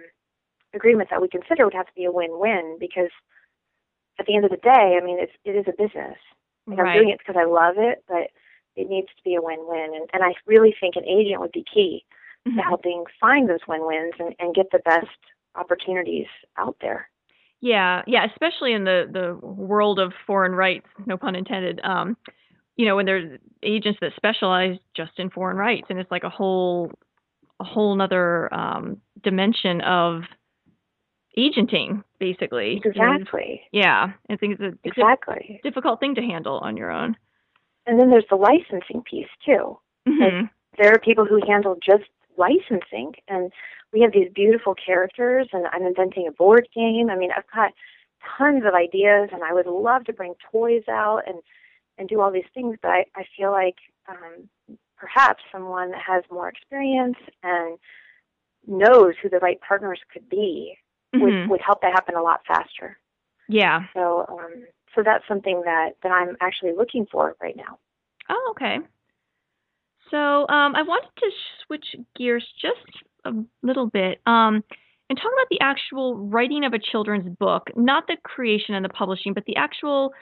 agreement 0.74 1.10
that 1.10 1.22
we 1.22 1.28
consider 1.28 1.66
would 1.66 1.74
have 1.74 1.88
to 1.88 1.94
be 1.96 2.06
a 2.06 2.12
win-win 2.12 2.78
because 2.80 3.12
at 4.20 4.26
the 4.26 4.36
end 4.36 4.46
of 4.46 4.52
the 4.52 4.58
day, 4.58 4.98
I 4.98 5.04
mean, 5.04 5.20
it's 5.20 5.34
it 5.44 5.56
is 5.56 5.68
a 5.68 5.74
business. 5.74 6.18
Like 6.68 6.80
I'm 6.80 6.86
doing 6.94 7.10
it 7.10 7.20
because 7.20 7.36
I 7.36 7.44
love 7.46 7.78
it, 7.78 8.04
but 8.08 8.32
it 8.76 8.90
needs 8.90 9.08
to 9.08 9.24
be 9.24 9.36
a 9.36 9.42
win-win. 9.42 9.92
And, 9.96 10.10
and 10.14 10.24
I 10.24 10.34
really 10.46 10.76
think 10.80 10.96
an 10.96 11.06
agent 11.08 11.40
would 11.42 11.52
be 11.52 11.64
key 11.72 12.06
to 12.46 12.52
Mhm. 12.52 12.64
helping 12.64 13.06
find 13.20 13.50
those 13.50 13.66
win-wins 13.68 14.14
and, 14.20 14.36
and 14.40 14.56
get 14.56 14.70
the 14.72 14.80
best 14.80 15.08
opportunities 15.56 16.28
out 16.58 16.76
there. 16.82 17.10
Yeah, 17.62 18.02
yeah, 18.08 18.26
especially 18.26 18.74
in 18.74 18.84
the 18.84 19.08
the 19.10 19.36
world 19.46 19.98
of 20.00 20.14
foreign 20.28 20.54
rights, 20.54 20.88
no 21.06 21.16
pun 21.16 21.36
intended. 21.36 21.80
Um, 21.84 22.18
you 22.76 22.86
know, 22.86 22.96
when 22.98 23.06
there's 23.06 23.40
agents 23.62 24.00
that 24.02 24.12
specialize 24.18 24.78
just 24.94 25.18
in 25.18 25.30
foreign 25.30 25.56
rights, 25.56 25.88
and 25.90 26.00
it's 26.00 26.12
like 26.12 26.26
a 26.26 26.30
whole 26.30 26.92
a 27.62 27.64
whole 27.64 27.96
nother 27.96 28.54
um, 28.54 29.00
dimension 29.24 29.80
of 29.82 30.24
agenting, 31.38 32.04
basically. 32.20 32.82
You 32.84 32.92
know, 32.96 33.14
Exactly. 33.14 33.62
yeah, 33.72 34.12
I 34.30 34.36
think 34.36 34.54
it's 34.54 34.62
a, 34.62 34.68
it's 34.84 34.98
a 34.98 35.02
Exactly. 35.02 35.62
difficult 35.64 36.00
thing 36.02 36.16
to 36.16 36.22
handle 36.22 36.60
on 36.60 36.76
your 36.76 36.92
own. 36.92 37.16
And 37.86 38.00
then 38.00 38.10
there's 38.10 38.28
the 38.30 38.36
licensing 38.36 39.02
piece 39.04 39.28
too. 39.46 39.80
Mhm. 40.08 40.50
There 40.78 40.94
are 40.94 41.00
people 41.00 41.26
who 41.26 41.40
handle 41.46 41.76
just 41.84 42.06
licensing 42.38 43.14
and 43.28 43.52
we 43.92 44.02
have 44.02 44.12
these 44.12 44.32
beautiful 44.34 44.74
characters 44.76 45.48
and 45.54 45.68
I'm 45.68 45.84
inventing 45.84 46.28
a 46.28 46.32
board 46.32 46.68
game. 46.74 47.10
I 47.10 47.16
mean, 47.16 47.32
I've 47.32 47.50
got 47.54 47.74
tons 48.38 48.66
of 48.66 48.74
ideas 48.74 49.30
and 49.32 49.44
I 49.44 49.54
would 49.54 49.68
love 49.68 50.06
to 50.06 50.14
bring 50.14 50.34
toys 50.52 50.84
out 50.90 51.24
and 51.28 51.42
and 52.00 52.10
do 52.10 52.22
all 52.22 52.32
these 52.32 52.50
things, 52.56 52.76
but 52.82 52.90
I, 52.90 53.06
I 53.16 53.24
feel 53.38 53.52
like 53.52 53.76
um, 54.10 54.50
perhaps 54.98 55.44
someone 55.52 55.92
that 55.92 56.02
has 56.02 56.24
more 56.32 56.50
experience 56.50 57.18
and 57.44 57.78
knows 58.66 59.14
who 59.22 59.30
the 59.30 59.38
right 59.40 59.60
partners 59.62 60.00
could 60.12 60.28
be 60.28 60.78
Mhm. 61.14 61.22
would, 61.22 61.50
would 61.50 61.62
help 61.62 61.82
that 61.82 61.92
happen 61.94 62.16
a 62.16 62.24
lot 62.24 62.42
faster. 62.48 62.98
Yeah. 63.48 63.86
So 63.94 64.26
um, 64.30 64.66
so 64.96 65.02
that's 65.04 65.24
something 65.28 65.62
that, 65.66 65.92
that 66.04 66.12
I'm 66.12 66.36
actually 66.42 66.74
looking 66.78 67.06
for 67.12 67.36
right 67.42 67.56
now. 67.56 67.80
Oh, 68.30 68.48
okay. 68.52 68.78
So 70.12 70.18
um, 70.18 70.76
I 70.76 70.84
wanted 70.84 71.10
to 71.18 71.32
switch 71.66 71.96
gears 72.16 72.46
just 72.62 73.04
a 73.26 73.32
little 73.62 73.88
bit 73.88 74.20
um, 74.26 74.64
and 75.10 75.18
talk 75.18 75.32
about 75.34 75.48
the 75.50 75.60
actual 75.62 76.18
writing 76.18 76.64
of 76.64 76.74
a 76.74 76.80
children's 76.80 77.36
book, 77.40 77.70
not 77.76 78.08
the 78.08 78.18
creation 78.24 78.76
and 78.76 78.86
the 78.86 78.90
publishing, 78.90 79.34
but 79.34 79.46
the 79.46 79.56
actual 79.56 80.14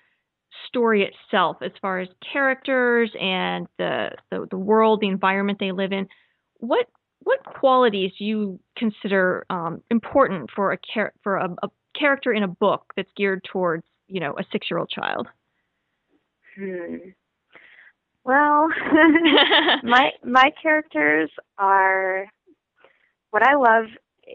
story 0.68 1.04
itself, 1.04 1.58
as 1.62 1.72
far 1.82 2.00
as 2.00 2.10
characters 2.32 3.12
and 3.20 3.68
the 3.78 4.10
the, 4.30 4.48
the 4.52 4.58
world, 4.58 5.00
the 5.02 5.08
environment 5.08 5.60
they 5.60 5.72
live 5.72 5.92
in. 5.92 6.08
What 6.58 6.88
what 7.20 7.44
qualities 7.44 8.12
do 8.18 8.26
you 8.26 8.60
consider 8.78 9.46
um, 9.50 9.82
important 9.92 10.50
for 10.56 10.72
a 10.72 10.78
char- 10.94 11.14
for 11.24 11.38
a, 11.38 11.50
a 11.64 11.70
character 11.98 12.34
in 12.34 12.44
a 12.44 12.48
book 12.48 12.94
that's 12.96 13.10
geared 13.16 13.44
towards 13.52 13.84
you 14.12 14.20
know 14.20 14.34
a 14.38 14.44
six 14.52 14.70
year 14.70 14.80
old 14.80 14.90
child? 14.90 15.28
Hmm. 16.58 17.12
Well, 18.24 18.68
my 19.84 20.12
my 20.24 20.52
characters 20.62 21.32
are 21.58 22.28
what 23.32 23.44
I 23.44 23.56
love 23.56 23.86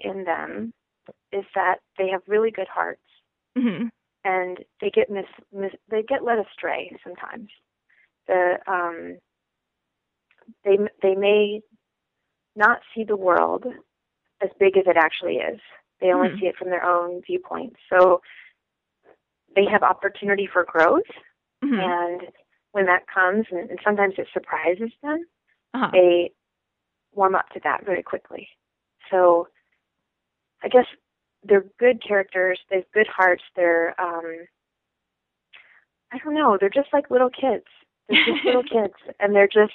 in 0.02 0.24
them 0.24 0.72
is 1.32 1.44
that 1.54 1.76
they 1.98 2.08
have 2.08 2.22
really 2.26 2.50
good 2.50 2.68
hearts, 2.68 3.00
hmm 3.56 3.88
and 4.24 4.58
they 4.80 4.90
get 4.90 5.10
mis, 5.10 5.26
mis 5.52 5.72
they 5.90 6.02
get 6.02 6.24
led 6.24 6.38
astray 6.38 6.90
sometimes. 7.04 7.48
The 8.26 8.58
um, 8.66 9.18
they 10.64 10.78
they 11.02 11.14
may 11.14 11.60
not 12.56 12.80
see 12.94 13.04
the 13.04 13.16
world 13.16 13.66
as 14.42 14.50
big 14.58 14.76
as 14.76 14.84
it 14.86 14.96
actually 14.96 15.36
is. 15.36 15.60
They 16.00 16.12
only 16.12 16.30
Mhm. 16.30 16.40
see 16.40 16.46
it 16.46 16.56
from 16.56 16.70
their 16.70 16.84
own 16.84 17.22
viewpoint. 17.22 17.76
So 17.90 18.20
they 19.57 19.64
have 19.66 19.82
opportunity 19.82 20.46
for 20.52 20.64
growth, 20.64 21.11
hmm 21.62 21.80
and 21.80 22.22
when 22.72 22.86
that 22.86 23.07
comes, 23.12 23.46
and, 23.50 23.70
and 23.70 23.80
sometimes 23.82 24.14
it 24.18 24.28
surprises 24.32 24.92
them, 25.02 25.24
Uh-huh. 25.74 25.90
they 25.92 26.32
warm 27.14 27.34
up 27.34 27.48
to 27.54 27.61
that 27.64 27.84
very 27.86 28.02
quickly. 28.02 28.48
So 29.11 29.48
I 30.62 30.68
guess 30.68 30.86
they're 31.42 31.64
good 31.78 32.02
characters. 32.07 32.61
They 32.70 32.76
have 32.76 32.92
good 32.92 33.07
hearts. 33.09 33.42
They're 33.57 33.98
um 34.00 34.46
I 36.12 36.18
don't 36.18 36.34
know. 36.34 36.57
They're 36.59 36.68
just 36.70 36.92
like 36.92 37.11
little 37.11 37.30
kids. 37.30 37.64
They're 38.09 38.24
just 38.24 38.44
little 38.44 38.62
kids, 38.76 38.94
and 39.20 39.34
they're 39.34 39.48
just 39.48 39.74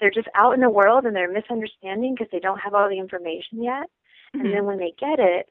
they're 0.00 0.10
just 0.10 0.28
out 0.34 0.54
in 0.54 0.60
the 0.60 0.70
world 0.70 1.04
and 1.06 1.16
they're 1.16 1.30
misunderstanding 1.32 2.14
because 2.14 2.30
they 2.30 2.38
don't 2.40 2.60
have 2.60 2.74
all 2.74 2.88
the 2.88 2.98
information 2.98 3.62
yet. 3.62 3.90
Mhm. 4.36 4.40
And 4.40 4.52
then 4.52 4.64
when 4.64 4.78
they 4.78 4.92
get 4.98 5.18
it, 5.18 5.48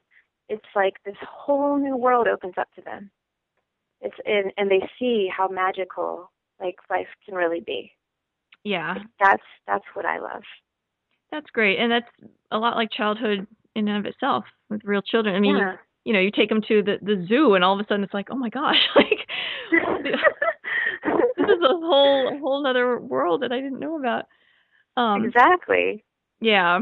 it's 0.48 0.64
like 0.74 0.94
this 1.04 1.16
whole 1.22 1.76
new 1.78 1.96
world 1.96 2.26
opens 2.26 2.54
up 2.56 2.72
to 2.76 2.80
them. 2.82 3.10
It's 4.00 4.16
and 4.24 4.52
and 4.56 4.70
they 4.70 4.80
see 4.98 5.28
how 5.34 5.48
magical 5.48 6.30
like 6.60 6.76
life 6.90 7.08
can 7.24 7.34
really 7.34 7.60
be. 7.60 7.92
Yeah, 8.64 8.96
That's 9.20 9.42
that's 9.66 9.84
what 9.94 10.04
I 10.04 10.18
love. 10.18 10.42
that's 11.30 11.50
great, 11.50 11.78
and 11.78 11.90
that's 11.90 12.08
a 12.50 12.58
lot 12.58 12.76
like 12.76 12.90
childhood 12.90 13.46
in 13.74 13.88
and 13.88 13.98
of 13.98 14.06
itself 14.06 14.44
with 14.68 14.82
real 14.84 15.02
children. 15.02 15.34
I 15.34 15.40
mean, 15.40 15.56
yeah. 15.56 15.72
you, 15.72 15.78
you 16.04 16.12
know, 16.12 16.20
you 16.20 16.30
take 16.30 16.48
them 16.48 16.62
to 16.68 16.82
the 16.82 16.98
the 17.02 17.24
zoo, 17.28 17.54
and 17.54 17.64
all 17.64 17.74
of 17.74 17.80
a 17.80 17.88
sudden 17.88 18.04
it's 18.04 18.14
like, 18.14 18.28
oh 18.30 18.36
my 18.36 18.50
gosh, 18.50 18.80
like 18.96 19.26
this 19.72 20.14
is 21.38 21.62
a 21.62 21.68
whole 21.68 22.28
a 22.34 22.38
whole 22.38 22.66
other 22.66 22.98
world 22.98 23.42
that 23.42 23.52
I 23.52 23.60
didn't 23.60 23.80
know 23.80 23.98
about. 23.98 24.26
Um, 24.96 25.24
exactly. 25.24 26.04
Yeah. 26.40 26.80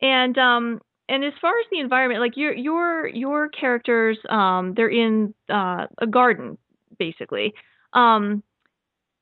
And 0.00 0.38
um 0.38 0.80
and 1.08 1.24
as 1.24 1.32
far 1.40 1.52
as 1.58 1.66
the 1.70 1.80
environment, 1.80 2.20
like 2.20 2.36
your 2.36 2.54
your 2.54 3.06
your 3.08 3.48
characters, 3.48 4.18
um, 4.28 4.74
they're 4.74 4.88
in 4.88 5.34
uh 5.48 5.86
a 5.98 6.06
garden, 6.06 6.58
basically. 6.98 7.54
Um 7.92 8.42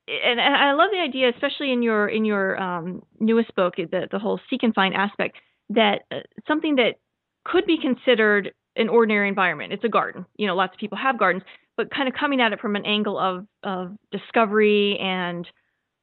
and, 0.08 0.40
and 0.40 0.56
I 0.56 0.72
love 0.72 0.90
the 0.92 0.98
idea, 0.98 1.30
especially 1.30 1.72
in 1.72 1.82
your 1.82 2.08
in 2.08 2.24
your 2.24 2.60
um 2.60 3.02
newest 3.20 3.54
book, 3.54 3.76
the 3.76 4.08
the 4.10 4.18
whole 4.18 4.40
seek 4.50 4.62
and 4.62 4.74
find 4.74 4.94
aspect, 4.94 5.36
that 5.70 6.02
uh, 6.10 6.20
something 6.46 6.76
that 6.76 6.96
could 7.44 7.66
be 7.66 7.78
considered 7.78 8.52
an 8.76 8.88
ordinary 8.88 9.28
environment. 9.28 9.72
It's 9.72 9.84
a 9.84 9.88
garden. 9.88 10.24
You 10.36 10.46
know, 10.46 10.56
lots 10.56 10.74
of 10.74 10.78
people 10.78 10.98
have 10.98 11.18
gardens, 11.18 11.42
but 11.76 11.92
kind 11.92 12.08
of 12.08 12.14
coming 12.14 12.40
at 12.40 12.52
it 12.52 12.60
from 12.60 12.76
an 12.76 12.86
angle 12.86 13.18
of 13.18 13.46
of 13.62 13.96
discovery 14.10 14.98
and 14.98 15.46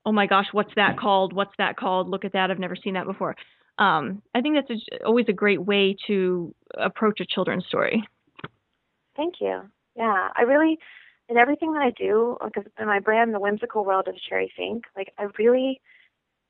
oh 0.05 0.11
my 0.11 0.25
gosh, 0.27 0.47
what's 0.51 0.73
that 0.75 0.97
called? 0.97 1.33
What's 1.33 1.53
that 1.57 1.77
called? 1.77 2.09
Look 2.09 2.25
at 2.25 2.33
that. 2.33 2.49
I've 2.51 2.59
never 2.59 2.75
seen 2.75 2.93
that 2.93 3.05
before. 3.05 3.35
Um, 3.79 4.21
I 4.35 4.41
think 4.41 4.55
that's 4.55 4.69
a, 4.69 5.05
always 5.05 5.25
a 5.29 5.33
great 5.33 5.61
way 5.61 5.95
to 6.07 6.53
approach 6.77 7.21
a 7.21 7.25
children's 7.25 7.65
story. 7.65 8.03
Thank 9.15 9.35
you. 9.41 9.61
Yeah, 9.95 10.29
I 10.35 10.41
really, 10.41 10.77
in 11.29 11.37
everything 11.37 11.73
that 11.73 11.81
I 11.81 11.91
do, 11.91 12.37
because 12.43 12.65
in 12.77 12.85
my 12.85 12.99
brand, 12.99 13.33
the 13.33 13.39
whimsical 13.39 13.85
world 13.85 14.07
of 14.07 14.15
Sherry 14.27 14.51
Fink, 14.55 14.83
like 14.95 15.13
I 15.17 15.27
really, 15.37 15.81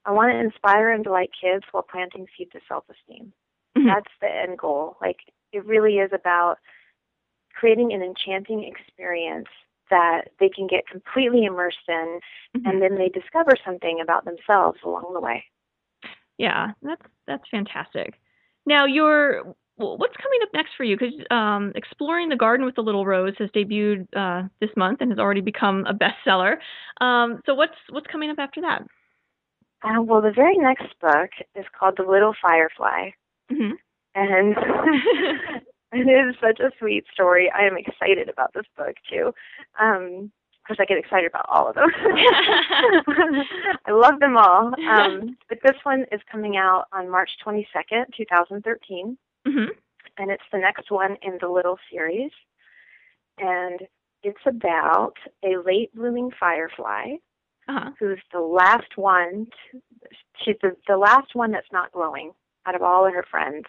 I 0.05 0.11
want 0.11 0.32
to 0.32 0.39
inspire 0.39 0.91
and 0.91 1.03
delight 1.03 1.30
kids 1.39 1.63
while 1.71 1.84
planting 1.84 2.25
seeds 2.36 2.51
of 2.55 2.61
self-esteem. 2.67 3.32
Mhm. 3.77 3.86
That's 3.86 4.11
the 4.21 4.27
end 4.27 4.57
goal. 4.57 4.97
Like 4.99 5.19
it 5.53 5.63
really 5.65 5.99
is 5.99 6.11
about 6.13 6.57
creating 7.53 7.93
an 7.93 8.01
enchanting 8.01 8.63
experience 8.63 9.49
that 9.89 10.30
they 10.39 10.49
can 10.49 10.67
get 10.67 10.88
completely 10.88 11.45
immersed 11.45 11.88
in, 11.88 12.19
Mhm. 12.55 12.65
and 12.65 12.82
then 12.82 12.95
they 12.95 13.09
discover 13.09 13.51
something 13.63 14.01
about 14.01 14.25
themselves 14.25 14.80
along 14.84 15.13
the 15.13 15.19
way. 15.19 15.45
Yeah, 16.39 16.71
that's 16.81 17.01
that's 17.27 17.43
fantastic. 17.51 18.15
Now, 18.65 18.85
your 18.85 19.55
what's 19.75 20.15
coming 20.17 20.39
up 20.41 20.49
next 20.53 20.71
for 20.75 20.83
you? 20.83 20.97
Because 20.97 21.13
um, 21.29 21.71
exploring 21.75 22.29
the 22.29 22.35
garden 22.35 22.65
with 22.65 22.75
the 22.75 22.81
little 22.81 23.05
rose 23.05 23.33
has 23.37 23.49
debuted 23.51 24.07
uh, 24.15 24.47
this 24.59 24.69
month 24.75 25.01
and 25.01 25.11
has 25.11 25.19
already 25.19 25.41
become 25.41 25.85
a 25.85 25.93
bestseller. 25.93 26.55
Um, 27.01 27.41
so 27.45 27.53
what's 27.53 27.75
what's 27.89 28.07
coming 28.07 28.31
up 28.31 28.39
after 28.39 28.61
that? 28.61 28.81
Uh, 29.83 30.01
well, 30.01 30.21
the 30.21 30.31
very 30.33 30.57
next 30.57 30.87
book 30.99 31.29
is 31.55 31.65
called 31.77 31.95
The 31.97 32.03
Little 32.09 32.33
Firefly. 32.41 33.11
hmm 33.51 33.71
and 34.15 34.55
it 35.93 36.07
is 36.09 36.35
such 36.41 36.59
a 36.59 36.71
sweet 36.79 37.05
story. 37.13 37.51
I 37.55 37.65
am 37.67 37.77
excited 37.77 38.27
about 38.27 38.51
this 38.53 38.65
book 38.75 38.95
too. 39.09 39.33
Um, 39.79 40.31
course, 40.70 40.80
I 40.80 40.86
get 40.86 40.97
excited 40.97 41.28
about 41.30 41.45
all 41.49 41.67
of 41.70 41.76
them. 41.76 41.89
I 43.86 43.91
love 43.91 44.20
them 44.20 44.38
all. 44.38 44.72
Um, 44.89 45.38
but 45.49 45.59
this 45.63 45.76
one 45.84 46.05
is 46.11 46.22
coming 46.32 46.57
out 46.57 46.86
on 46.93 47.09
March 47.09 47.30
22nd, 47.45 48.05
2013, 48.15 49.17
hmm 49.45 49.65
and 50.17 50.32
it's 50.32 50.43
the 50.51 50.57
next 50.59 50.91
one 50.91 51.15
in 51.22 51.38
the 51.39 51.47
Little 51.47 51.78
series. 51.89 52.32
And 53.38 53.80
it's 54.22 54.45
about 54.45 55.13
a 55.45 55.55
late 55.65 55.95
blooming 55.95 56.30
firefly 56.38 57.13
Uh-huh. 57.70 57.91
who's 57.97 58.20
the 58.34 58.41
last 58.41 58.97
one. 58.97 59.47
To, 59.72 59.80
she's 60.43 60.57
the, 60.61 60.76
the 60.89 60.97
last 60.97 61.36
one 61.36 61.51
that's 61.51 61.72
not 61.72 61.93
glowing 61.93 62.32
out 62.65 62.76
of 62.76 62.82
all 62.82 63.05
of 63.07 63.13
her 63.13 63.26
friends 63.32 63.65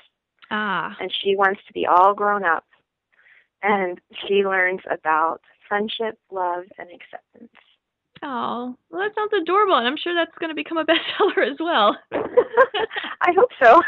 Ah. 0.51 0.97
and 1.01 1.13
she 1.23 1.37
wants 1.37 1.61
to 1.69 1.73
be 1.73 1.87
all 1.87 2.15
grown 2.15 2.45
up. 2.45 2.65
And 3.63 4.01
she 4.27 4.43
learns 4.45 4.81
about 4.91 5.43
friendship, 5.71 6.19
love, 6.31 6.65
and 6.77 6.89
acceptance. 6.91 7.51
Oh, 8.23 8.77
well, 8.91 9.01
that 9.01 9.15
sounds 9.15 9.33
adorable, 9.41 9.77
and 9.79 9.87
I'm 9.87 9.97
sure 9.97 10.15
that's 10.15 10.37
going 10.39 10.51
to 10.51 10.55
become 10.55 10.77
a 10.77 10.85
bestseller 10.91 11.51
as 11.51 11.57
well. 11.59 11.97
I 12.13 13.33
hope 13.35 13.49
so. 13.63 13.81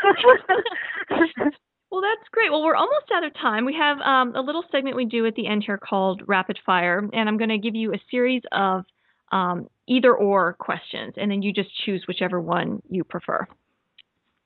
Well, 1.90 2.00
that's 2.00 2.26
great. 2.30 2.50
Well, 2.50 2.64
we're 2.64 2.74
almost 2.74 3.10
out 3.14 3.22
of 3.22 3.34
time. 3.34 3.66
We 3.66 3.74
have 3.74 3.98
um, 4.00 4.34
a 4.34 4.40
little 4.40 4.64
segment 4.72 4.96
we 4.96 5.04
do 5.04 5.26
at 5.26 5.34
the 5.34 5.46
end 5.46 5.64
here 5.66 5.76
called 5.76 6.22
Rapid 6.26 6.58
Fire, 6.64 7.06
and 7.12 7.28
I'm 7.28 7.36
going 7.36 7.50
to 7.50 7.58
give 7.58 7.74
you 7.74 7.92
a 7.92 8.00
series 8.10 8.40
of 8.50 8.86
um, 9.30 9.68
either 9.86 10.14
or 10.14 10.54
questions, 10.54 11.12
and 11.18 11.30
then 11.30 11.42
you 11.42 11.52
just 11.52 11.68
choose 11.84 12.02
whichever 12.08 12.40
one 12.40 12.80
you 12.88 13.04
prefer. 13.04 13.46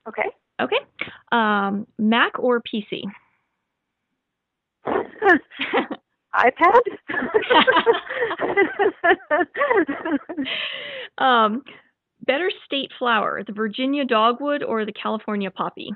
okay. 0.09 0.29
Okay? 0.59 0.75
Um, 1.31 1.87
Mac 1.97 2.37
or 2.37 2.61
PC? 2.61 3.03
iPad? 6.35 6.81
um, 11.17 11.63
better 12.25 12.51
state 12.65 12.91
flower, 12.97 13.43
the 13.45 13.53
Virginia 13.53 14.05
dogwood 14.05 14.63
or 14.63 14.85
the 14.85 14.93
California 14.93 15.51
poppy? 15.51 15.91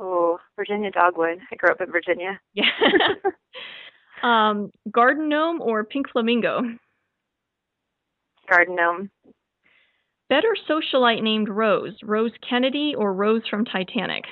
oh, 0.00 0.38
Virginia 0.56 0.90
dogwood. 0.90 1.38
I 1.50 1.56
grew 1.56 1.70
up 1.70 1.80
in 1.80 1.90
Virginia. 1.90 2.40
Yeah. 2.54 2.70
um, 4.22 4.70
garden 4.90 5.28
gnome 5.28 5.60
or 5.60 5.84
pink 5.84 6.10
flamingo? 6.10 6.62
Garden 8.48 8.76
gnome. 8.76 9.10
Better 10.28 10.54
socialite 10.68 11.22
named 11.22 11.48
Rose, 11.48 11.96
Rose 12.02 12.32
Kennedy 12.48 12.94
or 12.96 13.14
Rose 13.14 13.42
from 13.48 13.64
Titanic? 13.64 14.24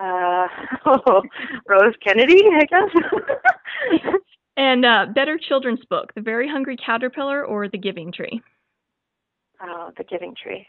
Uh, 0.00 0.46
oh, 0.86 1.22
Rose 1.68 1.94
Kennedy, 2.02 2.42
I 2.52 2.64
guess. 2.64 4.12
And 4.58 4.84
uh, 4.84 5.06
better 5.14 5.38
children's 5.38 5.84
book, 5.88 6.12
The 6.16 6.20
Very 6.20 6.48
Hungry 6.48 6.76
Caterpillar 6.76 7.46
or 7.46 7.68
The 7.68 7.78
Giving 7.78 8.10
Tree? 8.10 8.42
oh, 9.62 9.92
the 9.96 10.02
Giving 10.02 10.34
Tree. 10.34 10.66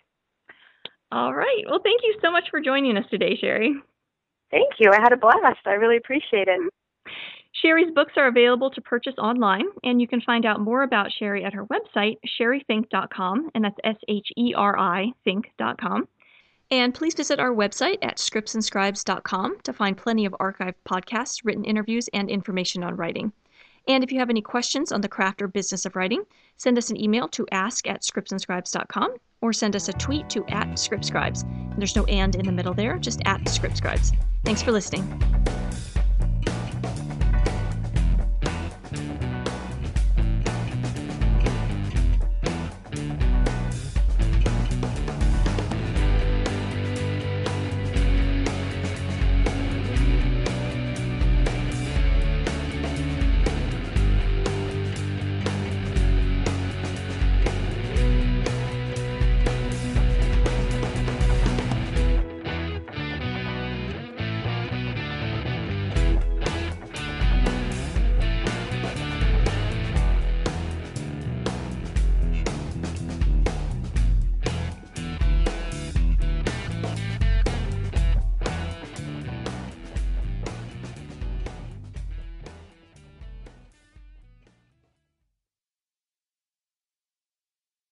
All 1.12 1.34
right. 1.34 1.64
Well, 1.68 1.80
thank 1.84 2.02
you 2.04 2.16
so 2.22 2.32
much 2.32 2.44
for 2.52 2.62
joining 2.62 2.98
us 2.98 3.06
today, 3.10 3.36
Sherry. 3.42 3.74
Thank 4.52 4.74
you. 4.78 4.92
I 4.92 5.02
had 5.02 5.12
a 5.12 5.18
blast. 5.18 5.66
I 5.66 5.72
really 5.72 5.98
appreciate 5.98 6.48
it. 6.48 6.72
Sherry's 7.64 7.92
books 7.96 8.14
are 8.16 8.28
available 8.28 8.70
to 8.70 8.82
purchase 8.82 9.16
online, 9.18 9.66
and 9.84 10.00
you 10.00 10.08
can 10.08 10.22
find 10.22 10.46
out 10.46 10.62
more 10.62 10.84
about 10.84 11.12
Sherry 11.18 11.44
at 11.44 11.54
her 11.54 11.66
website, 11.66 12.18
sherryfink.com, 12.40 13.50
and 13.56 13.64
that's 13.64 13.76
S 13.84 13.98
H 14.08 14.28
E 14.38 14.54
R 14.56 14.78
I 14.78 15.08
Fink.com. 15.24 16.08
And 16.72 16.94
please 16.94 17.16
visit 17.16 17.40
our 17.40 17.52
website 17.52 17.98
at 18.02 18.18
scriptsandscribes.com 18.18 19.60
to 19.64 19.74
find 19.74 19.98
plenty 19.98 20.26
of 20.26 20.34
archived 20.34 20.76
podcasts, 20.88 21.42
written 21.44 21.66
interviews, 21.66 22.08
and 22.14 22.30
information 22.30 22.84
on 22.84 22.96
writing. 22.96 23.34
And 23.88 24.04
if 24.04 24.12
you 24.12 24.20
have 24.20 24.30
any 24.30 24.42
questions 24.42 24.92
on 24.92 25.02
the 25.02 25.08
craft 25.08 25.42
or 25.42 25.48
business 25.48 25.86
of 25.86 25.96
writing, 25.96 26.24
send 26.58 26.78
us 26.78 26.92
an 26.92 27.02
email 27.02 27.28
to 27.30 27.48
ask 27.52 27.88
at 27.88 28.04
scriptsandscribes.com 28.04 29.16
or 29.42 29.54
send 29.54 29.76
us 29.76 29.90
a 29.90 29.94
tweet 29.94 30.30
to 30.30 30.46
at 30.46 30.68
scriptscribes. 30.74 31.44
There's 31.78 31.96
no 31.96 32.06
and 32.06 32.36
in 32.36 32.46
the 32.46 32.52
middle 32.52 32.74
there, 32.74 33.00
just 33.00 33.22
at 33.26 33.42
scriptscribes. 33.42 34.16
Thanks 34.44 34.62
for 34.62 34.72
listening. 34.72 35.69